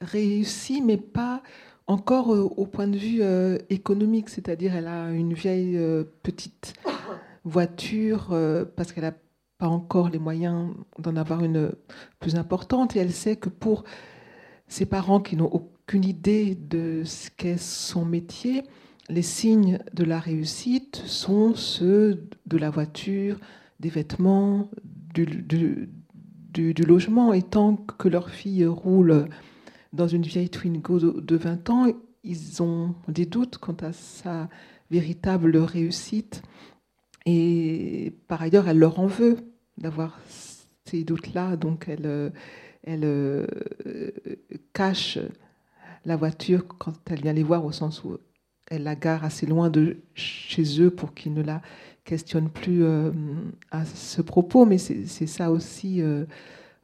réussi, 0.00 0.80
mais 0.80 0.96
pas 0.96 1.42
encore 1.90 2.32
euh, 2.32 2.42
au 2.56 2.66
point 2.66 2.86
de 2.86 2.96
vue 2.96 3.18
euh, 3.20 3.58
économique, 3.68 4.28
c'est-à-dire 4.28 4.76
elle 4.76 4.86
a 4.86 5.10
une 5.10 5.34
vieille 5.34 5.76
euh, 5.76 6.04
petite 6.22 6.74
voiture 7.44 8.36
parce 8.76 8.92
qu'elle 8.92 9.04
n'a 9.04 9.14
pas 9.58 9.68
encore 9.68 10.10
les 10.10 10.18
moyens 10.18 10.74
d'en 10.98 11.16
avoir 11.16 11.42
une 11.42 11.72
plus 12.18 12.36
importante 12.36 12.96
et 12.96 13.00
elle 13.00 13.12
sait 13.12 13.36
que 13.36 13.48
pour 13.48 13.84
ses 14.68 14.86
parents 14.86 15.20
qui 15.20 15.36
n'ont 15.36 15.50
aucune 15.50 16.04
idée 16.04 16.54
de 16.54 17.02
ce 17.04 17.30
qu'est 17.30 17.58
son 17.58 18.04
métier, 18.04 18.62
les 19.08 19.22
signes 19.22 19.78
de 19.94 20.04
la 20.04 20.20
réussite 20.20 20.96
sont 21.06 21.54
ceux 21.54 22.28
de 22.46 22.58
la 22.58 22.68
voiture, 22.68 23.40
des 23.80 23.88
vêtements, 23.88 24.70
du, 25.14 25.24
du 26.52 26.82
logement. 26.82 27.32
Et 27.32 27.42
tant 27.42 27.76
que 27.76 28.08
leur 28.08 28.28
fille 28.28 28.66
roule 28.66 29.28
dans 29.92 30.08
une 30.08 30.22
vieille 30.22 30.50
Twingo 30.50 30.98
de 30.98 31.36
20 31.36 31.70
ans, 31.70 31.86
ils 32.22 32.62
ont 32.62 32.94
des 33.08 33.26
doutes 33.26 33.58
quant 33.58 33.76
à 33.80 33.92
sa 33.92 34.48
véritable 34.90 35.56
réussite. 35.56 36.42
Et 37.26 38.14
par 38.28 38.42
ailleurs, 38.42 38.68
elle 38.68 38.78
leur 38.78 38.98
en 38.98 39.06
veut 39.06 39.38
d'avoir 39.78 40.18
ces 40.84 41.04
doutes-là. 41.04 41.56
Donc, 41.56 41.88
elle, 41.88 42.30
euh, 42.86 43.46
cache 44.72 45.18
la 46.04 46.16
voiture 46.16 46.66
quand 46.66 46.94
elle 47.10 47.22
vient 47.22 47.32
les 47.32 47.42
voir, 47.42 47.64
au 47.64 47.72
sens 47.72 48.04
où 48.04 48.18
elle 48.70 48.84
la 48.84 48.94
gare 48.94 49.24
assez 49.24 49.46
loin 49.46 49.68
de 49.68 49.98
chez 50.14 50.80
eux 50.80 50.90
pour 50.90 51.14
qu'ils 51.14 51.34
ne 51.34 51.42
la 51.42 51.60
questionnent 52.04 52.50
plus 52.50 52.84
euh, 52.84 53.10
à 53.70 53.84
ce 53.84 54.22
propos. 54.22 54.64
Mais 54.64 54.78
c'est 54.78 55.26
ça 55.26 55.50
aussi. 55.50 56.00
Euh, 56.00 56.24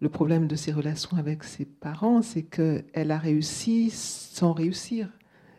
le 0.00 0.08
problème 0.08 0.46
de 0.46 0.56
ses 0.56 0.72
relations 0.72 1.16
avec 1.16 1.44
ses 1.44 1.64
parents, 1.64 2.22
c'est 2.22 2.42
qu'elle 2.42 3.10
a 3.10 3.18
réussi 3.18 3.90
sans 3.90 4.52
réussir. 4.52 5.08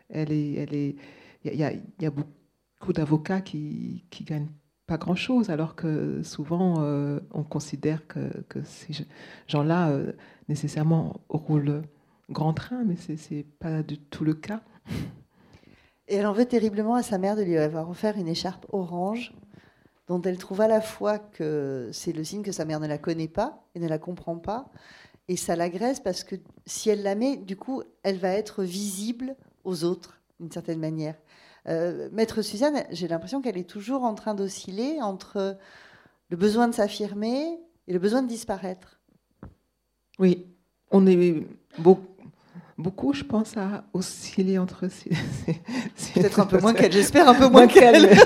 Elle 0.08 0.32
est, 0.32 0.52
elle 0.54 0.74
est, 0.74 0.96
il 1.44 1.54
y, 1.54 2.06
a 2.06 2.10
beaucoup 2.10 2.92
d'avocats 2.92 3.40
qui, 3.40 4.04
qui 4.10 4.24
gagnent 4.24 4.48
pas 4.86 4.96
grand-chose, 4.96 5.50
alors 5.50 5.76
que 5.76 6.22
souvent 6.22 6.76
euh, 6.78 7.20
on 7.32 7.42
considère 7.42 8.06
que, 8.06 8.30
ces 8.64 9.06
gens-là 9.46 9.90
euh, 9.90 10.12
nécessairement 10.48 11.20
roulent 11.28 11.82
grand 12.30 12.54
train, 12.54 12.84
mais 12.84 12.96
c'est 12.96 13.30
n'est 13.30 13.42
pas 13.42 13.82
du 13.82 13.98
tout 13.98 14.24
le 14.24 14.34
cas. 14.34 14.62
Et 16.08 16.16
elle 16.16 16.26
en 16.26 16.32
veut 16.32 16.46
terriblement 16.46 16.94
à 16.94 17.02
sa 17.02 17.18
mère 17.18 17.36
de 17.36 17.42
lui 17.42 17.58
avoir 17.58 17.90
offert 17.90 18.16
une 18.16 18.28
écharpe 18.28 18.66
orange 18.72 19.34
dont 20.08 20.20
elle 20.22 20.38
trouve 20.38 20.62
à 20.62 20.68
la 20.68 20.80
fois 20.80 21.18
que 21.18 21.90
c'est 21.92 22.12
le 22.12 22.24
signe 22.24 22.42
que 22.42 22.52
sa 22.52 22.64
mère 22.64 22.80
ne 22.80 22.86
la 22.86 22.98
connaît 22.98 23.28
pas 23.28 23.64
et 23.74 23.80
ne 23.80 23.88
la 23.88 23.98
comprend 23.98 24.36
pas, 24.36 24.70
et 25.28 25.36
ça 25.36 25.54
l'agresse 25.54 26.00
parce 26.00 26.24
que 26.24 26.36
si 26.66 26.88
elle 26.88 27.02
la 27.02 27.14
met, 27.14 27.36
du 27.36 27.56
coup, 27.56 27.82
elle 28.02 28.18
va 28.18 28.30
être 28.30 28.64
visible 28.64 29.36
aux 29.64 29.84
autres, 29.84 30.20
d'une 30.40 30.50
certaine 30.50 30.80
manière. 30.80 31.14
Euh, 31.68 32.08
Maître 32.12 32.40
Suzanne, 32.40 32.84
j'ai 32.90 33.08
l'impression 33.08 33.42
qu'elle 33.42 33.58
est 33.58 33.68
toujours 33.68 34.04
en 34.04 34.14
train 34.14 34.34
d'osciller 34.34 35.02
entre 35.02 35.58
le 36.30 36.36
besoin 36.36 36.68
de 36.68 36.74
s'affirmer 36.74 37.58
et 37.86 37.92
le 37.92 37.98
besoin 37.98 38.22
de 38.22 38.28
disparaître. 38.28 39.00
Oui, 40.18 40.46
on 40.90 41.06
est 41.06 41.46
beaucoup, 41.78 42.06
beaucoup 42.78 43.12
je 43.12 43.24
pense, 43.24 43.58
à 43.58 43.84
osciller 43.92 44.58
entre 44.58 44.88
ces. 44.88 45.10
Peut-être 46.14 46.40
un 46.40 46.46
peu 46.46 46.58
moins 46.58 46.72
qu'elle, 46.72 46.92
j'espère 46.92 47.28
un 47.28 47.34
peu 47.34 47.48
moins 47.48 47.66
qu'elle. 47.66 48.08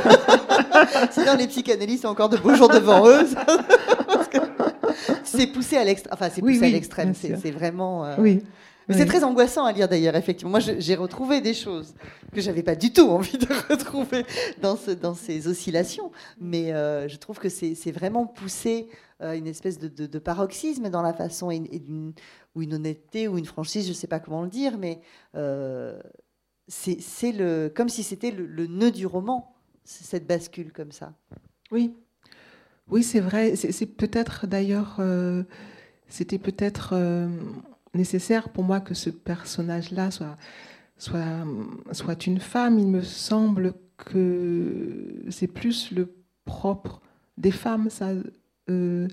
Sinon, 1.11 1.37
les 1.37 1.47
psychanalystes 1.47 2.05
ont 2.05 2.11
encore 2.11 2.28
de 2.28 2.37
beaux 2.37 2.55
jours 2.55 2.68
devant 2.68 3.07
eux. 3.07 3.26
c'est 5.24 5.47
poussé 5.47 5.76
à 5.76 5.85
l'extrême. 5.85 6.14
Enfin, 6.14 6.28
c'est 6.33 6.41
poussé 6.41 6.64
à 6.64 6.68
l'extrême. 6.68 7.14
C'est 7.14 7.51
vraiment. 7.51 8.05
Euh, 8.05 8.16
oui. 8.18 8.43
C'est 8.89 9.07
très 9.07 9.24
angoissant 9.24 9.64
à 9.64 9.72
lire 9.72 9.89
d'ailleurs, 9.89 10.16
effectivement. 10.16 10.51
Moi, 10.51 10.61
j'ai 10.61 10.95
retrouvé 10.97 11.41
des 11.41 11.55
choses 11.55 11.95
que 12.35 12.41
j'avais 12.41 12.62
pas 12.62 12.74
du 12.74 12.93
tout 12.93 13.09
envie 13.09 13.39
de 13.39 13.47
retrouver 13.70 14.26
dans, 14.61 14.76
ce, 14.76 14.91
dans 14.91 15.14
ces 15.14 15.49
oscillations. 15.49 16.11
Mais 16.39 16.72
euh, 16.72 17.09
je 17.09 17.16
trouve 17.16 17.39
que 17.39 17.49
c'est 17.49 17.93
vraiment 17.93 18.26
poussé 18.26 18.89
euh, 19.22 19.33
une 19.33 19.47
espèce 19.47 19.78
de, 19.78 20.18
paroxysme 20.18 20.91
dans 20.91 21.01
la 21.01 21.14
façon, 21.14 21.51
et, 21.51 21.62
ou 22.55 22.62
une 22.62 22.74
honnêteté, 22.74 23.28
ou 23.28 23.39
une 23.39 23.47
franchise, 23.47 23.85
je 23.85 23.91
ne 23.91 23.95
sais 23.95 24.09
pas 24.09 24.20
comment 24.20 24.43
le 24.43 24.51
dire, 24.51 24.76
mais 24.76 25.01
c'est 26.68 27.33
le, 27.33 27.72
comme 27.74 27.89
si 27.89 28.03
c'était 28.03 28.30
le, 28.30 28.45
le 28.47 28.66
nœud 28.66 28.91
du 28.91 29.07
roman, 29.07 29.51
cette 29.85 30.26
bascule 30.26 30.72
comme 30.72 30.93
ça? 30.93 31.12
Oui, 31.70 31.95
oui, 32.93 33.03
c'est 33.03 33.20
vrai. 33.20 33.57
C'est 33.57 33.87
peut-être 33.87 34.47
d'ailleurs, 34.47 34.97
euh, 34.99 35.43
c'était 36.09 36.39
peut-être 36.39 36.91
euh, 36.93 37.28
nécessaire 37.95 38.51
pour 38.51 38.64
moi 38.64 38.80
que 38.80 38.95
ce 38.95 39.11
personnage-là 39.11 40.11
soit, 40.11 40.37
soit, 40.99 41.47
soit 41.93 42.26
une 42.26 42.41
femme. 42.41 42.78
Il 42.78 42.89
me 42.89 43.03
semble 43.03 43.74
que 43.97 45.22
c'est 45.30 45.47
plus 45.47 45.91
le 45.93 46.14
propre 46.45 47.01
des 47.39 47.53
femmes, 47.53 47.89
ça, 47.89 48.11
euh, 48.68 49.09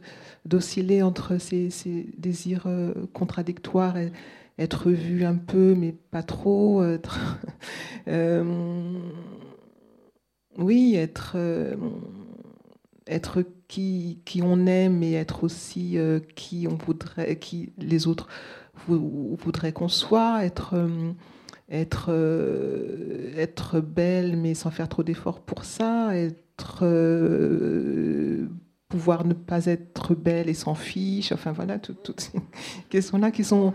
d'osciller 0.46 1.02
entre 1.02 1.38
ces, 1.38 1.70
désirs 2.18 2.68
contradictoires 3.14 3.98
et 3.98 4.12
être 4.58 4.92
vue 4.92 5.24
un 5.24 5.36
peu, 5.36 5.74
mais 5.74 5.94
pas 5.94 6.24
trop. 6.24 6.84
oui, 10.58 10.96
être 10.96 11.38
être 13.10 13.44
qui, 13.68 14.42
on 14.44 14.66
est, 14.66 14.90
mais 14.90 15.14
être 15.14 15.44
aussi 15.44 15.98
euh, 15.98 16.20
qui 16.36 16.68
on 16.70 16.76
voudrait, 16.76 17.38
qui 17.38 17.74
les 17.78 18.08
autres 18.08 18.28
voudraient 18.88 19.74
qu'on 19.74 19.90
soit, 19.90 20.42
euh, 20.74 21.12
euh, 21.72 23.34
être 23.36 23.80
belle, 23.80 24.38
mais 24.38 24.54
sans 24.54 24.72
faire 24.72 24.90
trop 24.90 25.04
d'efforts 25.04 25.42
pour 25.42 25.66
ça, 25.66 26.16
être 26.16 26.86
pouvoir 28.88 29.26
ne 29.26 29.34
pas 29.34 29.66
être 29.66 30.16
belle 30.16 30.50
et 30.50 30.56
s'en 30.56 30.74
fiche, 30.74 31.32
enfin 31.32 31.52
voilà, 31.52 31.78
toutes 31.78 32.20
ces 32.20 32.40
questions-là 32.90 33.30
qui 33.30 33.44
sont 33.44 33.74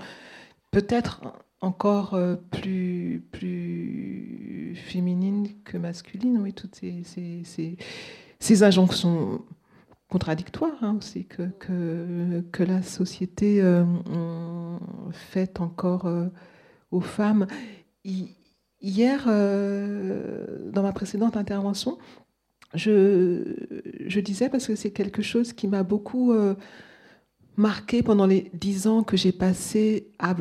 peut-être 0.72 1.20
encore 1.64 2.18
plus, 2.50 3.24
plus 3.32 4.76
féminines 4.76 5.48
que 5.64 5.78
masculines, 5.78 6.38
oui, 6.38 6.52
toutes 6.52 6.74
ces, 6.76 7.02
ces 7.04 7.76
ces 8.44 8.62
injonctions 8.62 9.42
contradictoires 10.08 10.76
hein, 10.82 10.96
aussi 10.98 11.24
que, 11.24 11.42
que, 11.58 12.62
la 12.62 12.82
société 12.82 13.62
euh, 13.62 13.84
fait 15.12 15.60
encore 15.60 16.04
euh, 16.06 16.26
aux 16.90 17.00
femmes. 17.00 17.46
Hier, 18.04 19.24
euh, 19.26 20.70
dans 20.70 20.82
ma 20.82 20.92
précédente 20.92 21.38
intervention, 21.38 21.96
je, 22.74 23.56
je 24.06 24.20
disais, 24.20 24.50
parce 24.50 24.66
que 24.66 24.76
c'est 24.76 24.90
quelque 24.90 25.22
chose 25.22 25.54
qui 25.54 25.66
m'a 25.66 25.82
beaucoup 25.82 26.34
marqué 27.56 28.02
pendant 28.02 28.26
les 28.26 28.50
dix 28.52 28.86
ans 28.86 29.04
que 29.04 29.16
j'ai 29.16 29.32
passé 29.32 30.12
à, 30.18 30.34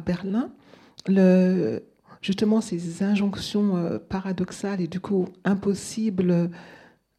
Berlin, 0.00 0.50
le, 1.06 1.84
justement 2.20 2.60
ces 2.60 3.02
injonctions 3.02 4.00
paradoxales 4.08 4.80
et 4.80 4.88
du 4.88 5.00
coup 5.00 5.28
impossibles 5.44 6.50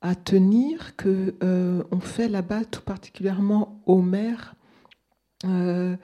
à 0.02 0.16
tenir 0.16 0.96
que 0.96 1.36
euh, 1.44 1.84
on 1.92 2.00
fait 2.00 2.28
là-bas, 2.28 2.66
tout 2.66 2.82
particulièrement 2.82 3.82
aux 3.86 4.02
mères. 4.02 4.56
Euh, 5.46 5.96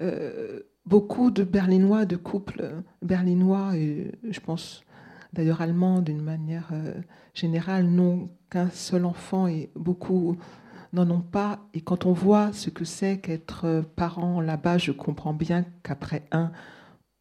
euh, 0.00 0.60
beaucoup 0.86 1.30
de 1.30 1.44
Berlinois, 1.44 2.04
de 2.04 2.16
couples 2.16 2.82
berlinois, 3.00 3.76
et 3.76 4.12
je 4.28 4.40
pense 4.40 4.82
d'ailleurs 5.32 5.60
allemands 5.60 6.00
d'une 6.00 6.20
manière 6.20 6.72
générale, 7.34 7.86
n'ont 7.86 8.28
qu'un 8.50 8.68
seul 8.70 9.04
enfant 9.04 9.46
et 9.46 9.70
beaucoup 9.76 10.36
n'en 10.92 11.08
ont 11.10 11.20
pas. 11.20 11.60
Et 11.74 11.80
quand 11.80 12.06
on 12.06 12.12
voit 12.12 12.52
ce 12.52 12.70
que 12.70 12.84
c'est 12.84 13.18
qu'être 13.18 13.84
parent 13.96 14.40
là-bas, 14.40 14.78
je 14.78 14.92
comprends 14.92 15.34
bien 15.34 15.64
qu'après 15.82 16.24
un, 16.32 16.52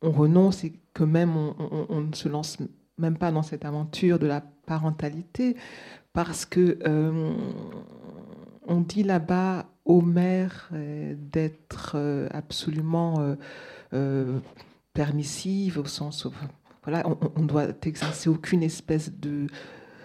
on 0.02 0.12
renonce 0.12 0.64
et 0.64 0.74
que 0.94 1.04
même 1.04 1.36
on 1.36 2.02
ne 2.02 2.16
se 2.16 2.28
lance 2.28 2.58
même 2.98 3.18
pas 3.18 3.32
dans 3.32 3.44
cette 3.44 3.66
aventure 3.66 4.20
de 4.20 4.28
la 4.28 4.42
parentalité, 4.66 5.58
parce 6.14 6.46
que 6.46 6.80
euh, 6.86 7.34
on 8.68 8.82
dit 8.82 9.04
là-bas 9.04 9.66
aux 9.86 10.02
mères 10.02 10.70
euh, 10.74 11.16
d'être 11.18 11.94
euh, 11.96 12.28
absolument 12.32 13.36
permissives 14.94 15.78
au 15.78 15.86
sens 15.86 16.24
où 16.26 16.32
on, 17.36 17.44
doit 17.44 17.68
exercer 17.84 18.30
aucune 18.30 18.64
espèce 18.64 19.12
de 19.12 19.48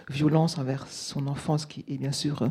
violence 0.09 0.57
envers 0.57 0.87
son 0.87 1.27
enfant, 1.27 1.57
ce 1.57 1.67
qui 1.67 1.85
est 1.87 1.97
bien 1.97 2.11
sûr 2.11 2.49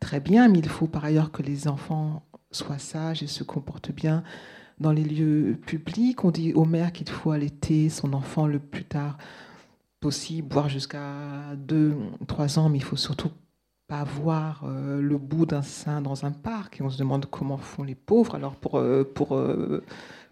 très 0.00 0.20
bien, 0.20 0.48
mais 0.48 0.58
il 0.58 0.68
faut 0.68 0.86
par 0.86 1.04
ailleurs 1.04 1.30
que 1.30 1.42
les 1.42 1.68
enfants 1.68 2.22
soient 2.50 2.78
sages 2.78 3.22
et 3.22 3.26
se 3.26 3.44
comportent 3.44 3.92
bien 3.92 4.22
dans 4.80 4.92
les 4.92 5.04
lieux 5.04 5.58
publics. 5.66 6.24
On 6.24 6.30
dit 6.30 6.52
aux 6.54 6.64
mères 6.64 6.92
qu'il 6.92 7.08
faut 7.08 7.30
allaiter 7.30 7.88
son 7.88 8.12
enfant 8.12 8.46
le 8.46 8.58
plus 8.58 8.84
tard 8.84 9.18
possible, 10.00 10.48
voire 10.52 10.68
jusqu'à 10.68 11.54
2-3 11.66 12.58
ans, 12.58 12.68
mais 12.68 12.78
il 12.78 12.84
faut 12.84 12.96
surtout 12.96 13.30
pas 13.88 14.04
voir 14.04 14.64
euh, 14.64 15.00
le 15.00 15.16
bout 15.18 15.46
d'un 15.46 15.62
sein 15.62 16.00
dans 16.00 16.24
un 16.24 16.30
parc. 16.30 16.80
Et 16.80 16.82
on 16.82 16.90
se 16.90 16.98
demande 16.98 17.26
comment 17.26 17.56
font 17.56 17.82
les 17.82 17.94
pauvres 17.94 18.34
alors 18.34 18.54
pour, 18.54 18.78
euh, 18.78 19.02
pour, 19.02 19.34
euh, 19.36 19.82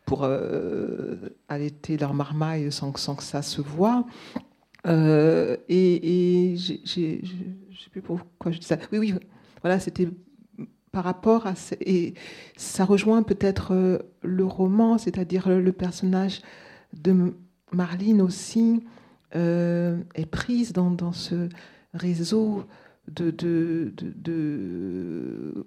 pour 0.05 0.29
allaiter 1.49 1.97
leur 1.97 2.15
marmaille 2.15 2.71
sans, 2.71 2.97
sans, 2.97 3.17
que 3.17 3.23
ça 3.23 3.43
se 3.43 3.61
voit. 3.61 4.05
et, 4.87 4.93
et 5.69 6.57
je 6.57 6.75
sais 6.85 7.91
plus 7.91 8.03
pourquoi 8.03 8.53
je 8.53 8.59
dis 8.59 8.67
ça. 8.67 8.77
Oui, 8.93 8.99
oui, 8.99 9.15
voilà, 9.67 9.81
c'était 9.81 10.09
par 10.93 11.03
rapport 11.03 11.49
à... 11.49 11.55
Et 11.81 12.15
ça 12.57 12.85
rejoint 12.85 13.25
peut-être 13.25 14.01
le 14.23 14.45
roman, 14.45 14.97
c'est-à-dire 14.97 15.49
le 15.49 15.73
personnage 15.73 16.41
de 16.93 17.35
Marline 17.73 18.23
aussi, 18.23 18.85
euh, 19.35 19.99
est 20.15 20.25
prise 20.25 20.73
dans, 20.73 20.93
dans, 20.93 21.11
ce 21.11 21.49
réseau 21.95 22.65
de, 23.09 23.33
de, 23.33 23.93
de, 23.97 25.67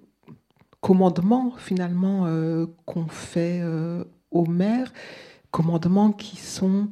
commandements 0.80 1.52
finalement 1.58 2.24
euh, 2.24 2.64
qu'on 2.86 3.06
fait 3.06 3.60
euh, 3.62 4.02
aux 4.30 4.46
mères, 4.46 4.94
commandements 5.50 6.10
qui 6.10 6.36
sont 6.36 6.88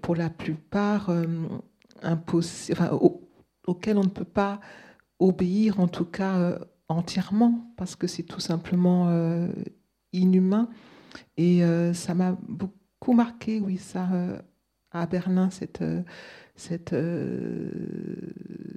pour 0.00 0.16
la 0.16 0.30
plupart 0.30 1.10
impossibles, 2.02 2.78
enfin, 2.80 2.98
auxquels 3.66 3.98
on 3.98 4.04
ne 4.04 4.08
peut 4.08 4.24
pas 4.24 4.58
obéir 5.18 5.80
en 5.80 5.88
tout 5.88 6.04
cas 6.04 6.58
entièrement 6.88 7.72
parce 7.76 7.96
que 7.96 8.06
c'est 8.06 8.22
tout 8.22 8.40
simplement 8.40 9.10
inhumain 10.12 10.68
et 11.36 11.62
ça 11.92 12.14
m'a 12.14 12.36
beaucoup 12.48 13.12
marqué 13.12 13.60
oui 13.60 13.76
ça 13.76 14.08
à 14.90 15.06
Berlin 15.06 15.50
cette, 15.50 15.82
euh, 15.82 16.02
cette, 16.56 16.92
euh, 16.92 17.70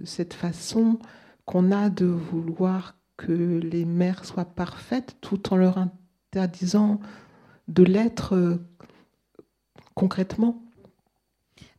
cette 0.06 0.34
façon 0.34 1.00
qu'on 1.46 1.72
a 1.72 1.90
de 1.90 2.06
vouloir 2.06 2.96
que 3.18 3.32
les 3.32 3.86
mères 3.86 4.26
soient 4.26 4.46
parfaites 4.46 5.18
tout 5.22 5.54
en 5.54 5.58
leur 5.58 5.78
interdisant 5.78 7.00
de 7.68 7.84
l'être 7.84 8.36
euh, 8.36 8.58
concrètement. 9.96 10.64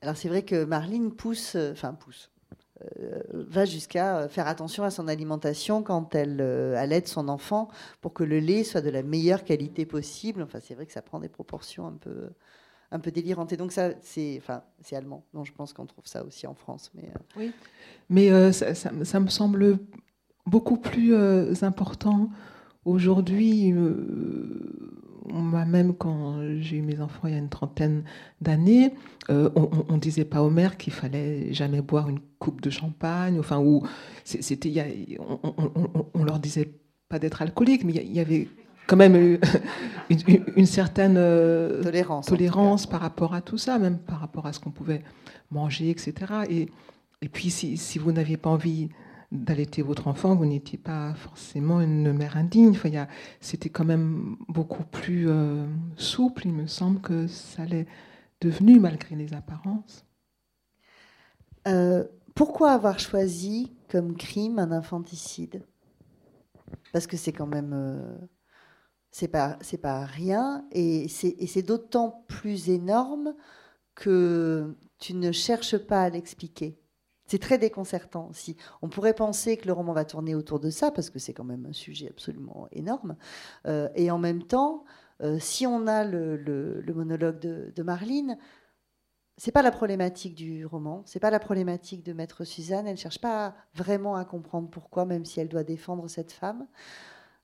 Alors 0.00 0.16
c'est 0.16 0.28
vrai 0.28 0.44
que 0.44 0.64
Marline 0.64 1.12
pousse, 1.12 1.56
enfin 1.72 1.94
pousse, 1.94 2.30
va 3.32 3.64
jusqu'à 3.64 4.28
faire 4.28 4.46
attention 4.46 4.84
à 4.84 4.90
son 4.90 5.08
alimentation 5.08 5.82
quand 5.82 6.14
elle 6.14 6.40
allaite 6.40 7.08
son 7.08 7.28
enfant 7.28 7.68
pour 8.00 8.12
que 8.12 8.24
le 8.24 8.38
lait 8.38 8.64
soit 8.64 8.80
de 8.80 8.90
la 8.90 9.02
meilleure 9.02 9.44
qualité 9.44 9.86
possible. 9.86 10.42
Enfin 10.42 10.58
c'est 10.60 10.74
vrai 10.74 10.86
que 10.86 10.92
ça 10.92 11.02
prend 11.02 11.20
des 11.20 11.28
proportions 11.28 11.86
un 11.86 11.96
peu 12.00 12.30
un 12.92 13.00
peu 13.00 13.10
délirante. 13.10 13.52
Et 13.52 13.56
donc 13.56 13.72
ça, 13.72 13.90
c'est, 14.02 14.36
enfin, 14.38 14.62
c'est 14.80 14.94
allemand. 14.94 15.24
Donc 15.34 15.46
je 15.46 15.52
pense 15.52 15.72
qu'on 15.72 15.86
trouve 15.86 16.06
ça 16.06 16.24
aussi 16.24 16.46
en 16.46 16.54
France. 16.54 16.92
Mais 16.94 17.08
euh, 17.08 17.18
oui, 17.36 17.52
mais 18.08 18.30
euh, 18.30 18.52
ça, 18.52 18.92
me 18.92 19.28
semble 19.28 19.78
beaucoup 20.46 20.76
plus 20.76 21.14
euh, 21.14 21.52
important 21.62 22.30
Aujourd'hui, 22.84 23.72
moi-même, 25.26 25.94
quand 25.94 26.40
j'ai 26.60 26.76
eu 26.78 26.82
mes 26.82 27.00
enfants 27.00 27.28
il 27.28 27.32
y 27.32 27.34
a 27.34 27.38
une 27.38 27.48
trentaine 27.48 28.04
d'années, 28.40 28.94
on 29.28 29.92
ne 29.92 29.98
disait 29.98 30.24
pas 30.24 30.42
au 30.42 30.50
maire 30.50 30.76
qu'il 30.76 30.92
fallait 30.92 31.52
jamais 31.52 31.80
boire 31.80 32.08
une 32.08 32.20
coupe 32.38 32.60
de 32.60 32.70
champagne, 32.70 33.38
enfin, 33.38 33.58
ou 33.58 33.86
c'était, 34.24 35.18
on, 35.18 35.38
on, 36.14 36.24
leur 36.24 36.38
disait 36.38 36.72
pas 37.08 37.18
d'être 37.18 37.42
alcoolique, 37.42 37.84
mais 37.84 37.92
il 37.92 38.12
y 38.12 38.20
avait 38.20 38.48
quand 38.86 38.96
même 38.96 39.38
une, 40.10 40.44
une, 40.56 40.66
certaine 40.66 41.14
tolérance, 41.82 42.26
tolérance 42.26 42.86
par 42.86 43.00
rapport 43.00 43.34
à 43.34 43.40
tout 43.40 43.58
ça, 43.58 43.78
même 43.78 43.98
par 43.98 44.20
rapport 44.20 44.46
à 44.46 44.52
ce 44.52 44.60
qu'on 44.60 44.70
pouvait 44.70 45.02
manger, 45.50 45.90
etc. 45.90 46.14
Et, 46.50 46.68
et 47.22 47.28
puis, 47.28 47.50
si, 47.50 47.76
si 47.76 47.98
vous 47.98 48.12
n'aviez 48.12 48.36
pas 48.36 48.50
envie 48.50 48.88
d'allaiter 49.32 49.80
votre 49.80 50.08
enfant, 50.08 50.36
vous 50.36 50.44
n'étiez 50.44 50.78
pas 50.78 51.14
forcément 51.14 51.80
une 51.80 52.12
mère 52.12 52.36
indigne. 52.36 52.70
Enfin, 52.70 53.06
c'était 53.40 53.70
quand 53.70 53.84
même 53.84 54.36
beaucoup 54.48 54.84
plus 54.84 55.28
euh, 55.28 55.64
souple, 55.96 56.46
il 56.46 56.52
me 56.52 56.66
semble 56.66 57.00
que 57.00 57.26
ça 57.26 57.64
l'est 57.64 57.86
devenu 58.40 58.78
malgré 58.78 59.16
les 59.16 59.32
apparences. 59.32 60.04
Euh, 61.66 62.04
pourquoi 62.34 62.72
avoir 62.72 62.98
choisi 62.98 63.72
comme 63.88 64.16
crime 64.16 64.58
un 64.58 64.70
infanticide? 64.70 65.62
Parce 66.92 67.06
que 67.06 67.16
c'est 67.16 67.32
quand 67.32 67.46
même... 67.46 67.72
Euh, 67.72 68.18
c'est 69.10 69.28
pas, 69.28 69.58
c'est 69.60 69.78
pas 69.78 70.06
rien, 70.06 70.66
et 70.72 71.06
c'est 71.08 71.62
d'autant 71.62 72.24
plus 72.28 72.70
énorme 72.70 73.34
que 73.94 74.74
tu 74.98 75.12
ne 75.12 75.32
cherches 75.32 75.76
pas 75.76 76.04
à 76.04 76.08
l'expliquer. 76.08 76.81
C'est 77.32 77.38
très 77.38 77.56
déconcertant 77.56 78.28
aussi. 78.28 78.58
On 78.82 78.90
pourrait 78.90 79.14
penser 79.14 79.56
que 79.56 79.66
le 79.66 79.72
roman 79.72 79.94
va 79.94 80.04
tourner 80.04 80.34
autour 80.34 80.60
de 80.60 80.68
ça, 80.68 80.90
parce 80.90 81.08
que 81.08 81.18
c'est 81.18 81.32
quand 81.32 81.44
même 81.44 81.64
un 81.64 81.72
sujet 81.72 82.10
absolument 82.10 82.68
énorme. 82.72 83.16
Euh, 83.66 83.88
et 83.94 84.10
en 84.10 84.18
même 84.18 84.42
temps, 84.42 84.84
euh, 85.22 85.38
si 85.38 85.66
on 85.66 85.86
a 85.86 86.04
le, 86.04 86.84
monologue 86.94 87.38
de, 87.38 87.72
de 87.74 87.82
Marline, 87.82 88.36
c'est 89.38 89.50
pas 89.50 89.62
la 89.62 89.70
problématique 89.70 90.34
du 90.34 90.66
roman, 90.66 91.04
c'est 91.06 91.20
pas 91.20 91.30
la 91.30 91.38
problématique 91.38 92.04
de 92.04 92.12
Maître 92.12 92.44
Suzanne. 92.44 92.86
Elle 92.86 92.98
cherche 92.98 93.18
pas 93.18 93.54
vraiment 93.72 94.14
à 94.14 94.26
comprendre 94.26 94.68
pourquoi, 94.68 95.06
même 95.06 95.24
si 95.24 95.40
elle 95.40 95.48
doit 95.48 95.64
défendre 95.64 96.08
cette 96.08 96.32
femme. 96.32 96.66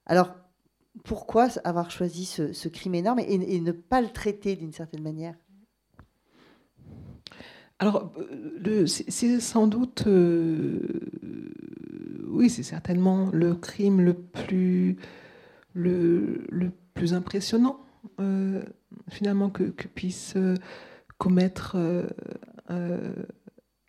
Alors, 0.05 0.35
pourquoi 1.03 1.49
avoir 1.65 1.91
choisi 1.91 2.27
ce, 2.27 2.69
crime 2.69 2.95
énorme 2.95 3.21
et 3.21 3.59
ne 3.59 3.73
pas 3.73 4.03
le 4.03 4.11
traiter 4.11 4.55
d'une 4.55 4.75
certaine 4.75 5.03
manière? 5.03 5.35
Alors, 7.81 8.13
euh, 8.67 8.87
c'est 8.87 9.39
sans 9.41 9.69
doute, 9.69 10.05
euh, 10.09 10.81
oui, 12.27 12.51
c'est 12.51 12.65
certainement 12.65 13.31
le 13.33 13.55
crime 13.55 14.01
le 14.01 14.15
plus, 14.15 14.97
le, 15.75 16.73
plus 16.95 17.15
impressionnant, 17.15 17.79
euh, 18.21 18.63
finalement, 19.09 19.49
que, 19.49 19.63
puisse 19.63 20.35
commettre 21.19 21.77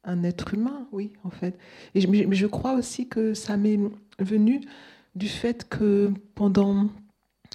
un 0.04 0.24
être 0.24 0.54
humain, 0.54 0.88
oui, 0.92 1.14
en 1.24 1.32
fait. 1.32 1.58
Mais 1.96 2.36
je 2.36 2.46
crois 2.46 2.74
aussi 2.74 3.08
que 3.08 3.34
ça 3.34 3.58
m'est 3.58 3.80
venu 4.20 4.62
du 5.16 5.28
fait 5.28 5.68
que 5.68 6.12
pendant 6.36 6.90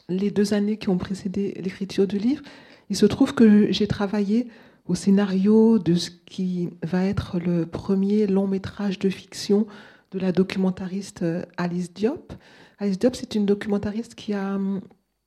les 0.08 0.32
deux 0.32 0.52
années 0.52 0.78
qui 0.78 0.88
ont 0.88 0.98
précédé 0.98 1.52
l'écriture 1.62 2.08
du 2.08 2.18
livre, 2.18 2.42
il 2.90 2.96
se 2.96 3.06
trouve 3.06 3.34
que 3.34 3.70
j'ai 3.70 3.86
travaillé 3.86 4.48
au 4.86 4.94
scénario 4.94 5.78
de 5.78 5.94
ce 5.94 6.10
qui 6.10 6.70
va 6.82 7.04
être 7.04 7.38
le 7.38 7.66
premier 7.66 8.26
long 8.26 8.46
métrage 8.46 8.98
de 8.98 9.08
fiction 9.08 9.66
de 10.10 10.18
la 10.18 10.32
documentariste 10.32 11.22
euh, 11.22 11.44
Alice 11.56 11.92
Diop. 11.92 12.32
Alice 12.78 12.98
Diop, 12.98 13.16
c'est 13.16 13.34
une 13.34 13.46
documentariste 13.46 14.14
qui 14.14 14.34
a 14.34 14.56
hum, 14.56 14.80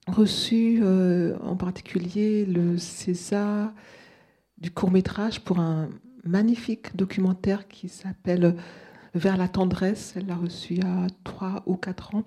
reçu 0.07 0.79
euh, 0.81 1.37
en 1.41 1.55
particulier 1.55 2.45
le 2.45 2.77
César 2.77 3.73
du 4.57 4.71
court 4.71 4.91
métrage 4.91 5.41
pour 5.41 5.59
un 5.59 5.89
magnifique 6.23 6.95
documentaire 6.95 7.67
qui 7.67 7.89
s'appelle 7.89 8.55
Vers 9.15 9.37
la 9.37 9.47
tendresse. 9.47 10.13
Elle 10.15 10.27
l'a 10.27 10.35
reçu 10.35 10.75
il 10.75 10.83
y 10.83 10.85
a 10.85 11.07
trois 11.23 11.63
ou 11.65 11.75
quatre 11.75 12.13
ans. 12.13 12.23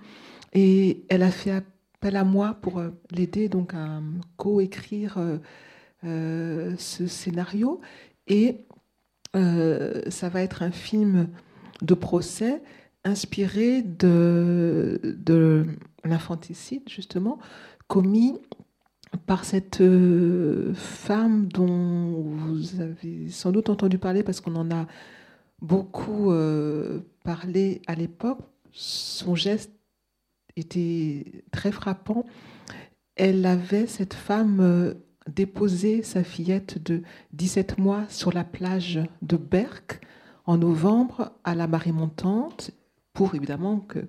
Et 0.52 1.04
elle 1.08 1.22
a 1.22 1.30
fait 1.30 1.52
appel 1.52 2.16
à 2.16 2.24
moi 2.24 2.54
pour 2.54 2.78
euh, 2.78 2.90
l'aider 3.10 3.48
donc 3.48 3.74
à 3.74 3.98
hum, 3.98 4.20
coécrire 4.36 5.18
euh, 5.18 5.38
ce 6.02 7.06
scénario 7.06 7.80
et 8.26 8.64
euh, 9.36 10.02
ça 10.08 10.28
va 10.28 10.42
être 10.42 10.62
un 10.62 10.70
film 10.70 11.28
de 11.82 11.94
procès 11.94 12.62
inspiré 13.04 13.82
de, 13.82 15.00
de 15.18 15.66
l'infanticide, 16.04 16.82
justement, 16.88 17.38
commis 17.86 18.38
par 19.26 19.44
cette 19.44 19.80
euh, 19.80 20.72
femme 20.74 21.46
dont 21.46 22.22
vous 22.22 22.80
avez 22.80 23.28
sans 23.28 23.52
doute 23.52 23.70
entendu 23.70 23.98
parler 23.98 24.22
parce 24.22 24.40
qu'on 24.40 24.56
en 24.56 24.70
a 24.70 24.86
beaucoup 25.62 26.32
parlé 27.22 27.82
à 27.86 27.94
l'époque. 27.94 28.40
Son 28.72 29.34
geste 29.34 29.72
était 30.56 31.44
très 31.50 31.70
frappant. 31.70 32.24
Elle 33.14 33.44
avait, 33.44 33.86
cette 33.86 34.14
femme, 34.14 34.94
déposer 35.28 36.02
sa 36.02 36.24
fillette 36.24 36.82
de 36.82 37.02
17 37.32 37.78
mois 37.78 38.04
sur 38.08 38.32
la 38.32 38.44
plage 38.44 39.00
de 39.22 39.36
Berck 39.36 40.00
en 40.46 40.58
novembre 40.58 41.32
à 41.44 41.54
la 41.54 41.66
marée 41.66 41.92
montante 41.92 42.72
pour 43.12 43.34
évidemment 43.34 43.80
que, 43.80 44.00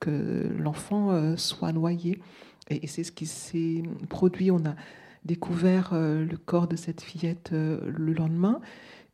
que, 0.00 0.48
l'enfant 0.58 1.10
euh, 1.10 1.36
soit 1.36 1.72
noyé. 1.72 2.20
Et, 2.68 2.86
c'est 2.86 3.04
ce 3.04 3.12
qui 3.12 3.26
s'est 3.26 3.82
produit. 4.08 4.50
On 4.50 4.64
a 4.66 4.76
découvert 5.24 5.90
euh, 5.92 6.24
le 6.24 6.36
corps 6.36 6.68
de 6.68 6.76
cette 6.76 7.00
fillette 7.00 7.50
euh, 7.52 7.80
le 7.90 8.12
lendemain 8.12 8.60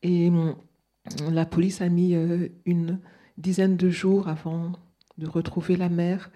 et 0.03 0.31
la 1.31 1.47
police 1.47 1.81
a 1.81 1.89
mis 1.89 2.15
une 2.65 3.01
dizaine 3.39 3.77
de 3.77 3.89
jours 3.89 4.29
avant 4.29 4.73
de 5.19 5.27
retrouver 5.27 5.77
la 5.77 5.89
mère. 5.89 6.31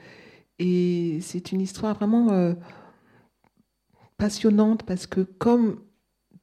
Et 0.58 1.18
c'est 1.20 1.52
une 1.52 1.61
histoire 1.61 1.94
vraiment 1.94 2.54
passionnante 4.21 4.83
parce 4.83 5.07
que 5.07 5.23
comme 5.23 5.81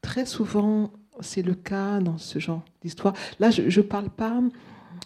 très 0.01 0.25
souvent 0.25 0.91
c'est 1.19 1.43
le 1.43 1.53
cas 1.53 1.99
dans 1.99 2.17
ce 2.17 2.39
genre 2.39 2.65
d'histoire, 2.81 3.13
là 3.39 3.51
je 3.51 3.61
ne 3.61 3.85
parle 3.85 4.09
pas 4.09 4.41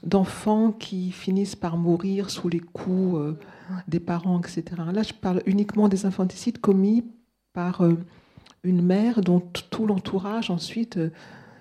d'enfants 0.04 0.72
qui 0.72 1.12
finissent 1.12 1.56
par 1.56 1.76
mourir 1.78 2.30
sous 2.30 2.48
les 2.48 2.62
coups 2.62 3.18
euh, 3.18 3.38
des 3.88 4.00
parents, 4.00 4.40
etc. 4.40 4.64
Là 4.94 5.04
je 5.04 5.14
parle 5.14 5.44
uniquement 5.46 5.90
des 5.90 6.06
infanticides 6.06 6.60
commis 6.60 7.04
par 7.54 7.82
euh, 7.82 7.98
une 8.64 8.82
mère 8.82 9.20
dont 9.22 9.42
tout 9.70 9.86
l'entourage 9.86 10.50
ensuite, 10.50 10.98
euh, 10.98 11.10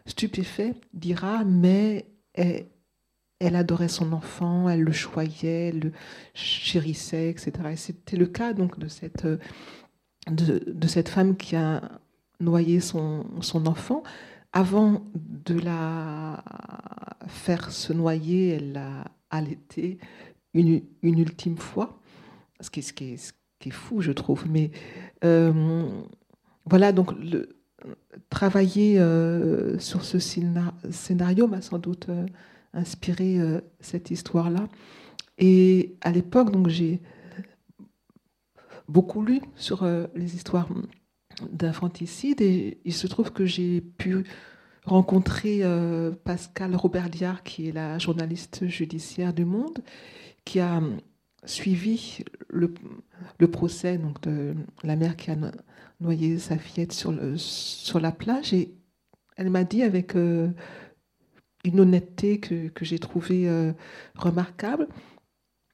stupéfait, 0.06 0.74
dira 0.94 1.42
mais 1.44 2.06
elle, 2.34 2.66
elle, 3.40 3.56
adorait 3.56 3.88
son 3.88 4.12
enfant, 4.12 4.68
elle 4.68 4.82
le 4.82 4.92
choyait, 4.92 5.68
elle 5.68 5.80
le 5.80 5.92
chérissait, 6.34 7.30
etc. 7.30 7.52
Et 7.72 7.76
c'était 7.76 8.16
le 8.16 8.26
cas 8.26 8.52
donc 8.52 8.78
de 8.78 8.86
cette 8.86 9.26
de, 10.28 10.86
cette 10.86 11.08
femme 11.08 11.36
qui 11.36 11.56
a 11.56 11.82
noyé 12.40 12.80
son, 12.80 13.26
son, 13.40 13.66
enfant. 13.66 14.02
Avant 14.52 15.02
de 15.14 15.58
la 15.58 16.42
faire 17.28 17.70
se 17.70 17.92
noyer, 17.92 18.48
elle 18.48 18.72
l'a 18.72 19.04
allaité 19.30 19.98
une, 20.54 20.82
une, 21.02 21.18
ultime 21.18 21.56
fois, 21.56 22.00
ce 22.60 22.70
qui, 22.70 22.82
ce, 22.82 22.92
qui 22.92 23.12
est, 23.12 23.16
ce 23.16 23.32
qui 23.60 23.68
est 23.68 23.72
fou, 23.72 24.00
je 24.00 24.12
trouve. 24.12 24.44
Mais 24.48 24.70
euh, 25.24 25.88
voilà, 26.66 26.92
donc 26.92 27.12
le, 27.12 27.48
travailler 28.28 28.98
euh, 28.98 29.78
sur 29.78 30.04
ce 30.04 30.18
scénario 30.18 31.46
m'a 31.46 31.62
sans 31.62 31.78
doute 31.78 32.08
euh, 32.08 32.26
inspiré 32.74 33.38
cette 33.80 34.10
histoire-là. 34.10 34.68
Et 35.38 35.96
à 36.02 36.10
l'époque, 36.10 36.50
donc 36.50 36.68
j'ai 36.68 37.00
beaucoup 38.90 39.22
lu 39.22 39.40
sur 39.56 39.84
euh, 39.84 40.06
les 40.14 40.34
histoires 40.34 40.68
d'infanticide 41.50 42.40
et 42.40 42.80
il 42.84 42.92
se 42.92 43.06
trouve 43.06 43.32
que 43.32 43.46
j'ai 43.46 43.80
pu 43.80 44.24
rencontrer 44.84 45.60
euh, 45.62 46.10
Pascal 46.10 46.74
Robert-Liard, 46.74 47.42
qui 47.42 47.68
est 47.68 47.72
la 47.72 47.98
journaliste 47.98 48.66
judiciaire 48.66 49.32
du 49.32 49.44
Monde, 49.44 49.78
qui 50.44 50.58
a 50.60 50.82
suivi 51.44 52.24
le, 52.48 52.72
procès 53.50 53.96
donc, 53.96 54.20
de 54.22 54.54
la 54.82 54.96
mère 54.96 55.16
qui 55.16 55.30
a 55.30 55.36
noyé 56.00 56.38
sa 56.38 56.58
fillette 56.58 56.92
sur, 56.92 57.12
le, 57.12 57.36
sur 57.38 58.00
la 58.00 58.12
plage. 58.12 58.52
Et 58.52 58.74
elle 59.36 59.50
m'a 59.50 59.64
dit 59.64 59.82
avec 59.82 60.16
euh, 60.16 60.48
une 61.64 61.80
honnêteté 61.80 62.40
que, 62.40 62.68
que 62.68 62.84
j'ai 62.84 62.98
trouvée 62.98 63.48
remarquable, 64.16 64.88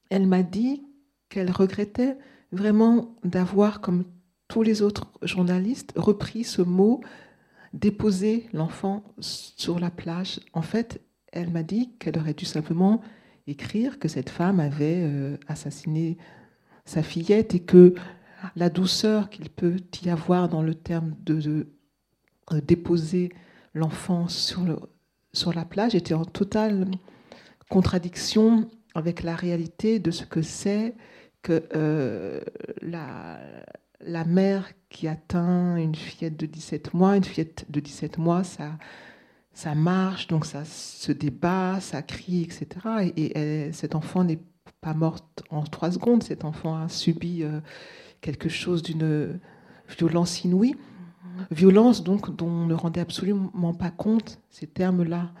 elle 0.09 0.27
m'a 0.27 0.43
dit 0.43 0.83
qu'elle 1.29 1.51
regrettait 1.51 2.17
vraiment 2.51 3.15
d'avoir, 3.23 3.81
comme 3.81 4.05
tous 4.47 4.63
les 4.63 4.81
autres 4.81 5.11
journalistes, 5.21 5.93
repris 5.95 6.43
ce 6.43 6.61
mot, 6.61 7.01
déposer 7.73 8.47
l'enfant 8.53 9.03
sur 9.19 9.79
la 9.79 9.91
plage. 9.91 10.39
En 10.53 10.61
fait, 10.61 11.01
elle 11.31 11.49
m'a 11.49 11.63
dit 11.63 11.91
qu'elle 11.99 12.17
aurait 12.17 12.33
dû 12.33 12.45
simplement 12.45 13.01
écrire 13.47 13.99
que 13.99 14.07
cette 14.07 14.29
femme 14.29 14.59
avait 14.59 15.01
euh, 15.03 15.37
assassiné 15.47 16.17
sa 16.85 17.03
fillette 17.03 17.53
et 17.55 17.59
que 17.59 17.95
la 18.55 18.69
douceur 18.69 19.29
qu'il 19.29 19.49
peut 19.49 19.77
y 20.03 20.09
avoir 20.09 20.49
dans 20.49 20.61
le 20.61 20.75
terme 20.75 21.15
de, 21.25 21.67
euh, 22.51 22.61
déposer 22.61 23.31
l'enfant 23.73 24.27
sur, 24.27 24.87
sur 25.33 25.53
la 25.53 25.65
plage 25.65 25.95
était 25.95 26.13
en 26.13 26.25
totale 26.25 26.87
contradiction 27.69 28.69
avec 28.95 29.23
la 29.23 29.35
réalité 29.35 29.99
de 29.99 30.11
ce 30.11 30.25
que 30.25 30.41
c'est 30.41 30.95
que 31.47 31.63
euh, 31.75 32.41
la, 32.81 33.39
la 34.01 34.25
mère 34.25 34.67
qui 34.89 35.07
atteint 35.07 35.77
une 35.77 35.95
fillette 35.95 36.37
de 36.37 36.45
17 36.45 36.93
mois, 36.93 37.15
une 37.15 37.23
fillette 37.23 37.65
de 37.69 37.79
17 37.79 38.17
mois, 38.17 38.43
ça, 38.43 38.77
ça 39.53 39.73
marche, 39.73 40.27
donc 40.27 40.45
ça 40.45 40.65
se 40.65 41.13
débat, 41.13 41.79
ça 41.79 42.01
crie, 42.01 42.41
etc. 42.41 42.67
Et, 43.15 43.71
cet 43.71 43.95
enfant 43.95 44.25
n'est 44.25 44.41
pas 44.81 44.93
mort 44.93 45.19
en 45.49 45.63
trois 45.63 45.91
secondes, 45.91 46.21
cet 46.21 46.43
enfant 46.43 46.75
a 46.75 46.89
subi 46.89 47.43
euh, 47.43 47.61
quelque 48.19 48.49
chose 48.49 48.83
d'une 48.83 49.39
violence 49.97 50.43
inouïe. 50.43 50.75
Violence 51.51 52.03
donc 52.03 52.35
dont 52.35 52.47
on 52.47 52.65
ne 52.65 52.73
rendait 52.73 52.99
absolument 52.99 53.73
pas 53.73 53.91
compte 53.91 54.41
ces 54.49 54.67
termes-là 54.67 55.31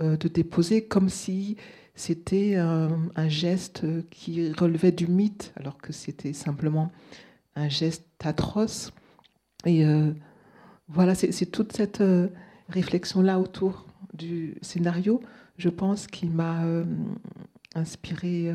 de 0.00 0.28
déposer 0.28 0.86
comme 0.86 1.08
si 1.08 1.56
c'était 1.94 2.56
un, 2.56 3.28
geste 3.28 3.84
qui 4.08 4.52
relevait 4.52 4.92
du 4.92 5.06
mythe, 5.06 5.52
alors 5.56 5.76
que 5.76 5.92
c'était 5.92 6.32
simplement 6.32 6.90
un 7.56 7.68
geste 7.68 8.06
atroce. 8.24 8.92
Et 9.66 9.84
euh, 9.84 10.12
voilà, 10.88 11.14
c'est 11.14 11.46
toute 11.46 11.72
cette 11.72 12.00
euh, 12.00 12.28
réflexion-là 12.68 13.38
autour 13.38 13.86
du 14.14 14.54
scénario, 14.62 15.20
je 15.58 15.68
pense, 15.68 16.06
qui 16.06 16.26
m'a 16.26 16.64
inspiré, 17.74 18.50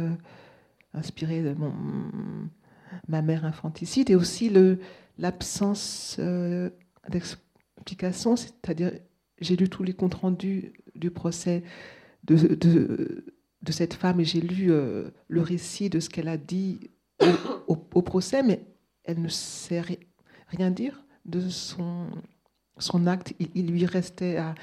inspiré 0.94 1.54
mon, 1.56 1.72
ma 3.08 3.22
mère 3.22 3.46
infanticide 3.46 4.10
et 4.10 4.16
aussi 4.16 4.52
l'absence 5.18 6.20
d'explication, 7.10 8.36
c'est-à-dire 8.36 8.92
j'ai 9.40 9.56
lu 9.56 9.70
tous 9.70 9.84
les 9.84 9.94
comptes 9.94 10.16
rendus 10.16 10.74
du 10.96 11.12
procès 11.12 11.64
de, 12.24 12.36
de, 12.56 13.26
de 13.66 13.72
cette 13.72 13.94
femme 13.94 14.20
et 14.20 14.26
j'ai 14.26 14.42
lu 14.42 14.72
euh, 14.72 15.10
le 15.28 15.42
récit 15.42 15.90
de 15.90 16.00
ce 16.00 16.10
qu'elle 16.10 16.28
a 16.28 16.38
dit 16.38 16.92
au, 17.68 17.78
au, 17.94 18.02
procès, 18.02 18.44
mais 18.44 18.64
elle 19.04 19.22
ne 19.22 19.28
sait 19.28 19.84
rien 20.48 20.72
dire 20.72 21.04
de 21.26 21.50
son, 21.50 22.08
son 22.78 23.08
acte. 23.08 23.34
Il, 23.56 23.68
lui 23.68 23.86
restait 23.86 24.38
à 24.38 24.56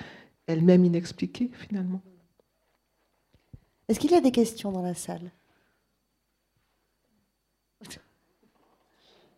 elle-même 0.47 0.85
inexpliqué 0.85 1.51
finalement. 1.53 2.01
Est-ce 3.89 3.99
qu'il 3.99 4.13
y 4.13 4.15
a 4.15 4.21
des 4.21 4.33
questions 4.33 4.73
dans 4.73 4.83
la 4.83 4.95
salle? 4.95 5.31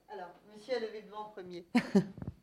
Alors, 0.08 0.28
monsieur 0.54 0.76
a 0.76 0.80
levé 0.80 1.02
devant 1.02 1.22
en 1.22 1.30
premier. 1.30 1.64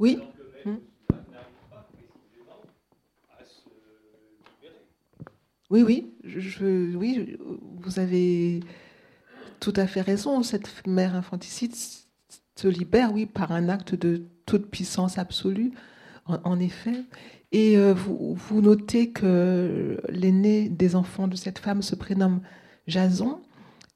Oui. 0.00 0.18
Hmm. 0.64 0.76
Oui, 5.68 5.82
oui, 5.82 6.14
je, 6.24 6.96
oui, 6.96 7.36
vous 7.76 7.98
avez 7.98 8.60
tout 9.60 9.74
à 9.76 9.86
fait 9.86 10.00
raison. 10.00 10.42
Cette 10.42 10.86
mère 10.86 11.14
infanticide 11.14 11.74
se 11.74 12.66
libère, 12.66 13.12
oui, 13.12 13.26
par 13.26 13.52
un 13.52 13.68
acte 13.68 13.94
de 13.94 14.24
toute 14.46 14.70
puissance 14.70 15.18
absolue, 15.18 15.72
en, 16.24 16.58
effet. 16.58 17.04
Et 17.52 17.76
euh, 17.76 17.92
vous, 17.92 18.34
vous, 18.34 18.62
notez 18.62 19.10
que 19.10 20.00
l'aîné 20.08 20.70
des 20.70 20.96
enfants 20.96 21.28
de 21.28 21.36
cette 21.36 21.58
femme 21.58 21.82
se 21.82 21.94
prénomme 21.94 22.40
Jason. 22.86 23.42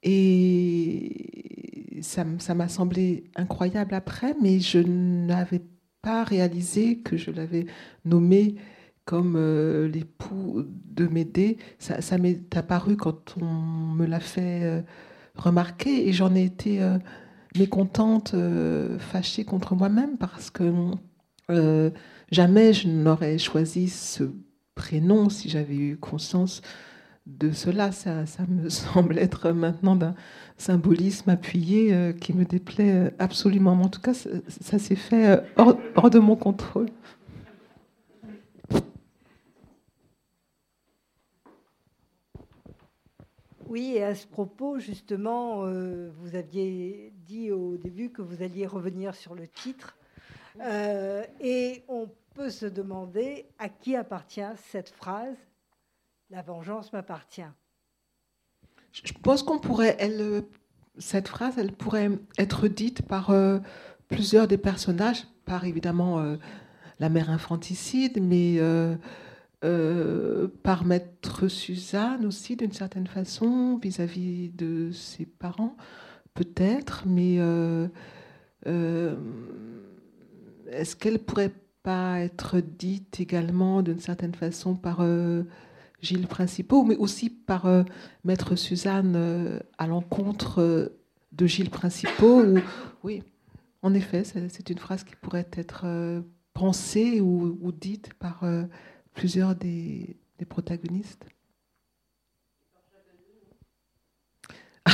Et 0.03 2.01
ça 2.03 2.55
m'a 2.55 2.69
semblé 2.69 3.25
incroyable 3.37 3.95
après, 3.95 4.37
mais 4.43 4.61
je 4.61 4.79
n'avais 4.79 5.63
pas 6.05 6.23
réalisé 6.23 6.99
que 6.99 7.17
je 7.17 7.31
l'avais 7.31 7.65
nommé 8.05 8.57
comme 9.07 9.35
euh, 9.37 9.89
l'époux 9.89 10.63
de 10.67 11.07
Médée. 11.07 11.57
Ça, 11.79 12.03
ça 12.03 12.19
m'est 12.19 12.55
apparu 12.57 12.97
quand 12.97 13.37
on 13.41 13.47
me 13.47 14.07
l'a 14.07 14.21
fait 14.21 14.65
euh, 14.65 14.83
remarquer 15.35 16.07
et 16.07 16.13
j'en 16.13 16.35
ai 16.35 16.45
été 16.45 16.83
euh, 16.83 16.99
mécontente, 17.59 18.35
fâchée 18.99 19.45
contre 19.45 19.75
moi-même 19.75 20.19
parce 20.19 20.51
que 20.51 20.73
jamais 22.31 22.73
je 22.73 22.89
n'aurais 22.89 23.39
choisi 23.39 23.89
ce 23.89 24.25
prénom 24.75 25.29
si 25.31 25.49
j'avais 25.49 25.77
eu 25.77 25.97
conscience 25.97 26.63
de 27.27 27.53
cela. 27.53 27.93
Ça, 27.93 28.25
me 28.49 28.69
semble 28.71 29.19
être 29.19 29.51
maintenant 29.51 29.97
d'un 29.97 30.15
symbolisme 30.57 31.31
appuyé 31.31 31.95
euh, 31.95 32.13
qui 32.13 32.33
me 32.33 32.45
déplaît 32.45 32.93
euh, 32.93 33.11
absolument. 33.19 33.73
en 33.73 33.89
tout 33.89 34.01
cas, 34.01 34.15
ça, 34.15 34.79
s'est 34.79 34.97
fait 34.97 35.39
euh, 35.39 35.41
hors, 35.97 36.11
de 36.11 36.19
mon 36.19 36.37
contrôle. 36.37 36.89
Oui, 43.67 43.95
et 43.97 44.05
à 44.05 44.15
ce 44.15 44.27
propos, 44.27 44.79
justement, 44.79 45.65
vous 45.65 46.37
aviez 46.37 47.13
dit 47.27 47.51
au 47.51 47.77
début 47.77 48.11
que 48.11 48.23
vous 48.23 48.41
alliez 48.41 48.67
revenir 48.67 49.17
sur 49.17 49.35
le 49.35 49.49
titre. 49.49 49.97
et 51.41 51.83
on 51.89 52.09
peut 52.35 52.51
se 52.51 52.67
demander 52.67 53.47
à 53.59 53.69
qui 53.69 53.97
appartient 53.97 54.43
cette 54.71 54.91
phrase 54.91 55.35
La 56.31 56.43
vengeance 56.43 56.93
m'appartient. 56.93 57.43
Je 58.93 59.13
pense 59.23 59.43
qu'on 59.43 59.59
pourrait, 59.59 59.97
elle, 59.99 60.45
cette 60.99 61.29
phrase, 61.29 61.59
elle 61.59 61.73
pourrait 61.73 62.11
être 62.39 62.69
dite 62.69 63.03
par 63.03 63.31
euh, 63.31 63.59
plusieurs 64.09 64.47
des 64.47 64.59
personnages, 64.59 65.25
par 65.45 65.65
évidemment 65.65 66.21
euh, 66.21 66.37
la 67.01 67.09
mère 67.09 67.31
infanticide, 67.31 68.23
mais 68.23 68.57
euh, 68.59 68.97
par 70.63 70.85
maître 70.85 71.49
Suzanne 71.49 72.25
aussi, 72.25 72.57
d'une 72.57 72.73
certaine 72.73 73.07
façon, 73.07 73.79
vis-à-vis 73.83 74.51
de 74.51 74.91
ses 74.93 75.27
parents, 75.27 75.77
peut-être, 76.35 77.05
mais 77.07 77.37
est-ce 80.71 80.97
qu'elle 80.97 81.19
pourrait 81.19 81.55
pas 81.83 82.21
être 82.21 82.61
dite 82.61 83.21
également 83.21 83.83
d'une 83.83 84.01
certaine 84.01 84.35
façon 84.35 84.75
par 84.77 85.01
Gilles 86.05 86.29
Principaux, 86.29 86.85
mais 86.85 86.97
aussi 86.97 87.31
par 87.31 87.65
euh, 87.67 87.83
Maître 88.25 88.57
Suzanne 88.57 89.15
euh, 89.17 89.59
à 89.79 89.87
l'encontre 89.87 90.61
euh, 90.61 91.01
de 91.33 91.47
Gilles 91.47 91.71
Principaux. 91.71 92.45
oui, 93.03 93.23
en 93.83 93.95
effet, 93.95 94.23
c'est 94.25 94.71
une 94.71 94.79
phrase 94.79 95.05
qui 95.05 95.17
pourrait 95.17 95.49
être 95.53 95.85
pensée 96.55 97.21
ou, 97.21 97.73
dite 97.73 98.15
par 98.15 98.43
plusieurs 99.13 99.55
des, 99.55 100.17
protagonistes. 100.49 101.27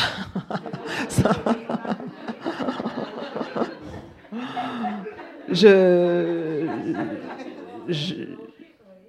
je, 5.52 6.66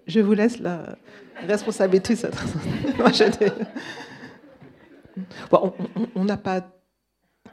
je, 0.06 0.20
vous 0.20 0.34
laisse 0.34 0.60
la, 0.60 0.98
responsabilité. 1.48 2.16
Ça. 2.16 2.30
on 6.16 6.24
n'a 6.26 6.38
pas, 6.38 6.62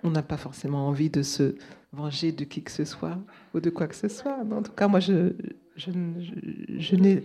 on 0.03 0.11
n'a 0.11 0.23
pas 0.23 0.37
forcément 0.37 0.89
envie 0.89 1.11
de 1.11 1.23
se 1.23 1.57
venger 1.93 2.33
de 2.33 2.45
qui 2.45 2.63
que 2.63 2.71
ce 2.71 2.85
soit 2.85 3.19
ou 3.55 3.61
de 3.61 3.71
quoi 3.71 3.87
que 3.87 3.97
ce 3.97 4.09
soit. 4.09 4.39
en 4.39 4.63
tout 4.63 4.73
cas, 4.73 4.89
moi, 4.89 5.01
je, 5.01 5.33
n'ai. 6.93 7.23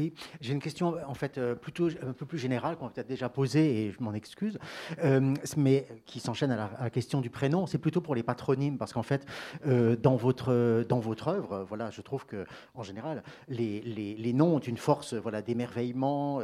Oui, 0.00 0.14
j'ai 0.40 0.54
une 0.54 0.60
question 0.60 0.96
en 1.06 1.12
fait 1.12 1.36
euh, 1.36 1.54
plutôt 1.54 1.88
un 1.88 2.14
peu 2.14 2.24
plus 2.24 2.38
générale 2.38 2.78
qu'on 2.78 2.86
a 2.86 2.88
peut-être 2.88 3.06
déjà 3.06 3.28
posée 3.28 3.84
et 3.84 3.92
je 3.92 4.02
m'en 4.02 4.14
excuse, 4.14 4.58
euh, 5.04 5.34
mais 5.58 5.86
qui 6.06 6.20
s'enchaîne 6.20 6.50
à, 6.52 6.70
la 6.80 6.88
question 6.88 7.20
du 7.20 7.28
prénom. 7.28 7.66
C'est 7.66 7.76
plutôt 7.76 8.00
pour 8.00 8.14
les 8.14 8.22
patronymes 8.22 8.78
parce 8.78 8.94
qu'en 8.94 9.02
fait, 9.02 9.26
euh, 9.66 9.96
dans 9.96 10.16
votre 10.16 10.86
dans 10.88 11.00
votre 11.00 11.28
œuvre, 11.28 11.66
voilà, 11.68 11.90
je 11.90 12.00
trouve 12.00 12.24
que 12.24 12.46
en 12.74 12.82
général, 12.82 13.22
les, 13.48 13.82
les, 13.82 14.14
les 14.14 14.32
noms 14.32 14.56
ont 14.56 14.58
une 14.58 14.78
force, 14.78 15.12
voilà, 15.12 15.42
d'émerveillement, 15.42 16.40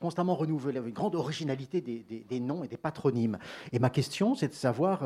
constamment 0.00 0.34
renouvelée, 0.34 0.80
une 0.80 0.90
grande 0.90 1.14
originalité 1.14 1.80
des, 1.80 2.02
des, 2.28 2.40
noms 2.40 2.64
et 2.64 2.68
des 2.68 2.76
patronymes. 2.76 3.38
Et 3.72 3.78
ma 3.78 3.90
question, 3.90 4.34
c'est 4.34 4.48
de 4.48 4.54
savoir, 4.54 5.04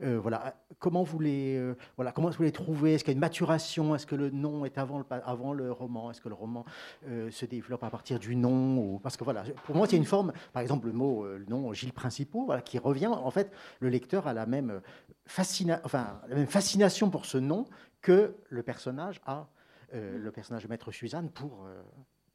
voilà, 0.00 0.56
comment 0.78 1.02
vous 1.02 1.20
les 1.20 1.74
voilà, 1.96 2.12
comment 2.12 2.30
vous 2.30 2.42
les 2.42 2.52
trouvez? 2.52 2.94
Est-ce 2.94 3.04
qu'il 3.04 3.12
y 3.12 3.14
a 3.14 3.18
une 3.18 3.20
maturation? 3.20 3.94
Est-ce 3.94 4.06
que 4.06 4.14
le 4.14 4.30
nom 4.30 4.64
est 4.64 4.78
avant 4.78 4.98
le 4.98 5.04
avant 5.10 5.52
le 5.52 5.70
roman? 5.70 6.10
Est-ce 6.10 6.20
que 6.20 6.28
le 6.28 6.34
roman 6.34 6.64
euh, 7.08 7.30
se 7.30 7.44
développe 7.44 7.82
à 7.84 7.90
partir 7.90 8.18
du 8.18 8.36
nom. 8.36 8.98
Parce 8.98 9.16
que 9.16 9.24
voilà, 9.24 9.44
pour 9.64 9.76
moi, 9.76 9.86
c'est 9.88 9.96
une 9.96 10.04
forme, 10.04 10.32
par 10.52 10.62
exemple, 10.62 10.86
le 10.86 10.92
mot, 10.92 11.24
euh, 11.24 11.44
nom 11.48 11.72
Gilles 11.72 11.92
Principaux, 11.92 12.44
voilà, 12.46 12.62
qui 12.62 12.78
revient. 12.78 13.06
En 13.06 13.30
fait, 13.30 13.52
le 13.80 13.88
lecteur 13.88 14.26
a 14.26 14.32
la 14.32 14.46
même, 14.46 14.70
euh, 14.70 14.80
fascina... 15.26 15.80
enfin, 15.84 16.20
la 16.28 16.36
même 16.36 16.46
fascination 16.46 17.10
pour 17.10 17.26
ce 17.26 17.38
nom 17.38 17.66
que 18.00 18.36
le 18.48 18.62
personnage 18.62 19.20
a, 19.26 19.48
le 19.92 20.30
personnage 20.32 20.64
de 20.64 20.68
Maître 20.68 20.90
Suzanne, 20.90 21.30
pour, 21.30 21.66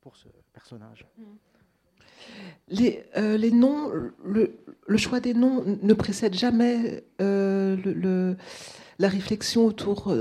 pour 0.01 0.15
ce 0.15 0.27
personnage. 0.53 1.05
Les, 2.67 3.03
les 3.15 3.51
noms, 3.51 3.91
le, 4.23 4.97
choix 4.97 5.19
des 5.19 5.33
noms 5.33 5.63
ne 5.81 5.93
précède 5.93 6.33
jamais 6.33 7.03
le, 7.19 8.35
la 8.99 9.07
réflexion 9.07 9.65
autour 9.65 10.13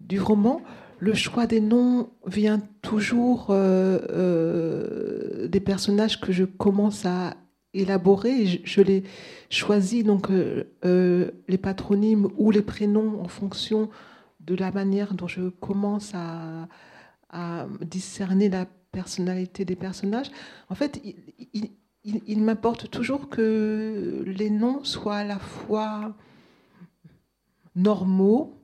du 0.00 0.20
roman 0.20 0.62
le 0.98 1.14
choix 1.14 1.46
des 1.46 1.60
noms 1.60 2.10
vient 2.26 2.60
toujours 2.82 3.48
euh, 3.50 3.98
euh, 4.10 5.48
des 5.48 5.60
personnages 5.60 6.20
que 6.20 6.32
je 6.32 6.44
commence 6.44 7.04
à 7.04 7.36
élaborer. 7.74 8.62
Je, 8.64 8.80
les 8.80 9.04
choisis, 9.50 10.04
donc 10.04 10.30
euh, 10.30 11.30
les 11.48 11.58
patronymes 11.58 12.28
ou 12.38 12.50
les 12.50 12.62
prénoms 12.62 13.20
en 13.20 13.28
fonction 13.28 13.90
de 14.40 14.54
la 14.54 14.70
manière 14.70 15.14
dont 15.14 15.28
je 15.28 15.48
commence 15.48 16.12
à, 16.14 16.68
discerner 17.82 18.48
la 18.48 18.66
personnalité 19.00 19.64
des 19.64 19.76
personnages. 19.76 20.30
En 20.70 20.74
fait, 20.74 21.02
il 22.04 22.42
m'importe 22.42 22.90
toujours 22.90 23.28
que 23.28 24.24
les 24.26 24.50
noms 24.50 24.82
soient 24.84 25.16
à 25.16 25.24
la 25.24 25.38
fois 25.38 26.16
normaux 27.74 28.58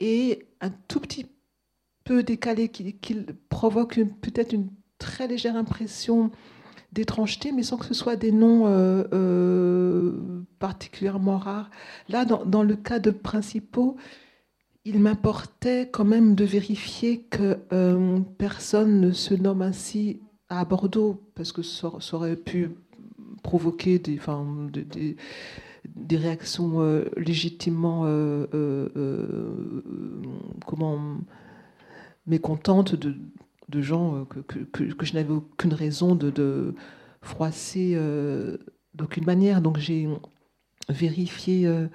et 0.00 0.46
un 0.60 0.70
tout 0.70 1.00
petit 1.00 1.24
peu 1.24 1.30
peu 2.08 2.22
décalé, 2.22 2.70
qui, 2.70 2.96
provoque 3.50 4.00
peut-être 4.22 4.54
une 4.54 4.70
très 4.96 5.28
légère 5.28 5.56
impression 5.56 6.30
d'étrangeté, 6.92 7.52
mais 7.52 7.62
sans 7.62 7.76
que 7.76 7.84
ce 7.84 7.92
soit 7.92 8.16
des 8.16 8.32
noms 8.32 8.66
euh, 8.66 9.04
euh, 9.12 10.12
particulièrement 10.58 11.36
rares. 11.36 11.68
Là, 12.08 12.24
dans, 12.24 12.62
le 12.62 12.76
cas 12.76 12.98
de 12.98 13.10
principaux, 13.10 13.98
il 14.88 15.00
m'importait 15.00 15.88
quand 15.90 16.04
même 16.04 16.34
de 16.34 16.44
vérifier 16.44 17.20
que 17.30 17.58
euh, 17.72 18.20
personne 18.38 19.00
ne 19.00 19.12
se 19.12 19.34
nomme 19.34 19.62
ainsi 19.62 20.20
à 20.48 20.64
Bordeaux, 20.64 21.20
parce 21.34 21.52
que 21.52 21.62
ça, 21.62 21.90
aurait 22.12 22.36
pu 22.36 22.70
provoquer 23.42 23.98
des, 23.98 24.18
réactions 26.16 26.80
légitimement 27.16 28.04
comment 30.66 31.18
mécontente 32.28 32.94
de, 32.94 33.82
gens 33.82 34.26
euh, 34.36 34.42
que, 34.42 35.04
je 35.04 35.14
n'avais 35.14 35.32
aucune 35.32 35.74
raison 35.74 36.14
de, 36.14 36.74
froisser 37.20 37.94
euh, 37.96 38.58
d'aucune 38.94 39.24
manière. 39.24 39.60
Donc 39.60 39.78
j'ai 39.78 40.08
vérifié, 40.88 41.66
euh, 41.66 41.88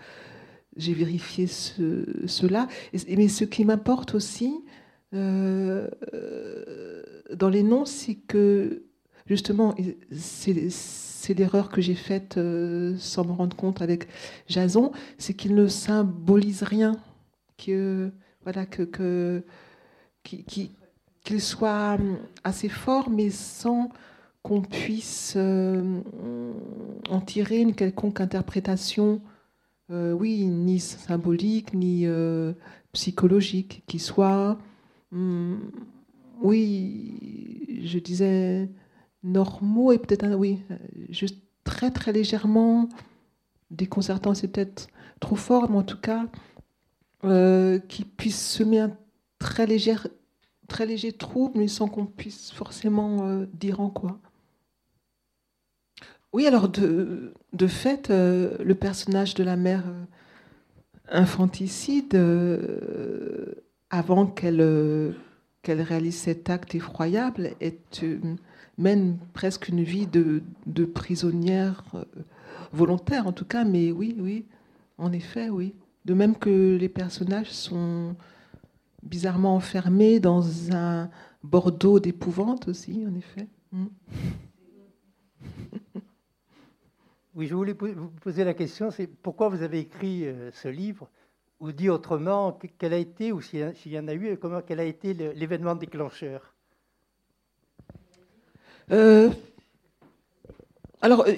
j'ai 0.78 0.94
vérifié 0.94 1.48
ce, 1.48 2.06
cela. 2.28 2.68
mais 3.08 3.28
ce 3.28 3.44
qui 3.44 3.66
m'importe 3.66 4.16
aussi 4.16 4.54
dans 5.12 5.90
les 7.50 7.64
noms, 7.64 7.86
c'est 7.86 8.16
que 8.16 8.84
justement, 9.28 9.76
c'est 10.12 11.34
l'erreur 11.38 11.70
que 11.70 11.82
j'ai 11.82 11.94
faite 11.96 12.40
sans 12.98 13.26
me 13.26 13.32
rendre 13.32 13.56
compte 13.56 13.82
avec 13.84 14.08
Jason, 14.48 14.92
c'est 15.20 15.36
qu'il 15.36 15.54
ne 15.54 15.68
symbolise 15.68 16.64
rien. 16.64 16.98
Que, 17.58 18.12
voilà, 18.44 18.66
que, 18.66 19.44
qu'il 20.24 21.42
soit 21.42 21.96
hum, 21.96 22.18
assez 22.44 22.70
fort, 22.70 23.10
mais 23.10 23.30
sans 23.30 23.90
qu'on 24.42 24.62
puisse 24.62 25.36
euh, 25.38 26.02
en 27.10 27.22
tirer 27.22 27.60
une 27.60 27.74
quelconque 27.74 28.20
interprétation, 28.20 29.22
euh, 29.92 30.14
oui, 30.14 30.46
ni 30.46 30.80
symbolique, 30.80 31.74
ni 31.74 32.06
euh, 32.06 32.54
psychologique, 32.92 33.84
qui 33.88 34.00
soit, 34.00 34.58
hum, 35.12 35.60
oui, 36.42 37.82
je 37.84 38.00
disais 38.00 38.70
normaux 39.24 39.92
et 39.92 39.98
peut-être, 39.98 40.36
oui, 40.36 40.60
juste 41.10 41.40
très 41.64 41.92
très 41.92 42.12
légèrement 42.12 42.90
déconcertant, 43.72 44.34
c'est 44.34 44.50
peut-être 44.50 44.88
trop 45.20 45.36
fort, 45.36 45.70
mais 45.70 45.78
en 45.78 45.84
tout 45.84 46.00
cas, 46.00 46.28
qui 47.88 48.04
puisse 48.06 48.46
semer 48.46 48.80
un 48.80 48.98
très, 49.44 49.68
légère, 49.68 50.08
très 50.68 50.86
léger 50.86 51.12
trouble, 51.12 51.60
mais 51.60 51.68
sans 51.68 51.88
qu'on 51.88 52.06
puisse 52.06 52.52
forcément 52.52 53.28
euh, 53.28 53.46
dire 53.54 53.82
en 53.82 53.90
quoi. 53.90 54.20
Oui, 56.34 56.48
alors 56.48 56.68
de, 56.68 57.34
de 57.54 57.68
fait, 57.68 58.10
euh, 58.10 58.58
le 58.64 58.76
personnage 58.76 59.36
de 59.36 59.44
la 59.44 59.56
mère 59.56 59.84
euh, 59.88 60.06
infanticide, 61.10 62.20
avant 63.90 64.26
qu'elle 64.26 65.16
qu'elle 65.62 65.82
réalise 65.82 66.18
cet 66.18 66.50
acte 66.50 66.76
effroyable, 66.76 67.52
mène 68.78 69.18
presque 69.34 69.70
une 69.70 69.84
vie 69.84 70.08
de, 70.08 70.44
de 70.66 70.84
prisonnière 70.84 71.84
volontaire, 72.74 73.28
en 73.28 73.32
tout 73.32 73.46
cas, 73.46 73.64
mais 73.64 73.92
oui, 73.92 74.16
oui, 74.20 74.46
en 74.98 75.14
effet, 75.14 75.50
oui. 75.50 75.74
De 76.06 76.14
même 76.14 76.36
que 76.36 76.76
les 76.76 76.90
personnages 76.90 77.52
sont 77.52 78.16
bizarrement 79.04 79.56
enfermé 79.56 80.20
dans 80.20 80.74
un 80.74 81.10
Bordeaux 81.44 82.00
d'épouvante 82.00 82.68
aussi, 82.68 83.06
en 83.08 83.16
effet. 83.16 83.48
Mm. 83.72 83.86
Oui, 87.36 87.48
je 87.48 87.56
voulais 87.56 87.74
vous 87.74 88.12
poser 88.22 88.44
la 88.44 88.54
question, 88.54 88.92
c'est 88.92 89.08
pourquoi 89.08 89.50
vous 89.50 89.64
avez 89.64 89.80
écrit 89.80 90.28
euh, 90.28 90.52
ce 90.52 90.68
livre, 90.68 91.10
ou 91.60 91.72
dit 91.72 91.90
autrement, 91.90 92.60
quel 92.78 92.94
a 92.94 92.98
été, 92.98 93.32
ou 93.32 93.42
s'il 93.42 93.74
y 93.88 94.00
en 94.00 94.08
a 94.08 94.14
eu, 94.14 94.38
comment, 94.38 94.62
quel 94.62 94.80
a 94.80 94.84
été 94.84 95.16
l'événement 95.16 95.74
déclencheur? 95.74 96.54
Euh, 98.92 99.32
Alors, 101.02 101.26
euh, 101.28 101.34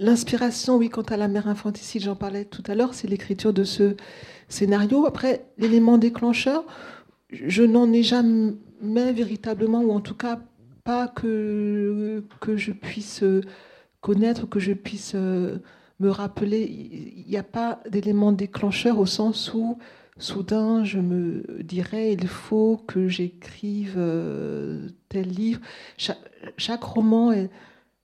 l'inspiration, 0.00 0.78
oui, 0.78 0.88
quant 0.88 1.02
à 1.02 1.18
la 1.18 1.28
mère 1.28 1.48
infanticide, 1.48 2.02
j'en 2.02 2.16
parlais 2.16 2.46
tout 2.46 2.64
à 2.66 2.74
l'heure, 2.74 2.94
c'est 2.94 3.08
l'écriture 3.08 3.52
de 3.52 3.64
ce 3.64 3.94
scénario. 4.48 5.06
Après, 5.06 5.44
l'élément 5.58 5.98
déclencheur, 5.98 6.64
je 7.30 7.62
n'en 7.62 7.92
ai 7.92 8.02
jamais 8.02 9.12
véritablement, 9.12 9.82
ou 9.82 9.92
en 9.92 10.00
tout 10.00 10.16
cas 10.16 10.40
pas 10.82 11.08
que, 11.08 12.24
que 12.40 12.56
je 12.56 12.72
puisse 12.72 13.22
que 14.50 14.58
je 14.58 14.72
puisse 14.72 15.12
euh, 15.14 15.58
me 16.00 16.10
rappeler. 16.10 16.64
Il 16.64 17.28
n'y 17.28 17.36
a 17.36 17.42
pas 17.42 17.80
d'élément 17.90 18.32
déclencheur 18.32 18.98
au 18.98 19.06
sens 19.06 19.52
où 19.54 19.78
soudain 20.20 20.82
je 20.82 20.98
me 20.98 21.62
dirais 21.62 22.12
il 22.12 22.26
faut 22.26 22.76
que 22.88 23.06
j'écrive 23.06 23.94
euh, 23.96 24.88
tel 25.08 25.28
livre. 25.28 25.60
Chaque, 26.56 26.82
roman 26.82 27.32
est 27.32 27.50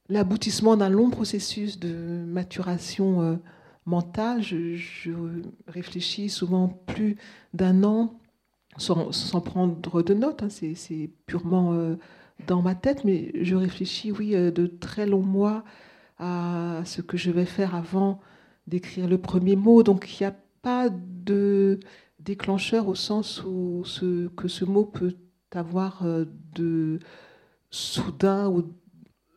l'aboutissement 0.08 0.76
d'un 0.76 0.90
long 0.90 1.10
processus 1.10 1.80
de 1.80 2.24
maturation 2.26 3.22
euh, 3.22 3.36
mental, 3.86 4.42
je, 4.42 5.10
réfléchis 5.66 6.28
souvent 6.28 6.68
plus 6.68 7.16
d'un 7.52 7.82
an 7.84 8.18
sans, 8.76 9.40
prendre 9.40 10.02
de 10.02 10.14
notes, 10.14 10.42
hein, 10.42 10.48
c'est 10.48 11.10
purement 11.26 11.94
dans 12.48 12.60
ma 12.60 12.74
tête, 12.74 13.04
mais 13.04 13.30
je 13.40 13.54
réfléchis, 13.54 14.10
oui, 14.10 14.30
de 14.30 14.66
très 14.66 15.06
longs 15.06 15.22
mois 15.22 15.64
à 16.18 16.82
ce 16.84 17.00
que 17.00 17.16
je 17.16 17.30
vais 17.30 17.44
faire 17.44 17.74
avant 17.74 18.20
d'écrire 18.66 19.08
le 19.08 19.18
premier 19.18 19.56
mot. 19.56 19.82
Donc 19.82 20.08
il 20.12 20.22
n'y 20.22 20.26
a 20.26 20.36
pas 20.62 20.88
de 20.90 21.80
déclencheur 22.20 22.88
au 22.88 22.94
sens 22.94 23.42
où 23.44 23.82
ce, 23.84 24.28
que 24.28 24.48
ce 24.48 24.64
mot 24.64 24.84
peut 24.84 25.16
avoir 25.52 26.04
euh, 26.04 26.24
de 26.54 26.98
soudain 27.70 28.48
ou 28.48 28.72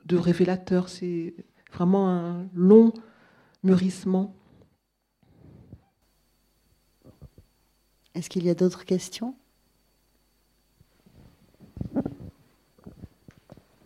de 0.06 0.18
révélateur. 0.18 0.90
C'est 0.90 1.36
vraiment 1.74 2.10
un 2.10 2.48
long 2.54 2.94
mûrissement. 3.64 4.36
Est-ce 8.16 8.30
qu'il 8.30 8.46
y 8.46 8.50
a 8.50 8.56
d'autres 8.56 8.86
questions? 8.86 9.36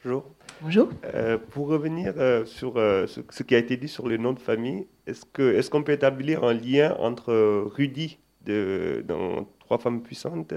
Bonjour. 0.04 0.26
Bonjour. 0.64 0.90
Euh, 1.16 1.40
pour 1.50 1.70
revenir 1.70 2.14
euh, 2.18 2.46
sur 2.46 2.78
euh, 2.78 3.08
ce, 3.08 3.22
ce 3.32 3.42
qui 3.42 3.56
a 3.56 3.58
été 3.58 3.78
dit 3.78 3.88
sur 3.88 4.08
le 4.08 4.18
nom 4.18 4.32
de 4.32 4.40
famille, 4.40 4.86
est-ce 5.08 5.26
que 5.26 5.56
est-ce 5.56 5.72
qu'on 5.72 5.82
peut 5.82 5.92
établir 5.92 6.44
un 6.44 6.54
lien 6.54 6.96
entre 7.00 7.34
Rudy 7.76 8.20
de, 8.46 9.04
dans 9.08 9.48
Trois 9.60 9.80
femmes 9.80 10.04
puissantes 10.04 10.54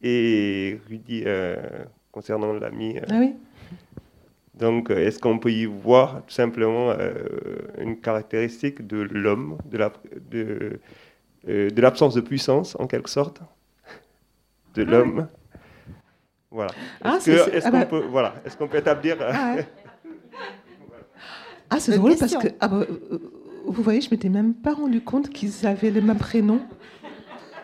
et 0.00 0.80
Rudy 0.88 1.24
concernant 2.10 2.52
l'ami 2.54 3.00
Ah 3.10 3.18
oui. 3.18 3.34
Donc, 4.54 4.90
est-ce 4.90 5.18
qu'on 5.18 5.38
peut 5.38 5.50
y 5.50 5.66
voir 5.66 6.22
tout 6.26 6.32
simplement 6.32 6.94
une 7.78 7.98
caractéristique 8.00 8.86
de 8.86 8.98
l'homme, 8.98 9.58
de 9.66 9.78
la 9.78 9.92
de, 10.30 10.80
de 11.46 11.80
l'absence 11.80 12.14
de 12.14 12.20
puissance 12.20 12.76
en 12.78 12.86
quelque 12.86 13.10
sorte 13.10 13.42
de 14.74 14.84
l'homme? 14.84 15.26
Voilà. 16.52 16.70
Ah, 17.02 17.16
Est-ce 17.16 17.66
ah 17.66 17.70
qu'on 17.70 17.78
bah- 17.78 17.86
peut 17.86 18.04
voilà, 18.10 18.34
est-ce 18.44 18.56
qu'on 18.56 18.68
peut 18.68 18.76
établir 18.76 19.16
euh, 19.20 19.32
Ah, 19.32 19.54
ouais. 19.56 19.66
Ah, 21.70 21.80
c'est 21.80 21.96
drôle 21.96 22.14
question. 22.14 22.38
parce 22.38 22.52
que 22.52 22.56
ah 22.60 22.68
bah, 22.68 22.80
euh, 22.80 23.18
vous 23.64 23.82
voyez, 23.82 24.02
je 24.02 24.10
m'étais 24.10 24.28
même 24.28 24.52
pas 24.52 24.74
rendu 24.74 25.00
compte 25.00 25.30
qu'ils 25.30 25.66
avaient 25.66 25.90
le 25.90 26.02
même 26.02 26.18
prénom. 26.18 26.60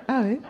Ah 0.06 0.22
ouais. 0.22 0.40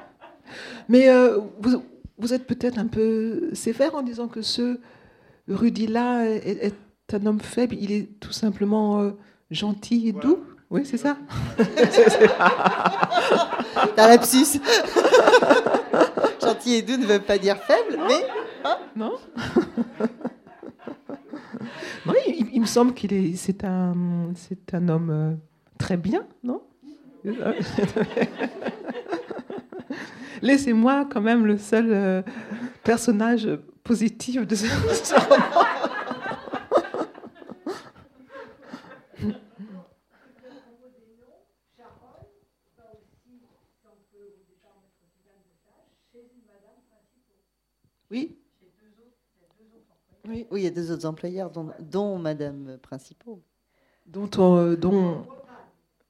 Mais 0.89 1.09
euh, 1.09 1.41
vous, 1.61 1.83
vous 2.19 2.33
êtes 2.33 2.47
peut-être 2.47 2.79
un 2.79 2.87
peu 2.87 3.51
sévère 3.55 3.97
en 3.97 4.03
disant 4.03 4.29
que 4.29 4.43
ce 4.43 4.79
Rudy-là 5.49 6.27
est, 6.27 6.67
est 6.67 7.15
un 7.15 7.27
homme 7.27 7.41
faible. 7.41 7.75
Il 7.81 7.91
est 7.91 8.21
tout 8.21 8.31
simplement 8.31 9.01
euh, 9.01 9.11
gentil 9.51 10.09
et 10.09 10.13
doux. 10.13 10.39
Oui, 10.71 10.83
c'est 10.85 10.99
ça. 10.99 11.17
T'as 13.97 14.09
lapsus. 14.09 14.61
Gentil 16.59 16.75
et 16.75 16.83
doux 16.83 16.97
ne 16.97 17.07
veut 17.07 17.21
pas 17.21 17.39
dire 17.39 17.57
faible, 17.59 17.99
mais 18.07 18.27
Non. 18.97 19.13
Non, 22.07 22.15
il, 22.27 22.61
me 22.61 22.67
semble 22.67 22.95
qu'il 22.95 23.13
est, 23.13 23.37
c'est 23.37 23.65
un, 23.65 23.95
c'est 24.35 24.75
un 24.75 24.89
homme 24.89 25.11
euh, 25.11 25.35
très 25.79 25.97
bien, 25.97 26.25
non? 26.43 26.63
Laissez-moi 30.43 31.07
quand 31.11 31.21
même 31.21 31.47
le 31.47 31.59
seul 31.59 31.89
euh, 31.91 32.23
personnage 32.83 33.49
positif 33.85 34.47
de 34.47 34.55
ce 34.55 35.15
roman. 35.15 35.65
Oui. 48.11 48.37
Oui. 50.29 50.47
oui, 50.51 50.61
il 50.61 50.65
y 50.65 50.67
a 50.67 50.71
deux 50.71 50.91
autres 50.93 51.07
employeurs, 51.07 51.51
dont, 51.51 51.71
dont 51.81 52.19
Madame 52.19 52.79
Principaux. 52.83 53.43
dont, 54.07 54.29
on- 54.39 54.75
dont- 54.75 55.27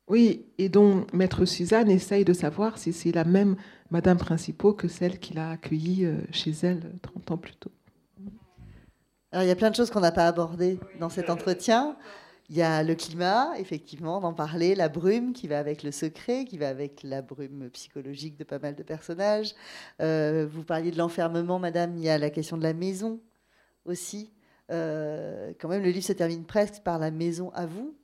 oui, 0.09 0.47
et 0.57 0.69
dont 0.69 1.07
Maître 1.13 1.45
Suzanne 1.45 1.91
essaye 1.91 2.25
de 2.25 2.33
savoir 2.33 2.79
si 2.79 2.93
c'est 2.93 3.13
la 3.13 3.25
même 3.25 3.57
Madame 3.91 4.17
Principaux 4.19 4.73
que 4.73 4.89
celle 4.89 5.19
qu'il 5.21 5.39
a 5.39 5.51
accueillie 5.51 6.05
euh, 6.05 6.17
chez 6.33 6.53
elle 6.63 6.95
30 7.03 7.31
ans 7.33 7.37
plus 7.37 7.55
tôt. 7.57 7.71
Alors, 9.31 9.45
il 9.45 9.49
y 9.49 9.53
a 9.53 9.57
plein 9.57 9.71
de 9.71 9.77
choses 9.77 9.91
qu'on 9.91 10.01
n'a 10.01 10.11
pas 10.13 10.27
abordées 10.27 10.81
dans 10.99 11.11
cet 11.11 11.29
entretien. 11.31 11.97
Il 12.51 12.57
y 12.57 12.63
a 12.63 12.83
le 12.83 12.95
climat, 12.95 13.53
effectivement, 13.59 14.21
d'en 14.21 14.33
parler, 14.33 14.75
la 14.75 14.89
brume 14.89 15.35
qui 15.35 15.49
va 15.49 15.59
avec 15.59 15.83
le 15.83 15.91
secret, 15.91 16.47
qui 16.47 16.57
va 16.57 16.69
avec 16.69 17.03
la 17.03 17.21
brume 17.21 17.69
psychologique 17.71 18.39
de 18.39 18.45
pas 18.45 18.59
mal 18.59 18.75
de 18.75 18.83
personnages. 18.83 19.55
Euh, 20.01 20.47
vous 20.51 20.65
parliez 20.65 20.91
de 20.91 20.97
l'enfermement, 20.97 21.59
madame, 21.59 21.97
il 21.97 22.05
y 22.05 22.09
a 22.09 22.17
la 22.17 22.31
question 22.31 22.57
de 22.57 22.63
la 22.63 22.73
maison 22.73 23.21
aussi. 23.85 24.33
Euh, 24.71 25.53
quand 25.61 25.69
même, 25.69 25.83
le 25.83 25.91
livre 25.91 26.07
se 26.07 26.15
termine 26.15 26.45
presque 26.47 26.83
par 26.83 26.99
la 26.99 27.11
maison 27.11 27.51
à 27.53 27.67
vous. 27.67 27.95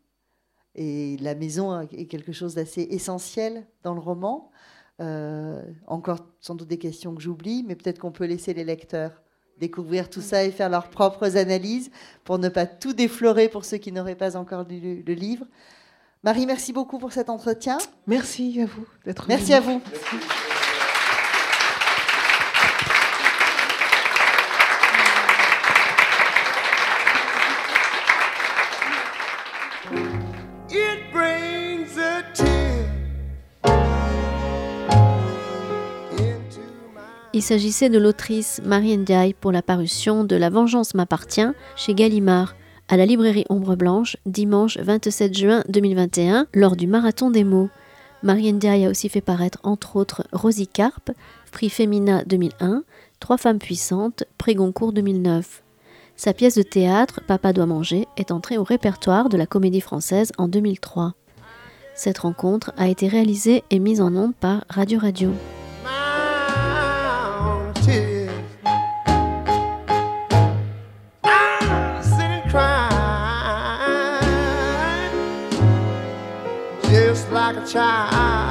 Et 0.75 1.17
la 1.19 1.35
maison 1.35 1.81
est 1.81 2.07
quelque 2.07 2.33
chose 2.33 2.55
d'assez 2.55 2.83
essentiel 2.91 3.67
dans 3.83 3.95
le 3.95 4.01
roman. 4.01 4.51
Euh, 5.01 5.63
encore 5.87 6.21
sans 6.41 6.55
doute 6.55 6.69
des 6.69 6.79
questions 6.79 7.15
que 7.15 7.23
j'oublie, 7.23 7.65
mais 7.67 7.75
peut-être 7.75 7.99
qu'on 7.99 8.13
peut 8.13 8.27
laisser 8.27 8.55
les 8.55 8.65
lecteurs 8.65 9.24
découvrir 9.59 10.11
tout 10.11 10.21
ça 10.21 10.45
et 10.45 10.51
faire 10.51 10.69
leurs 10.69 10.89
propres 10.89 11.37
analyses 11.37 11.91
pour 12.25 12.39
ne 12.39 12.49
pas 12.49 12.67
tout 12.67 12.93
déflorer 12.93 13.49
pour 13.49 13.65
ceux 13.65 13.77
qui 13.79 13.93
n'auraient 13.93 14.15
pas 14.15 14.37
encore 14.37 14.65
lu 14.69 15.03
le 15.07 15.15
livre. 15.15 15.47
Marie, 16.23 16.47
merci 16.47 16.73
beaucoup 16.73 16.99
pour 16.99 17.13
cet 17.13 17.29
entretien. 17.29 17.79
Merci 18.07 18.61
à 18.61 18.67
vous 18.67 18.87
d'être 19.05 19.27
Merci 19.29 19.53
venue. 19.53 19.57
à 19.57 19.61
vous. 19.61 19.83
Il 37.35 37.43
s'agissait 37.43 37.91
de 37.91 37.99
l'autrice 37.99 38.61
Marie 38.65 38.97
Ndiaye 38.97 39.35
pour 39.35 39.51
la 39.51 39.61
parution 39.61 40.23
de 40.23 40.37
La 40.37 40.51
Vengeance 40.51 40.95
m'appartient 40.95 41.51
chez 41.75 41.93
Gallimard 41.93 42.55
à 42.87 42.97
la 42.97 43.07
librairie 43.07 43.45
Ombre 43.49 43.75
Blanche 43.75 44.17
dimanche 44.25 44.79
27 44.79 45.37
juin 45.37 45.65
2021 45.69 46.47
lors 46.55 46.77
du 46.77 46.87
Marathon 46.87 47.33
des 47.33 47.43
mots. 47.43 47.71
Marie 48.23 48.53
Ndiaye 48.53 48.87
a 48.87 48.89
aussi 48.89 49.09
fait 49.09 49.21
paraître 49.21 49.59
entre 49.65 49.97
autres 49.97 50.23
Rosie 50.33 50.69
Carpe, 50.69 51.11
prix 51.51 51.71
Femina 51.71 52.23
2001, 52.25 52.85
Trois 53.19 53.37
femmes 53.37 53.59
puissantes, 53.59 54.23
prix 54.39 54.55
Goncourt 54.55 54.93
2009. 54.93 55.65
Sa 56.15 56.35
pièce 56.35 56.55
de 56.55 56.63
théâtre 56.63 57.21
Papa 57.27 57.53
doit 57.53 57.67
manger 57.67 58.07
est 58.17 58.31
entrée 58.31 58.59
au 58.59 58.65
répertoire 58.65 59.29
de 59.29 59.37
la 59.37 59.47
Comédie 59.47 59.81
Française 59.81 60.31
en 60.39 60.47
2003. 60.47 61.15
Cette 61.97 62.19
rencontre 62.19 62.73
a 62.77 62.87
été 62.87 63.09
réalisée 63.09 63.65
et 63.71 63.81
mise 63.81 64.01
en 64.01 64.15
onde 64.15 64.37
par 64.37 64.65
Radio 64.69 65.01
Radio. 65.01 65.31
Like 77.55 77.65
a 77.65 77.67
child. 77.67 78.44